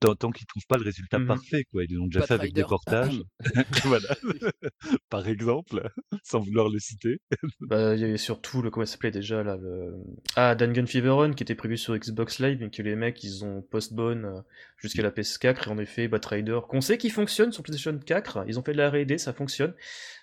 tant, 0.00 0.14
tant 0.14 0.30
qu'ils 0.30 0.46
trouvent 0.46 0.66
pas 0.68 0.76
le 0.78 0.84
résultat 0.84 1.18
Mhm. 1.18 1.26
parfait, 1.26 1.64
quoi. 1.70 1.84
Ils 1.84 1.94
l'ont 1.96 2.06
déjà 2.06 2.22
fait 2.22 2.34
avec 2.34 2.52
des 2.52 2.62
Rider. 2.62 2.68
portages, 2.68 3.22
voilà, 3.84 4.08
par 5.10 5.26
exemple, 5.28 5.88
sans 6.22 6.40
vouloir 6.40 6.68
le 6.68 6.78
citer. 6.78 7.20
Bah, 7.60 7.94
il 7.94 8.00
y 8.00 8.04
avait 8.04 8.16
surtout 8.18 8.62
le 8.62 8.70
comment 8.70 8.86
ça 8.86 8.92
s'appelait 8.92 9.10
déjà 9.10 9.42
là 9.42 9.56
le 9.56 9.94
ah 10.36 10.54
Dangan 10.54 10.86
Fever 10.86 11.10
Run 11.10 11.32
qui 11.32 11.42
était 11.42 11.54
prévu 11.54 11.76
sur 11.76 11.96
Xbox 11.96 12.38
Live 12.38 12.58
mais 12.60 12.70
que 12.70 12.82
les 12.82 12.94
mecs 12.96 13.22
ils 13.24 13.44
ont 13.44 13.62
postbone 13.62 14.24
euh, 14.24 14.40
jusqu'à 14.76 15.02
la 15.02 15.10
PS4 15.10 15.66
et 15.66 15.70
en 15.70 15.78
effet 15.78 16.06
Batrider 16.06 16.60
qu'on 16.68 16.80
sait 16.80 16.98
qu'il 16.98 17.10
fonctionne 17.10 17.50
sur 17.52 17.62
PlayStation 17.62 17.98
4 17.98 18.44
ils 18.46 18.58
ont 18.58 18.62
fait 18.62 18.72
de 18.72 18.78
la 18.78 18.90
R&D 18.90 19.18
ça 19.18 19.32
fonctionne 19.32 19.74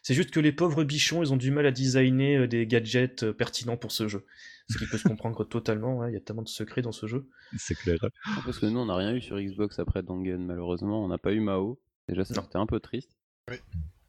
c'est 0.04 0.14
juste 0.14 0.32
que 0.32 0.40
les 0.40 0.52
pauvres 0.54 0.84
bichons 0.84 1.22
ils 1.24 1.34
ont 1.34 1.38
du 1.38 1.52
mal 1.52 1.66
à 1.66 1.72
designer 1.72 2.38
euh, 2.44 2.48
des 2.48 2.66
gadgets 2.68 3.24
euh, 3.24 3.34
pertinents 3.34 3.78
pour 3.78 3.92
ce 3.92 4.08
jeu 4.08 4.26
ce 4.70 4.78
qui 4.78 4.88
peut 4.88 4.98
se 4.98 5.08
comprendre 5.08 5.44
totalement 5.44 6.06
il 6.08 6.14
y 6.14 6.18
a 6.18 6.22
tellement 6.22 6.42
de 6.44 6.48
secrets 6.48 6.82
dans 6.82 6.92
ce 6.92 7.06
jeu 7.08 7.28
C'est 7.58 7.76
clair. 7.76 7.98
Parce 8.46 8.60
que 8.60 8.66
nous, 8.66 8.80
on 8.80 8.86
n'a 8.86 8.96
rien 8.96 9.14
eu 9.14 9.22
sur 9.22 9.40
Xbox 9.40 9.80
après 9.80 10.04
Dangan, 10.04 10.40
malheureusement. 10.40 11.04
On 11.04 11.08
n'a 11.08 11.18
pas 11.18 11.34
eu 11.34 11.40
Mao. 11.40 11.80
Déjà, 12.08 12.24
ça 12.24 12.34
Non. 12.36 12.44
c'était 12.44 12.58
un 12.58 12.66
peu 12.66 12.80
triste. 12.80 13.18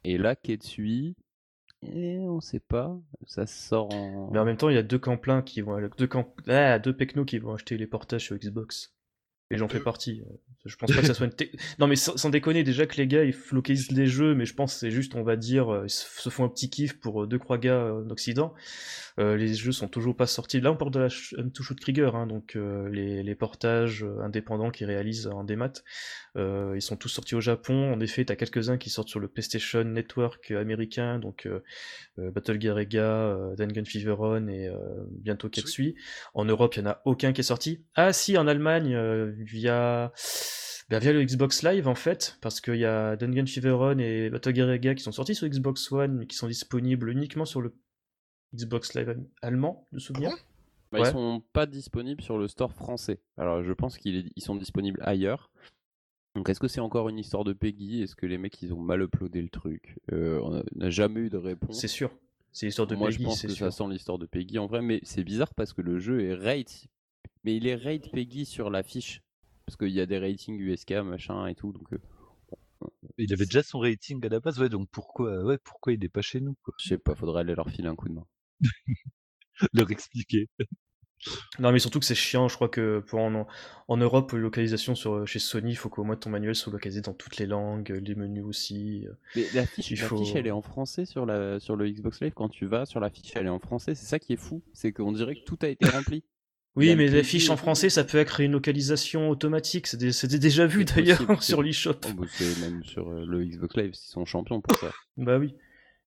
Et 0.03 0.17
là, 0.17 0.35
Ketsui, 0.35 1.15
et 1.83 2.19
on 2.19 2.39
sait 2.39 2.59
pas. 2.59 2.97
Ça 3.27 3.45
sort 3.45 3.93
en. 3.93 4.31
mais 4.31 4.39
en 4.39 4.45
même 4.45 4.57
temps 4.57 4.69
il 4.69 4.75
y 4.75 4.79
a 4.79 4.83
deux 4.83 4.97
camps 4.99 5.17
pleins 5.17 5.41
qui 5.41 5.61
vont 5.61 5.77
deux 5.97 6.07
camps 6.07 6.33
ah, 6.47 6.79
deux 6.79 6.95
pecnos 6.95 7.25
qui 7.25 7.37
vont 7.37 7.53
acheter 7.53 7.77
les 7.77 7.87
portages 7.87 8.23
sur 8.25 8.37
Xbox 8.37 8.94
et 9.51 9.57
j'en 9.57 9.67
fais 9.67 9.79
partie. 9.83 10.21
Euh, 10.21 10.33
je 10.65 10.75
pense 10.77 10.91
pas 10.91 11.01
que 11.01 11.07
ça 11.07 11.13
soit 11.13 11.27
une 11.27 11.47
non 11.79 11.85
mais 11.85 11.95
sans, 11.95 12.29
déconner 12.29 12.63
déjà 12.63 12.87
que 12.87 12.97
les 12.97 13.05
gars 13.05 13.23
ils 13.23 13.35
localisent 13.51 13.91
les 13.91 14.07
jeux 14.07 14.33
mais 14.33 14.45
je 14.45 14.55
pense 14.55 14.73
que 14.73 14.79
c'est 14.79 14.91
juste 14.91 15.13
on 15.13 15.21
va 15.21 15.35
dire 15.35 15.71
euh, 15.71 15.83
ils 15.85 15.91
se 15.91 16.29
font 16.29 16.43
un 16.43 16.49
petit 16.49 16.71
kiff 16.71 16.99
pour 16.99 17.23
euh, 17.23 17.27
deux 17.27 17.37
trois 17.37 17.57
gars 17.57 17.93
en 17.93 18.09
Occident. 18.09 18.53
Euh, 19.19 19.37
les 19.37 19.53
jeux 19.53 19.71
sont 19.71 19.87
toujours 19.87 20.15
pas 20.15 20.25
sortis. 20.27 20.59
Là 20.59 20.71
on 20.71 20.75
parle 20.75 20.91
de 20.91 20.99
la 20.99 21.09
ch- 21.09 21.35
to 21.53 21.63
shoot 21.63 21.79
Krieger 21.79 22.15
hein, 22.15 22.27
donc 22.27 22.55
euh, 22.55 22.89
les, 22.89 23.21
les 23.23 23.35
portages 23.35 24.05
indépendants 24.23 24.71
qui 24.71 24.85
réalisent 24.85 25.27
en 25.27 25.43
démat. 25.43 25.73
Euh, 26.35 26.73
ils 26.75 26.81
sont 26.81 26.97
tous 26.97 27.09
sortis 27.09 27.35
au 27.35 27.41
Japon. 27.41 27.93
En 27.93 27.99
effet 27.99 28.25
t'as 28.25 28.35
quelques 28.35 28.69
uns 28.69 28.77
qui 28.77 28.89
sortent 28.89 29.09
sur 29.09 29.19
le 29.19 29.27
PlayStation 29.27 29.83
Network 29.83 30.51
américain 30.51 31.19
donc 31.19 31.47
Battle 32.17 32.61
Gear 32.61 32.79
Ega, 32.79 33.03
euh, 33.03 33.55
Dangan 33.55 33.83
Feveron 33.85 34.47
et 34.47 34.67
euh, 34.67 34.77
bientôt 35.11 35.49
Ketsui. 35.49 35.95
En 36.33 36.45
Europe, 36.45 36.75
il 36.75 36.81
n'y 36.83 36.87
en 36.87 36.91
a 36.91 37.01
aucun 37.05 37.33
qui 37.33 37.41
est 37.41 37.45
sorti. 37.45 37.83
Ah 37.95 38.13
si, 38.13 38.37
en 38.37 38.47
Allemagne, 38.47 38.95
via... 39.45 40.11
ben, 40.89 40.99
via 40.99 41.13
le 41.13 41.23
Xbox 41.23 41.63
Live 41.63 41.87
en 41.87 41.95
fait, 41.95 42.37
parce 42.41 42.61
qu'il 42.61 42.75
y 42.77 42.85
a 42.85 43.15
Dangan 43.15 43.45
Feveron 43.45 43.97
et 43.99 44.29
Battle 44.29 44.95
qui 44.95 45.03
sont 45.03 45.11
sortis 45.11 45.35
sur 45.35 45.47
Xbox 45.47 45.91
One, 45.91 46.17
mais 46.17 46.27
qui 46.27 46.35
sont 46.35 46.47
disponibles 46.47 47.09
uniquement 47.09 47.45
sur 47.45 47.61
le 47.61 47.73
Xbox 48.53 48.93
Live 48.95 49.17
allemand, 49.41 49.87
de 49.91 49.99
souvenir. 49.99 50.29
bon? 50.31 50.35
Bah, 50.35 50.41
Ouais. 50.91 51.01
Ils 51.09 51.11
sont 51.11 51.43
pas 51.51 51.65
disponibles 51.65 52.21
sur 52.21 52.37
le 52.37 52.47
store 52.47 52.71
français. 52.71 53.19
Alors, 53.37 53.63
je 53.63 53.73
pense 53.73 53.97
qu'ils 53.97 54.31
ils 54.35 54.43
sont 54.43 54.55
disponibles 54.55 54.99
ailleurs. 55.03 55.51
Donc, 56.35 56.47
est-ce 56.49 56.59
que 56.59 56.67
c'est 56.67 56.79
encore 56.79 57.09
une 57.09 57.17
histoire 57.17 57.43
de 57.43 57.53
Peggy? 57.53 58.03
Est-ce 58.03 58.15
que 58.15 58.25
les 58.25 58.37
mecs 58.37 58.61
ils 58.61 58.73
ont 58.73 58.79
mal 58.79 59.01
uploadé 59.01 59.41
le 59.41 59.49
truc? 59.49 59.97
Euh, 60.13 60.39
On 60.43 60.63
n'a 60.75 60.89
jamais 60.89 61.21
eu 61.21 61.29
de 61.29 61.37
réponse. 61.37 61.79
C'est 61.79 61.87
sûr. 61.89 62.11
C'est 62.51 62.67
l'histoire 62.67 62.87
de 62.87 62.95
Moi, 62.95 63.09
Peggy, 63.09 63.23
je 63.23 63.27
pense 63.27 63.41
que 63.41 63.47
sûr. 63.49 63.65
ça 63.65 63.71
sent 63.71 63.89
l'histoire 63.89 64.17
de 64.19 64.25
Peggy 64.25 64.57
en 64.59 64.67
vrai, 64.67 64.81
mais 64.81 64.99
c'est 65.03 65.23
bizarre 65.23 65.53
parce 65.53 65.73
que 65.73 65.81
le 65.81 65.99
jeu 65.99 66.21
est 66.23 66.33
rate, 66.35 66.87
mais 67.43 67.55
il 67.57 67.67
est 67.67 67.75
rate 67.75 68.09
Peggy 68.11 68.45
sur 68.45 68.69
la 68.69 68.83
fiche 68.83 69.21
parce 69.65 69.77
qu'il 69.77 69.89
y 69.89 69.99
a 70.01 70.05
des 70.05 70.19
ratings 70.19 70.59
USK 70.59 70.91
machin 71.03 71.47
et 71.47 71.55
tout, 71.55 71.71
donc 71.73 71.91
euh, 71.93 71.99
Il 73.17 73.31
avait 73.33 73.45
déjà 73.45 73.63
son 73.63 73.79
rating 73.79 74.23
à 74.25 74.29
la 74.29 74.39
base, 74.39 74.59
ouais, 74.59 74.69
donc 74.69 74.89
pourquoi, 74.91 75.43
ouais, 75.43 75.57
pourquoi 75.63 75.93
il 75.93 76.03
est 76.03 76.09
pas 76.09 76.21
chez 76.21 76.39
nous, 76.41 76.55
quoi 76.63 76.73
je 76.79 76.89
sais 76.89 76.97
pas, 76.97 77.15
faudrait 77.15 77.41
aller 77.41 77.55
leur 77.55 77.69
filer 77.69 77.87
un 77.87 77.95
coup 77.95 78.07
de 78.09 78.13
main. 78.13 78.25
Leur 79.73 79.89
expliquer. 79.89 80.49
Non, 81.59 81.71
mais 81.71 81.79
surtout 81.79 81.99
que 81.99 82.05
c'est 82.05 82.13
chiant. 82.13 82.49
Je 82.49 82.55
crois 82.55 82.67
que 82.69 82.99
pour 82.99 83.19
en, 83.19 83.47
en 83.87 83.97
Europe, 83.97 84.33
localisation 84.33 84.95
sur, 84.95 85.25
chez 85.25 85.39
Sony, 85.39 85.71
il 85.71 85.75
faut 85.75 85.89
qu'au 85.89 86.03
moins 86.03 86.17
ton 86.17 86.29
manuel 86.29 86.55
soit 86.55 86.71
localisé 86.73 87.01
dans 87.01 87.13
toutes 87.13 87.37
les 87.37 87.45
langues, 87.45 87.89
les 88.05 88.15
menus 88.15 88.43
aussi. 88.43 89.07
Mais 89.35 89.45
la 89.53 89.65
fiche, 89.65 89.91
Il 89.91 89.99
la 89.99 90.07
faut- 90.07 90.17
fiche, 90.17 90.35
elle 90.35 90.45
est 90.45 90.51
en 90.51 90.61
français 90.61 91.05
sur 91.05 91.25
la 91.25 91.59
sur 91.59 91.77
le 91.77 91.89
Xbox 91.89 92.21
Live 92.21 92.33
quand 92.35 92.49
tu 92.49 92.65
vas 92.65 92.85
sur 92.85 92.99
la 92.99 93.09
fiche, 93.09 93.31
elle 93.35 93.45
est 93.47 93.49
en 93.49 93.59
français. 93.59 93.95
C'est 93.95 94.05
ça 94.05 94.19
qui 94.19 94.33
est 94.33 94.37
fou, 94.37 94.61
c'est 94.73 94.91
qu'on 94.91 95.13
dirait 95.13 95.35
que 95.35 95.45
tout 95.45 95.57
a 95.61 95.67
été 95.69 95.89
rempli. 95.89 96.23
Oui, 96.75 96.95
mais 96.95 97.05
le 97.07 97.11
les 97.13 97.17
Peggy 97.21 97.29
fiches 97.29 97.47
et 97.47 97.51
en 97.51 97.57
français, 97.57 97.89
ça 97.89 98.03
peut 98.03 98.17
être 98.17 98.41
une 98.41 98.51
localisation 98.51 99.29
automatique. 99.29 99.87
C'était 99.87 100.39
déjà 100.39 100.65
vu 100.65 100.85
d'ailleurs 100.85 101.41
sur 101.43 101.63
l'eShop. 101.63 101.99
C'est 102.33 102.59
même 102.59 102.83
sur 102.83 103.09
euh, 103.09 103.25
le 103.25 103.45
Xbox 103.45 103.77
Live, 103.77 103.91
ils 103.93 103.97
sont 104.09 104.25
champions 104.25 104.61
pour 104.61 104.77
ça. 104.77 104.91
Bah 105.17 105.37
oui. 105.37 105.55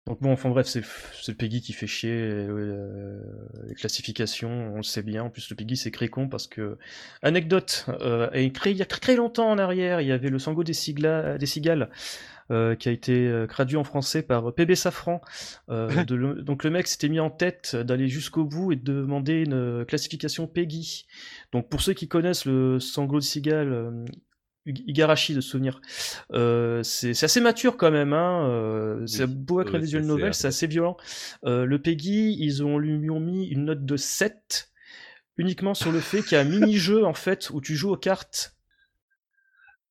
Donc 0.06 0.22
bon, 0.22 0.34
enfin 0.34 0.50
bref, 0.50 0.68
c'est 0.68 1.34
Peggy 1.38 1.62
qui 1.62 1.72
fait 1.72 1.88
chier 1.88 2.12
euh, 2.12 3.22
les 3.68 3.74
classifications, 3.74 4.74
on 4.74 4.78
le 4.78 4.84
sait 4.84 5.02
bien. 5.02 5.24
En 5.24 5.30
plus, 5.30 5.50
le 5.50 5.56
Peggy 5.56 5.78
c'est 5.78 5.92
très 5.92 6.10
con 6.10 6.28
parce 6.28 6.46
que 6.48 6.78
anecdote, 7.22 7.86
euh, 8.02 8.30
et 8.34 8.52
créé, 8.52 8.74
il 8.74 8.78
y 8.80 8.82
a 8.82 8.86
très 8.86 9.16
longtemps 9.16 9.50
en 9.50 9.58
arrière, 9.58 10.02
il 10.02 10.08
y 10.08 10.12
avait 10.12 10.30
le 10.30 10.40
Sango 10.40 10.66
des, 10.66 10.74
cigla- 10.74 11.38
des 11.38 11.46
cigales 11.46 11.90
euh, 12.52 12.76
qui 12.76 12.90
a 12.90 12.92
été 12.92 13.28
euh, 13.28 13.48
traduit 13.48 13.78
en 13.78 13.84
français 13.84 14.22
par 14.22 14.54
PB 14.54 14.76
Safran. 14.76 15.22
Euh, 15.70 15.88
de 16.06 16.16
le- 16.16 16.42
donc 16.42 16.64
le 16.64 16.70
mec 16.70 16.88
s'était 16.88 17.10
mis 17.10 17.20
en 17.20 17.30
tête 17.30 17.76
d'aller 17.76 18.08
jusqu'au 18.08 18.46
bout 18.46 18.72
et 18.72 18.76
de 18.76 18.94
demander 18.94 19.44
une 19.44 19.54
euh, 19.54 19.86
classification 19.86 20.48
Peggy. 20.48 21.06
Donc 21.52 21.70
pour 21.70 21.82
ceux 21.82 21.94
qui 21.94 22.08
connaissent 22.08 22.46
le 22.46 22.80
Sango 22.80 23.20
des 23.20 23.26
cigales, 23.26 23.72
euh, 23.72 24.06
Igarashi 24.66 25.34
de 25.36 25.42
souvenir. 25.42 25.82
Euh, 26.32 26.84
c'est 26.84 27.14
c'est 27.14 27.26
assez 27.26 27.42
mature 27.42 27.76
quand 27.76 27.92
même. 27.92 28.14
Hein. 28.14 28.48
Euh, 28.50 29.06
c'est 29.08 29.28
beau 29.28 29.60
être 29.60 29.76
un 29.76 29.80
visual 29.80 30.04
c'est 30.04 30.08
novel, 30.08 30.34
c'est 30.34 30.48
assez 30.48 30.68
violent. 30.68 30.96
Euh, 31.46 31.66
le 31.66 31.82
Peggy, 31.82 32.38
ils 32.40 32.64
ont 32.64 32.78
lui 32.78 33.10
ont 33.10 33.20
mis 33.20 33.48
une 33.48 33.66
note 33.66 33.86
de 33.86 33.98
7 33.98 34.70
uniquement 35.38 35.74
sur 35.74 35.92
le 35.92 36.00
fait 36.00 36.22
qu'il 36.22 36.34
y 36.34 36.36
a 36.36 36.42
un 36.42 36.46
mini-jeu 36.46 37.04
en 37.06 37.14
fait 37.14 37.50
où 37.50 37.60
tu 37.60 37.76
joues 37.76 37.92
aux 37.92 37.98
cartes. 37.98 38.53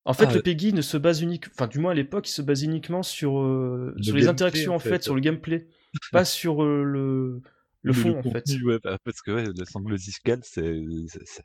En 0.05 0.15
fait, 0.15 0.27
Ah, 0.29 0.35
le. 0.35 0.43
Peggy 0.43 0.73
ne 0.73 0.83
se 0.83 0.97
base 0.97 1.23
uniquement, 1.23 1.53
enfin 1.55 1.67
du 1.69 1.79
moins 1.79 1.93
à 1.93 1.95
l'époque, 1.95 2.29
il 2.29 2.33
se 2.33 2.43
base 2.43 2.63
uniquement 2.65 3.03
sur 3.03 3.39
euh, 3.41 3.93
Le 3.97 4.03
sur 4.03 4.17
les 4.17 4.29
interactions 4.29 4.75
en 4.75 4.79
fait, 4.79 4.89
fait. 4.91 5.03
sur 5.03 5.15
le 5.15 5.21
gameplay, 5.21 5.69
pas 6.13 6.25
sur 6.25 6.63
euh, 6.63 6.83
le 6.83 7.41
le 7.83 7.93
fond 7.93 8.19
en 8.19 8.23
fait. 8.23 8.45
ouais, 8.65 8.79
bah, 8.83 8.99
parce 9.05 9.21
que 9.23 9.31
ouais, 9.33 9.45
le 9.57 9.65
sangle 9.65 9.97
discal, 9.97 10.41
c'est, 10.43 10.83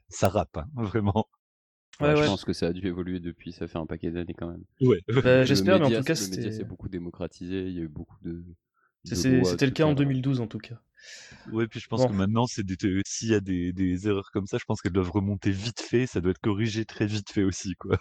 ça 0.10 0.30
rappe, 0.30 0.58
hein, 0.58 0.66
vraiment. 0.76 1.26
Ouais, 1.99 2.08
Ouais, 2.08 2.14
ouais. 2.14 2.22
Je 2.24 2.28
pense 2.28 2.45
que 2.45 2.53
ça 2.53 2.68
a 2.68 2.74
dû 2.74 2.86
évoluer 2.88 3.20
depuis, 3.20 3.51
ça 3.51 3.68
fait 3.68 3.78
un 3.80 3.86
paquet 3.88 4.12
d'années 4.12 4.36
quand 4.38 4.49
même. 4.51 4.64
Ouais. 4.82 4.99
Bah, 5.08 5.43
J'espère, 5.45 5.80
mais 5.80 5.86
en 5.86 5.89
tout 5.89 6.03
cas, 6.03 6.14
le 6.14 6.30
média 6.30 6.51
s'est 6.51 6.64
beaucoup 6.64 6.89
démocratisé, 6.89 7.68
il 7.68 7.74
y 7.74 7.80
a 7.80 7.84
eu 7.84 7.88
beaucoup 7.88 8.18
de. 8.24 8.43
c'était 9.03 9.66
le 9.66 9.72
cas 9.72 9.86
en 9.86 9.91
etc. 9.93 10.03
2012 10.05 10.39
en 10.41 10.47
tout 10.47 10.60
cas. 10.60 10.80
Ouais, 11.51 11.68
puis 11.68 11.80
je 11.80 11.88
pense 11.88 12.01
Bon. 12.01 12.08
que 12.08 12.14
maintenant, 12.14 12.45
c'est 12.47 12.64
euh, 12.86 13.01
s'il 13.05 13.30
y 13.30 13.34
a 13.36 13.39
des, 13.39 13.72
des 13.74 14.08
erreurs 14.08 14.30
comme 14.32 14.45
ça, 14.47 14.58
je 14.60 14.66
pense 14.66 14.82
qu'elles 14.82 14.91
doivent 14.93 15.12
remonter 15.12 15.51
vite 15.51 15.80
fait, 15.80 16.05
ça 16.08 16.22
doit 16.22 16.32
être 16.32 16.39
corrigé 16.39 16.86
très 16.86 17.05
vite 17.08 17.32
fait 17.32 17.43
aussi, 17.43 17.76
quoi. 17.76 17.97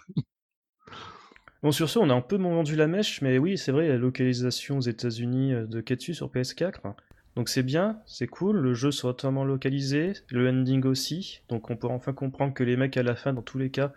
Bon, 1.63 1.71
sur 1.71 1.89
ce, 1.89 1.99
on 1.99 2.09
a 2.09 2.13
un 2.13 2.21
peu 2.21 2.37
vendu 2.37 2.75
la 2.75 2.87
mèche, 2.87 3.21
mais 3.21 3.37
oui, 3.37 3.57
c'est 3.57 3.71
vrai, 3.71 3.87
la 3.87 3.97
localisation 3.97 4.77
aux 4.77 4.81
États-Unis 4.81 5.53
euh, 5.53 5.65
de 5.65 5.81
Ketsu 5.81 6.13
sur 6.13 6.29
PS4. 6.29 6.93
Donc 7.35 7.49
c'est 7.49 7.61
bien, 7.63 7.99
c'est 8.07 8.25
cool, 8.25 8.57
le 8.57 8.73
jeu 8.73 8.89
sera 8.91 9.13
totalement 9.13 9.45
localisé, 9.45 10.13
le 10.31 10.49
ending 10.49 10.83
aussi, 10.85 11.41
donc 11.49 11.69
on 11.69 11.77
pourra 11.77 11.93
enfin 11.93 12.11
comprendre 12.11 12.53
que 12.55 12.63
les 12.63 12.75
mecs 12.77 12.97
à 12.97 13.03
la 13.03 13.15
fin, 13.15 13.31
dans 13.31 13.43
tous 13.43 13.59
les 13.59 13.69
cas, 13.69 13.93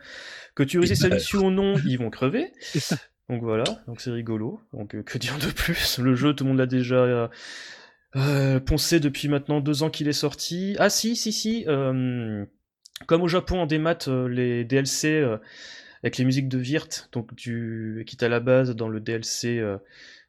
que 0.55 0.63
tu 0.63 0.79
réussisses 0.79 1.03
la 1.05 1.09
mission 1.09 1.47
ou 1.47 1.51
non, 1.51 1.75
ils 1.87 1.97
vont 1.99 2.11
crever. 2.11 2.53
Donc 3.31 3.43
voilà, 3.43 3.63
donc 3.87 4.01
c'est 4.01 4.11
rigolo. 4.11 4.61
Donc 4.73 4.97
euh, 4.97 5.05
que 5.05 5.17
dire 5.17 5.39
de 5.39 5.47
plus? 5.53 5.99
Le 6.01 6.17
jeu, 6.17 6.35
tout 6.35 6.43
le 6.43 6.49
monde 6.51 6.59
l'a 6.59 6.67
déjà 6.67 7.31
euh, 8.17 8.61
poncé 8.61 8.99
depuis 8.99 9.29
maintenant 9.29 9.61
deux 9.61 9.85
ans 9.85 9.91
qu'il 9.91 10.09
est 10.09 10.13
sorti. 10.13 10.75
Ah 10.81 10.91
si, 10.91 11.15
si, 11.15 11.33
si. 11.33 11.65
euh, 11.69 12.45
comme 13.07 13.23
au 13.23 13.29
Japon 13.29 13.61
en 13.61 13.67
démat, 13.67 14.09
euh, 14.09 14.29
les 14.29 14.65
DLC 14.65 15.13
euh, 15.21 15.37
avec 16.03 16.17
les 16.19 16.25
musiques 16.25 16.49
de 16.49 16.59
Virt, 16.59 17.09
donc 17.13 17.35
du 17.35 18.05
qui 18.07 18.17
est 18.17 18.25
à 18.25 18.29
la 18.29 18.41
base 18.41 18.71
dans 18.75 18.89
le 18.89 19.01
DLC 19.01 19.59
euh, 19.59 19.79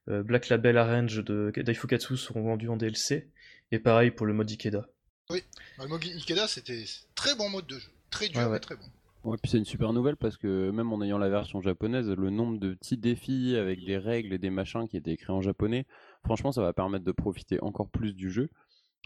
euh, 0.10 0.24
Black 0.24 0.50
Label 0.50 0.78
Arrange 0.78 1.24
de 1.24 1.52
Daifukatsu 1.56 2.18
seront 2.18 2.44
vendus 2.44 2.70
en 2.70 2.78
DLC. 2.78 3.30
Et 3.72 3.80
pareil 3.80 4.12
pour 4.12 4.26
le 4.26 4.34
mode 4.34 4.50
Ikeda. 4.52 4.88
Bah, 5.30 5.36
Le 5.82 5.88
mode 5.88 6.04
Ikeda, 6.04 6.48
c'était 6.48 6.84
très 7.16 7.36
bon 7.36 7.50
mode 7.50 7.68
de 7.68 7.78
jeu. 7.80 7.90
Très 8.10 8.28
dur, 8.28 8.40
Ouais, 8.40 8.46
ouais. 8.46 8.52
mais 8.54 8.60
très 8.60 8.76
bon. 8.76 8.84
Ouais, 9.24 9.38
puis 9.42 9.52
c'est 9.52 9.60
une 9.60 9.66
super 9.66 9.94
nouvelle 9.94 10.18
parce 10.18 10.36
que 10.36 10.72
même 10.72 10.92
en 10.92 11.02
ayant 11.04 11.20
la 11.20 11.30
version 11.30 11.62
japonaise, 11.62 12.10
le 12.10 12.30
nombre 12.32 12.60
de 12.60 12.74
petits 12.74 12.98
défis 12.98 13.56
avec 13.56 13.86
des 13.86 13.98
règles 13.98 14.34
et 14.34 14.40
des 14.40 14.50
machins 14.50 14.88
qui 14.90 14.98
étaient 14.98 15.12
écrits 15.12 15.32
en 15.32 15.42
japonais, 15.42 15.86
franchement, 16.26 16.52
ça 16.52 16.62
va 16.62 16.74
permettre 16.74 17.06
de 17.06 17.12
profiter 17.12 17.62
encore 17.62 17.88
plus 17.90 18.14
du 18.14 18.32
jeu. 18.32 18.50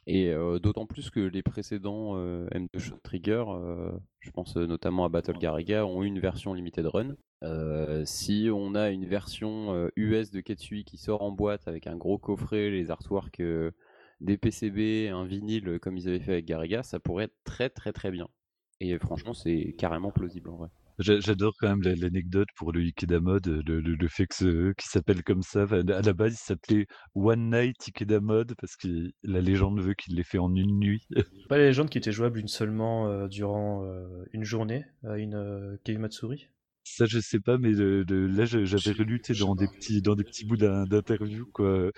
Et 0.08 0.30
euh, 0.30 0.60
d'autant 0.60 0.86
plus 0.86 1.10
que 1.10 1.20
les 1.20 1.42
précédents 1.42 2.16
euh, 2.16 2.48
M2 2.50 2.78
Shot 2.78 2.98
Trigger, 3.04 3.44
euh, 3.48 3.92
je 4.20 4.30
pense 4.30 4.56
notamment 4.56 5.06
à 5.06 5.10
Battle 5.10 5.38
Garaga, 5.40 5.86
ont 5.86 6.04
eu 6.04 6.08
une 6.08 6.20
version 6.20 6.54
limited 6.54 6.86
run. 6.86 7.16
Si 8.06 8.50
on 8.52 8.74
a 8.74 8.90
une 8.90 9.06
version 9.06 9.90
US 9.96 10.32
de 10.32 10.42
Ketsui 10.42 10.84
qui 10.84 10.98
sort 10.98 11.22
en 11.22 11.32
boîte 11.32 11.68
avec 11.68 11.86
un 11.86 11.96
gros 11.96 12.18
coffret, 12.18 12.72
les 12.72 12.90
artworks, 12.90 13.42
des 14.22 14.38
PCB, 14.38 15.10
un 15.10 15.26
vinyle 15.26 15.80
comme 15.80 15.96
ils 15.98 16.08
avaient 16.08 16.20
fait 16.20 16.34
avec 16.34 16.46
Garaga, 16.46 16.82
ça 16.82 17.00
pourrait 17.00 17.26
être 17.26 17.38
très 17.44 17.70
très 17.70 17.94
très 17.94 18.10
bien. 18.10 18.28
Et 18.80 18.98
franchement, 18.98 19.36
c'est 19.36 19.76
carrément 19.78 20.12
plausible 20.12 20.50
en 20.50 20.56
vrai. 20.56 20.70
J'a- 21.00 21.20
J'adore 21.20 21.54
quand 21.60 21.68
même 21.70 21.82
la- 21.82 21.96
l'anecdote 21.96 22.48
pour 22.56 22.72
le 22.72 22.82
Ikeda 22.82 23.20
Mode, 23.20 23.48
le, 23.48 23.82
le- 23.82 23.96
le 23.96 24.08
fait 24.08 24.28
que 24.28 24.36
ce, 24.36 24.72
qu'il 24.74 24.90
s'appelle 24.90 25.24
comme 25.24 25.42
ça. 25.42 25.64
Enfin, 25.64 25.86
À 25.88 26.02
la 26.02 26.14
base, 26.14 26.34
il 26.34 26.38
s'appelait 26.44 26.88
One 27.16 27.50
Night 27.50 27.76
Ikeda 27.88 28.20
Mode 28.22 28.54
parce 28.60 28.76
que 28.76 28.88
la 29.24 29.42
légende 29.42 29.82
veut 29.82 29.94
qu'il 29.94 30.16
l'ait 30.16 30.24
fait 30.24 30.38
en 30.38 30.54
une 30.56 30.80
nuit. 30.80 31.06
Pas 31.50 31.58
les 31.58 31.66
légendes 31.66 31.90
qui 31.90 31.98
étaient 31.98 32.12
jouables 32.12 32.40
une 32.40 32.48
seulement 32.48 33.08
euh, 33.10 33.28
durant 33.28 33.84
euh, 33.86 34.24
une 34.34 34.44
journée 34.44 34.86
à 35.04 35.18
une 35.18 35.36
euh, 35.36 35.78
Game 35.86 36.00
Matsuri? 36.02 36.48
Ça, 36.88 37.06
je 37.08 37.20
sais 37.20 37.40
pas, 37.40 37.58
mais 37.58 37.72
là, 37.72 38.46
je- 38.46 38.64
j'avais 38.64 38.94
Je- 38.94 38.98
relu 39.00 39.20
tu 39.20 39.28
sais, 39.28 39.34
je 39.34 39.40
sais 39.40 39.46
dans 39.48 39.56
des 39.56 39.66
pas. 39.66 39.74
petits, 39.74 40.02
dans 40.04 40.14
des 40.16 40.24
petits 40.24 40.46
bouts 40.46 40.56
d'un- 40.56 40.84
d'interview, 40.86 41.48
quoi. 41.52 41.90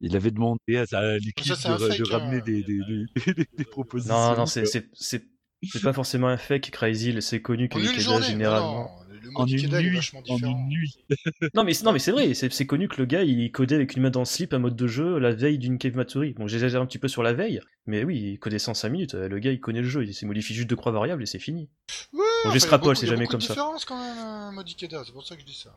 Il 0.00 0.16
avait 0.16 0.32
demandé 0.32 0.78
à, 0.90 1.16
l'équipe 1.18 1.54
c'est 1.54 1.68
de, 1.68 1.72
un 1.72 1.76
ra- 1.76 1.88
de 1.88 1.92
fake, 1.94 2.08
ramener 2.08 2.38
hein. 2.38 2.42
des, 2.44 2.62
des, 2.64 2.80
des, 2.88 3.04
des- 3.36 3.46
des 3.56 3.64
propositions. 3.64 4.12
Non, 4.14 4.36
non, 4.36 4.46
c'est 4.46 4.62
quoi. 4.62 4.70
c'est- 4.72 4.88
c'est- 4.94 5.24
c'est 5.62 5.82
pas 5.82 5.92
forcément 5.92 6.28
un 6.28 6.36
fake, 6.36 6.70
Crazy, 6.70 7.20
c'est 7.22 7.40
connu 7.42 7.68
que 7.68 7.78
Ikeda 7.78 7.98
journée, 8.00 8.26
généralement. 8.26 8.90
non, 9.08 9.14
le 9.22 9.28
En 9.36 9.40
mode 9.40 9.50
une 9.50 9.58
Ikeda 9.60 9.80
il 9.80 9.86
est 9.86 9.90
nuit, 9.90 9.96
vachement 9.96 10.18
en 10.20 10.22
différent. 10.34 10.52
une 10.58 10.68
nuit. 10.68 10.96
Non 11.54 11.64
mais, 11.64 11.74
c'est- 11.74 11.84
non 11.84 11.92
mais 11.92 11.98
c'est 11.98 12.10
vrai, 12.12 12.34
c'est 12.34 12.52
c'est 12.52 12.66
connu 12.66 12.88
que 12.88 12.96
le 12.96 13.04
gars 13.06 13.22
il 13.22 13.50
codait 13.52 13.74
avec 13.76 13.94
une 13.96 14.02
main 14.02 14.10
dans 14.10 14.20
le 14.20 14.24
slip 14.26 14.52
un 14.54 14.58
mode 14.58 14.74
de 14.76 14.86
jeu 14.86 15.18
la 15.18 15.32
veille 15.32 15.58
d'une 15.58 15.78
Cave 15.78 15.94
Matsuri. 15.96 16.32
Bon 16.34 16.46
j'exagère 16.48 16.80
un 16.82 16.86
petit 16.86 16.98
peu 16.98 17.08
sur 17.08 17.22
la 17.22 17.32
veille, 17.32 17.60
mais 17.86 18.02
oui, 18.04 18.32
il 18.32 18.38
codait 18.38 18.58
ça 18.58 18.70
en 18.72 18.74
5 18.74 18.88
minutes, 18.90 19.14
euh, 19.14 19.28
le 19.28 19.38
gars 19.38 19.52
il 19.52 19.60
connaît 19.60 19.82
le 19.82 19.88
jeu, 19.88 20.04
il 20.04 20.14
s'est 20.14 20.26
modifié 20.26 20.54
juste 20.56 20.68
deux 20.68 20.76
croix 20.76 20.92
variables 20.92 21.22
et 21.22 21.26
c'est 21.26 21.38
fini. 21.38 21.68
Ouais, 22.12 22.18
Bon, 22.18 22.20
enfin, 22.20 22.26
il 22.44 22.46
y 22.46 22.48
a 22.48 22.52
j'extrapole, 22.54 22.84
beaucoup- 22.88 22.94
c'est 22.96 23.06
il 23.06 23.08
y 23.08 23.12
a 23.12 23.14
jamais 23.14 23.24
beaucoup 23.24 23.30
comme 23.32 23.40
de 23.40 23.44
ça. 23.46 23.52
différences 23.54 23.84
quand 23.84 23.98
même, 23.98 24.18
un 24.18 24.52
mode 24.52 24.66
Ikeda, 24.68 25.02
c'est 25.04 25.12
pour 25.12 25.24
ça 25.26 25.34
que 25.36 25.40
je 25.42 25.46
dis 25.46 25.54
ça. 25.54 25.76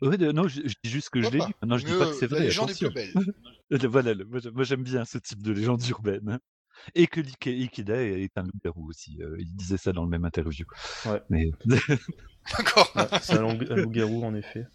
Ouais, 0.00 0.16
de- 0.16 0.30
non, 0.30 0.46
je, 0.46 0.60
je 0.64 0.74
dis 0.84 0.90
juste 0.90 1.10
que 1.10 1.20
je 1.20 1.28
l'ai 1.30 1.38
lu. 1.38 1.52
Non, 1.66 1.76
je 1.76 1.84
dis 1.86 1.92
pas 1.92 2.04
que 2.06 2.10
euh, 2.10 2.12
c'est 2.12 2.30
La 2.30 2.36
vrai. 2.36 2.44
légende 2.46 2.70
est 2.70 2.78
plus 2.78 2.90
belle. 2.90 3.12
Voilà, 3.90 4.14
moi, 4.14 4.38
j'a- 4.40 4.50
moi, 4.52 4.62
j'aime 4.64 4.82
bien 4.84 5.04
ce 5.04 5.18
type 5.18 5.42
de 5.42 5.52
légende 5.52 5.82
urbaine. 5.88 6.38
Et 6.94 7.06
que 7.06 7.20
Ikeda 7.46 8.02
est 8.02 8.36
un 8.36 8.42
loup-garou 8.42 8.88
aussi. 8.88 9.18
euh, 9.22 9.36
il 9.38 9.54
disait 9.54 9.76
ça 9.76 9.92
dans 9.92 10.02
le 10.02 10.08
même 10.08 10.24
interview. 10.24 10.66
Ouais. 11.06 11.22
Mais 11.30 11.50
D'accord. 12.56 12.90
Ouais, 12.96 13.18
c'est 13.20 13.38
un, 13.38 13.54
loup-garou 13.54 14.24
en 14.24 14.34
effet. 14.34 14.66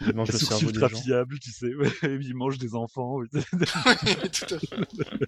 Il 0.00 0.14
mange 0.14 0.30
le 0.30 0.38
cerveau 0.38 0.70
des 0.70 0.80
gens. 0.80 0.88
fiable, 0.88 1.38
tu 1.38 1.50
sais. 1.50 1.74
ouais, 1.74 1.90
il 2.02 2.34
mange 2.34 2.58
des 2.58 2.74
enfants. 2.74 3.18
Oui, 3.32 4.30
tout 4.30 4.54
à 4.54 4.58
fait. 4.58 5.26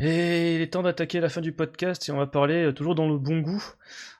Et 0.00 0.54
il 0.54 0.60
est 0.60 0.72
temps 0.72 0.82
d'attaquer 0.82 1.18
la 1.18 1.28
fin 1.28 1.40
du 1.40 1.52
podcast 1.52 2.08
et 2.08 2.12
on 2.12 2.18
va 2.18 2.28
parler, 2.28 2.66
euh, 2.66 2.72
toujours 2.72 2.94
dans 2.94 3.08
le 3.08 3.18
bon 3.18 3.40
goût, 3.40 3.64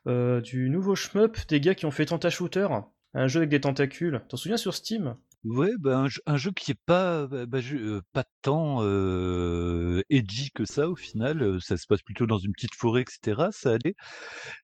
euh, 0.09 0.41
du 0.41 0.71
nouveau 0.71 0.97
shmup 0.97 1.37
des 1.49 1.61
gars 1.61 1.77
qui 1.77 1.87
ont 1.87 1.93
fait 1.93 2.07
Tenta 2.07 2.31
Shooter, 2.31 2.67
un 3.15 3.29
jeu 3.29 3.39
avec 3.39 3.49
des 3.51 3.61
tentacules. 3.61 4.21
T'en 4.29 4.37
souviens 4.37 4.57
sur 4.57 4.75
Steam? 4.75 5.15
Ouais, 5.45 5.71
bah, 5.79 5.99
un, 5.99 6.09
jeu, 6.09 6.21
un 6.27 6.37
jeu 6.37 6.51
qui 6.53 6.73
est 6.73 6.81
pas, 6.87 7.27
bah, 7.27 7.47
bah, 7.47 7.61
je- 7.61 8.01
pas 8.13 8.25
tant 8.43 8.83
edgy 10.11 10.51
que 10.55 10.65
ça 10.65 10.89
au 10.89 10.97
final. 10.97 11.61
Ça 11.61 11.77
se 11.77 11.87
passe 11.87 12.03
plutôt 12.03 12.27
dans 12.27 12.39
une 12.39 12.53
petite 12.53 12.75
forêt, 12.75 13.03
etc. 13.03 13.49
Ça 13.53 13.73
allait. 13.75 13.95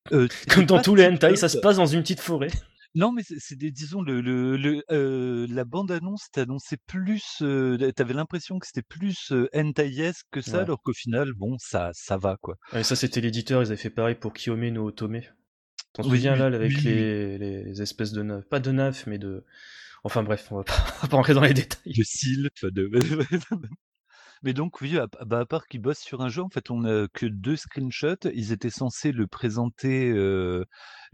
Comme 0.48 0.66
dans 0.66 0.76
pas 0.76 0.82
tous 0.82 0.94
les 0.94 1.06
hentai, 1.06 1.36
ça 1.36 1.48
se 1.48 1.58
passe 1.58 1.76
dans 1.76 1.86
une 1.86 2.02
petite 2.02 2.20
forêt. 2.20 2.50
Non, 2.96 3.10
mais 3.10 3.22
c'est 3.24 3.40
c'est 3.40 3.56
des, 3.56 3.72
disons, 3.72 4.02
le, 4.02 4.20
le, 4.20 4.56
le, 4.56 5.46
la 5.50 5.64
bande-annonce 5.64 6.28
t'annonçait 6.30 6.76
plus, 6.86 7.24
euh, 7.42 7.90
t'avais 7.90 8.14
l'impression 8.14 8.60
que 8.60 8.66
c'était 8.68 8.82
plus 8.88 9.32
euh, 9.32 9.48
hentai-esque 9.52 10.26
que 10.30 10.40
ça, 10.40 10.58
Ouais. 10.58 10.62
alors 10.62 10.80
qu'au 10.80 10.92
final, 10.92 11.32
bon, 11.32 11.56
ça, 11.58 11.90
ça 11.92 12.18
va, 12.18 12.36
quoi. 12.40 12.54
Et 12.72 12.84
ça, 12.84 12.94
c'était 12.94 13.20
l'éditeur, 13.20 13.62
ils 13.62 13.66
avaient 13.66 13.76
fait 13.76 13.90
pareil 13.90 14.14
pour 14.14 14.32
Kiyome 14.32 14.68
no 14.68 14.86
Otome. 14.86 15.22
T'en 15.92 16.04
Oui, 16.04 16.10
souviens 16.10 16.34
oui, 16.34 16.38
là, 16.38 16.46
avec 16.46 16.70
oui, 16.70 16.76
oui. 16.76 16.84
les, 16.84 17.38
les, 17.38 17.64
les 17.64 17.82
espèces 17.82 18.12
de 18.12 18.22
naves 18.22 18.44
Pas 18.48 18.60
de 18.60 18.70
naves, 18.70 19.02
mais 19.08 19.18
de. 19.18 19.44
Enfin 20.04 20.22
bref, 20.22 20.48
on 20.52 20.56
va 20.58 20.64
pas, 20.64 20.74
on 20.98 21.02
va 21.02 21.08
pas 21.08 21.16
rentrer 21.16 21.34
dans 21.34 21.40
les 21.42 21.54
détails. 21.54 21.92
de 21.92 22.02
sylph, 22.02 22.64
de... 22.64 22.88
Mais 24.42 24.52
donc, 24.52 24.80
oui, 24.80 24.98
à, 24.98 25.06
bah, 25.24 25.40
à 25.40 25.46
part 25.46 25.66
qu'ils 25.66 25.80
bossent 25.80 26.00
sur 26.00 26.20
un 26.20 26.28
jeu, 26.28 26.42
en 26.42 26.48
fait, 26.50 26.70
on 26.70 26.84
a 26.84 27.08
que 27.08 27.26
deux 27.26 27.56
screenshots. 27.56 28.28
Ils 28.34 28.52
étaient 28.52 28.70
censés 28.70 29.12
le 29.12 29.26
présenter 29.26 30.10
euh, 30.10 30.64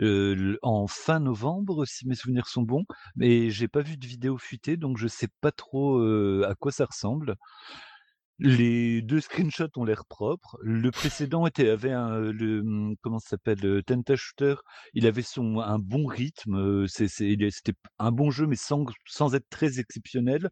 euh, 0.01 0.35
le- 0.35 0.59
en 0.63 0.87
fin 0.87 1.21
novembre, 1.21 1.85
si 1.87 2.07
mes 2.09 2.15
souvenirs 2.15 2.47
sont 2.49 2.63
bons. 2.63 2.85
Mais 3.17 3.51
j'ai 3.51 3.69
pas 3.69 3.83
vu 3.83 3.97
de 3.97 4.07
vidéo 4.07 4.37
fuitée, 4.39 4.77
donc 4.77 4.99
je 4.99 5.07
sais 5.07 5.29
pas 5.41 5.53
trop 5.53 5.99
euh, 5.99 6.47
à 6.49 6.55
quoi 6.55 6.73
ça 6.73 6.87
ressemble. 6.87 7.37
Les 8.41 9.03
deux 9.03 9.21
screenshots 9.21 9.69
ont 9.77 9.85
l'air 9.85 10.05
propres. 10.07 10.59
Le 10.63 10.91
précédent 10.91 11.47
était 11.47 11.69
avait 11.69 11.93
un 11.93 12.19
le 12.19 12.61
hum, 12.61 12.97
comment 13.03 13.19
s'appelle 13.21 13.65
euh, 13.65 13.83
Tenta 13.83 14.17
Shooter. 14.17 14.55
Il 14.95 15.07
avait 15.07 15.23
son 15.23 15.61
un 15.61 15.79
bon 15.79 16.07
rythme. 16.07 16.57
euh, 16.57 16.87
C'est 16.89 17.07
c'était 17.09 17.75
un 17.99 18.11
bon 18.13 18.31
jeu, 18.31 18.47
mais 18.47 18.57
sans 18.57 18.87
sans 19.07 19.35
être 19.35 19.49
très 19.51 19.79
exceptionnel. 19.79 20.49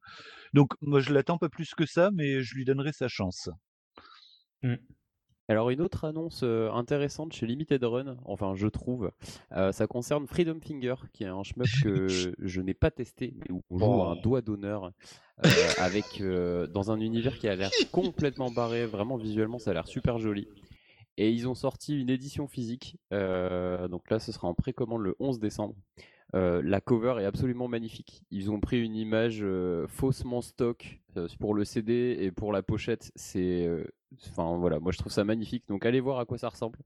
Donc 0.55 0.74
moi 0.82 1.01
je 1.01 1.12
l'attends 1.14 1.39
pas 1.39 1.49
plus 1.49 1.74
que 1.74 1.86
ça, 1.86 2.11
mais 2.14 2.43
je 2.43 2.55
lui 2.57 2.64
donnerai 2.66 2.93
sa 2.93 3.09
chance. 3.09 3.51
Alors 5.51 5.71
une 5.71 5.81
autre 5.81 6.05
annonce 6.05 6.43
euh, 6.43 6.71
intéressante 6.73 7.33
chez 7.33 7.47
Limited 7.47 7.83
Run, 7.83 8.19
enfin 8.27 8.55
je 8.55 8.67
trouve, 8.69 9.11
euh, 9.53 9.73
ça 9.73 9.87
concerne 9.87 10.27
Freedom 10.27 10.59
Finger, 10.61 10.97
qui 11.15 11.25
est 11.25 11.29
un 11.29 11.43
shmup 11.43 11.67
que 11.83 12.07
je 12.39 12.61
n'ai 12.61 12.75
pas 12.75 12.91
testé, 12.91 13.33
mais 13.39 13.51
où 13.51 13.63
on 13.71 13.79
joue 13.79 14.03
à 14.03 14.11
un 14.11 14.17
Oh. 14.17 14.21
doigt 14.23 14.43
d'honneur, 14.43 14.93
euh, 15.47 15.49
avec 15.79 16.21
euh, 16.21 16.67
dans 16.67 16.91
un 16.91 17.01
univers 17.01 17.39
qui 17.39 17.49
a 17.49 17.57
l'air 17.57 17.71
complètement 17.93 18.51
barré, 18.51 18.85
vraiment 18.85 19.17
visuellement 19.17 19.59
ça 19.59 19.71
a 19.71 19.75
l'air 19.75 19.89
super 19.89 20.19
joli. 20.19 20.49
Et 21.17 21.31
ils 21.33 21.49
ont 21.49 21.55
sorti 21.55 21.99
une 21.99 22.11
édition 22.11 22.47
physique, 22.47 22.97
donc 23.11 24.09
là 24.11 24.19
ce 24.21 24.31
sera 24.33 24.47
en 24.49 24.55
précommande 24.55 25.03
le 25.03 25.17
11 25.19 25.41
décembre. 25.41 25.75
Euh, 26.35 26.61
la 26.62 26.81
cover 26.81 27.16
est 27.20 27.24
absolument 27.24 27.68
magnifique. 27.68 28.22
Ils 28.31 28.51
ont 28.51 28.61
pris 28.61 28.83
une 28.83 28.95
image 28.97 29.39
euh, 29.43 29.87
faussement 29.89 30.43
stock 30.43 31.01
euh, 31.16 31.26
pour 31.41 31.55
le 31.55 31.64
CD 31.64 32.16
et 32.20 32.31
pour 32.33 32.53
la 32.53 32.62
pochette, 32.62 33.11
c'est, 33.16 33.66
euh, 33.66 33.85
enfin 34.29 34.57
voilà, 34.59 34.79
moi 34.79 34.93
je 34.93 34.99
trouve 34.99 35.12
ça 35.12 35.24
magnifique. 35.24 35.66
Donc 35.68 35.87
allez 35.87 36.01
voir 36.01 36.18
à 36.18 36.26
quoi 36.26 36.37
ça 36.39 36.51
ressemble. 36.51 36.79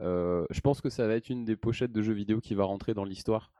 Euh, 0.00 0.46
je 0.50 0.60
pense 0.60 0.80
que 0.80 0.90
ça 0.90 1.06
va 1.08 1.14
être 1.16 1.28
une 1.30 1.44
des 1.44 1.56
pochettes 1.56 1.92
de 1.92 2.02
jeux 2.02 2.14
vidéo 2.14 2.40
qui 2.40 2.54
va 2.54 2.64
rentrer 2.64 2.94
dans 2.94 3.04
l'histoire 3.04 3.52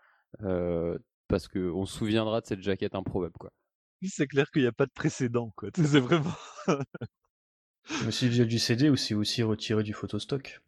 euh, 0.42 0.98
parce 1.28 1.48
que 1.48 1.70
on 1.70 1.86
se 1.86 1.98
souviendra 1.98 2.40
de 2.40 2.46
cette 2.46 2.62
jaquette 2.62 2.94
improbable 2.94 3.34
quoi. 3.38 3.50
C'est 4.02 4.28
clair 4.28 4.50
qu'il 4.52 4.62
n'y 4.62 4.68
a 4.68 4.72
pas 4.72 4.86
de 4.86 4.92
précédent, 4.92 5.52
quoi. 5.56 5.70
C'est 5.74 5.98
vraiment. 6.00 6.30
Mais 7.98 8.12
c'est 8.12 8.28
du 8.28 8.58
CD 8.60 8.88
ou 8.88 8.94
c'est 8.96 9.14
aussi 9.14 9.42
retiré 9.42 9.82
du 9.82 9.94
photostock? 9.94 10.60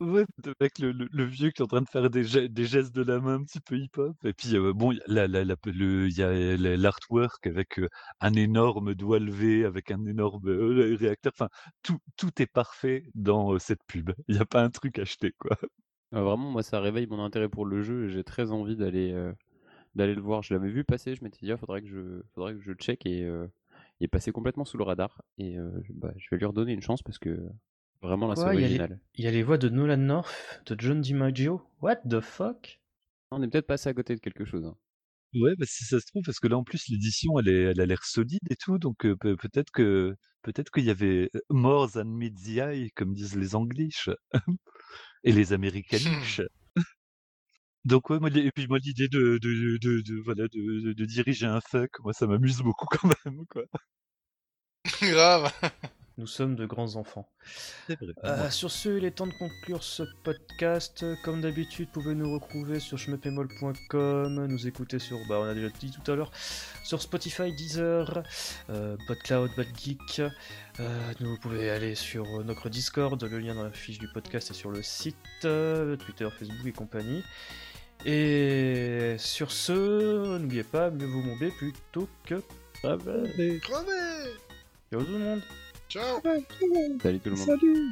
Ouais, 0.00 0.24
avec 0.60 0.78
le, 0.78 0.92
le- 0.92 1.24
vieux 1.24 1.50
qui 1.50 1.60
est 1.62 1.64
en 1.64 1.66
train 1.68 1.82
de 1.82 1.88
faire 1.88 2.10
des, 2.10 2.48
des 2.48 2.64
gestes 2.66 2.94
de 2.94 3.02
la 3.02 3.20
main 3.20 3.34
un 3.34 3.44
petit 3.44 3.60
peu 3.60 3.76
hip-hop. 3.78 4.16
Et 4.24 4.32
puis, 4.32 4.56
euh, 4.56 4.72
bon, 4.72 4.92
il 4.92 5.02
la- 5.06 5.28
la- 5.28 5.44
la- 5.44 5.56
il 5.66 6.12
y 6.16 6.22
a 6.22 6.56
la- 6.56 6.76
l'artwork 6.76 7.46
avec 7.46 7.78
euh, 7.78 7.88
un 8.20 8.32
énorme 8.34 8.94
doigt 8.94 9.18
levé, 9.18 9.64
avec 9.64 9.90
un 9.90 10.04
énorme 10.06 10.48
euh, 10.48 10.96
réacteur. 10.98 11.32
Enfin, 11.34 11.48
tout, 11.82 11.98
tout 12.16 12.30
est 12.42 12.46
parfait 12.46 13.04
dans 13.14 13.58
cette 13.58 13.84
pub. 13.86 14.10
Il 14.28 14.34
n'y 14.36 14.40
a 14.40 14.46
pas 14.46 14.62
un 14.62 14.70
truc 14.70 14.98
acheté, 14.98 15.32
quoi. 15.38 15.56
Euh, 16.14 16.22
vraiment, 16.22 16.50
moi 16.50 16.62
ça 16.64 16.80
réveille 16.80 17.06
mon 17.06 17.22
intérêt 17.24 17.48
pour 17.48 17.64
le 17.66 17.82
jeu 17.82 18.06
et 18.06 18.10
j'ai 18.10 18.24
très 18.24 18.50
envie 18.50 18.74
d'aller 18.76 19.14
d'aller 19.96 20.14
le 20.14 20.22
voir. 20.22 20.42
Je 20.42 20.54
l'avais 20.54 20.70
vu 20.70 20.84
passer, 20.84 21.14
je 21.16 21.24
m'étais 21.24 21.40
dit, 21.46 21.52
ah, 21.52 21.56
faudrait 21.58 21.82
que 21.82 21.88
je, 21.88 22.22
faudrait 22.34 22.54
que 22.54 22.60
je 22.62 22.72
check 22.74 23.06
et 23.06 23.20
il 24.00 24.04
est 24.04 24.08
passé 24.08 24.32
complètement 24.32 24.64
sous 24.66 24.78
le 24.78 24.84
radar. 24.84 25.22
Et 25.38 25.56
bah, 25.90 26.12
je 26.18 26.28
vais 26.30 26.38
lui 26.38 26.46
redonner 26.46 26.72
une 26.74 26.82
chance 26.82 27.02
parce 27.02 27.18
que 27.18 27.38
vraiment 28.02 28.28
là 28.28 28.36
c'est 28.36 28.42
Quoi, 28.42 28.54
il 28.54 28.60
y 28.60 28.64
a 28.64 28.68
les- 28.68 28.78
original. 28.78 29.00
Il 29.16 29.24
y 29.24 29.28
a 29.28 29.30
les 29.30 29.42
voix 29.42 29.58
de 29.58 29.68
Nolan 29.68 29.96
North, 29.96 30.62
de 30.66 30.76
John 30.78 31.00
DiMaggio. 31.00 31.62
What 31.82 31.96
the 32.08 32.20
fuck? 32.20 32.80
On 33.30 33.42
est 33.42 33.48
peut-être 33.48 33.66
passé 33.66 33.88
à 33.88 33.94
côté 33.94 34.14
de 34.14 34.20
quelque 34.20 34.44
chose. 34.44 34.64
hein. 34.64 34.76
Ouais, 35.34 35.54
bah, 35.56 35.64
si 35.68 35.84
ça 35.84 36.00
se 36.00 36.06
trouve, 36.06 36.22
parce 36.24 36.40
que 36.40 36.48
là, 36.48 36.56
en 36.58 36.64
plus, 36.64 36.88
l'édition, 36.88 37.38
elle 37.38 37.48
est 37.48 37.62
elle 37.62 37.80
a 37.80 37.86
l'air 37.86 38.04
solide 38.04 38.40
et 38.50 38.56
tout, 38.56 38.78
donc 38.78 38.96
peut 38.98 39.36
peut-être 39.36 39.70
que 39.70 40.16
peut-être 40.42 40.70
qu'il 40.72 40.84
y 40.84 40.90
avait, 40.90 41.30
heu, 41.34 41.40
more 41.50 41.90
than 41.92 42.06
meets 42.06 42.34
the 42.44 42.58
eye, 42.58 42.90
comme 42.96 43.14
disent 43.14 43.36
les 43.36 43.54
Anglish 43.54 44.10
et 45.24 45.32
les 45.32 45.52
Americanish. 45.52 46.42
Donc 47.84 48.10
ouais, 48.10 48.18
moi 48.20 48.30
et 48.34 48.50
puis 48.52 48.66
moi 48.68 48.78
l'idée 48.78 49.08
de 49.08 49.38
de 49.38 49.78
de 49.78 50.00
de 50.02 50.20
voilà, 50.22 50.44
de 50.48 50.80
de 50.86 50.92
de 50.92 51.04
diriger 51.04 51.46
un 51.46 51.60
fuck, 51.60 51.90
moi 52.00 52.12
ça 52.12 52.26
m'amuse 52.26 52.58
beaucoup 52.62 52.86
quand 52.90 53.12
même, 53.24 53.46
quoi. 53.46 53.64
Grave. 55.00 55.52
Nous 56.20 56.26
sommes 56.26 56.54
de 56.54 56.66
grands 56.66 56.96
enfants. 56.96 57.26
Euh, 58.24 58.50
sur 58.50 58.70
ce, 58.70 58.90
il 58.90 59.06
est 59.06 59.12
temps 59.12 59.26
de 59.26 59.32
conclure 59.32 59.82
ce 59.82 60.02
podcast. 60.22 61.02
Comme 61.24 61.40
d'habitude, 61.40 61.88
vous 61.94 62.02
pouvez 62.02 62.14
nous 62.14 62.30
retrouver 62.34 62.78
sur 62.78 62.98
schmeppemol.com, 62.98 64.46
nous 64.46 64.66
écouter 64.66 64.98
sur, 64.98 65.16
bah, 65.30 65.38
on 65.40 65.44
a 65.44 65.54
déjà 65.54 65.70
dit 65.70 65.90
tout 65.90 66.12
à 66.12 66.14
l'heure, 66.14 66.30
sur 66.84 67.00
Spotify, 67.00 67.54
Deezer, 67.54 68.22
euh, 68.68 68.98
PodCloud, 69.06 69.50
BadGeek. 69.56 70.20
Euh, 70.78 71.12
vous 71.20 71.38
pouvez 71.38 71.70
aller 71.70 71.94
sur 71.94 72.26
notre 72.44 72.68
Discord, 72.68 73.22
le 73.22 73.38
lien 73.38 73.54
dans 73.54 73.64
la 73.64 73.72
fiche 73.72 73.98
du 73.98 74.08
podcast 74.08 74.50
et 74.50 74.54
sur 74.54 74.70
le 74.70 74.82
site, 74.82 75.16
euh, 75.46 75.96
Twitter, 75.96 76.28
Facebook 76.38 76.66
et 76.66 76.72
compagnie. 76.72 77.24
Et 78.04 79.16
sur 79.18 79.50
ce, 79.52 80.36
n'oubliez 80.36 80.64
pas, 80.64 80.90
mieux 80.90 81.06
vaut 81.06 81.22
bomber 81.22 81.50
plutôt 81.50 82.10
que... 82.26 82.42
Ah 82.84 82.98
bah, 82.98 83.14
Crevez 83.62 84.36
Ciao 84.92 85.02
tout 85.02 85.12
le 85.12 85.18
monde? 85.18 85.42
Ciao 85.90 86.20
salut 87.02 87.18
tout 87.18 87.30
le 87.30 87.36
monde. 87.36 87.46
Salut 87.46 87.90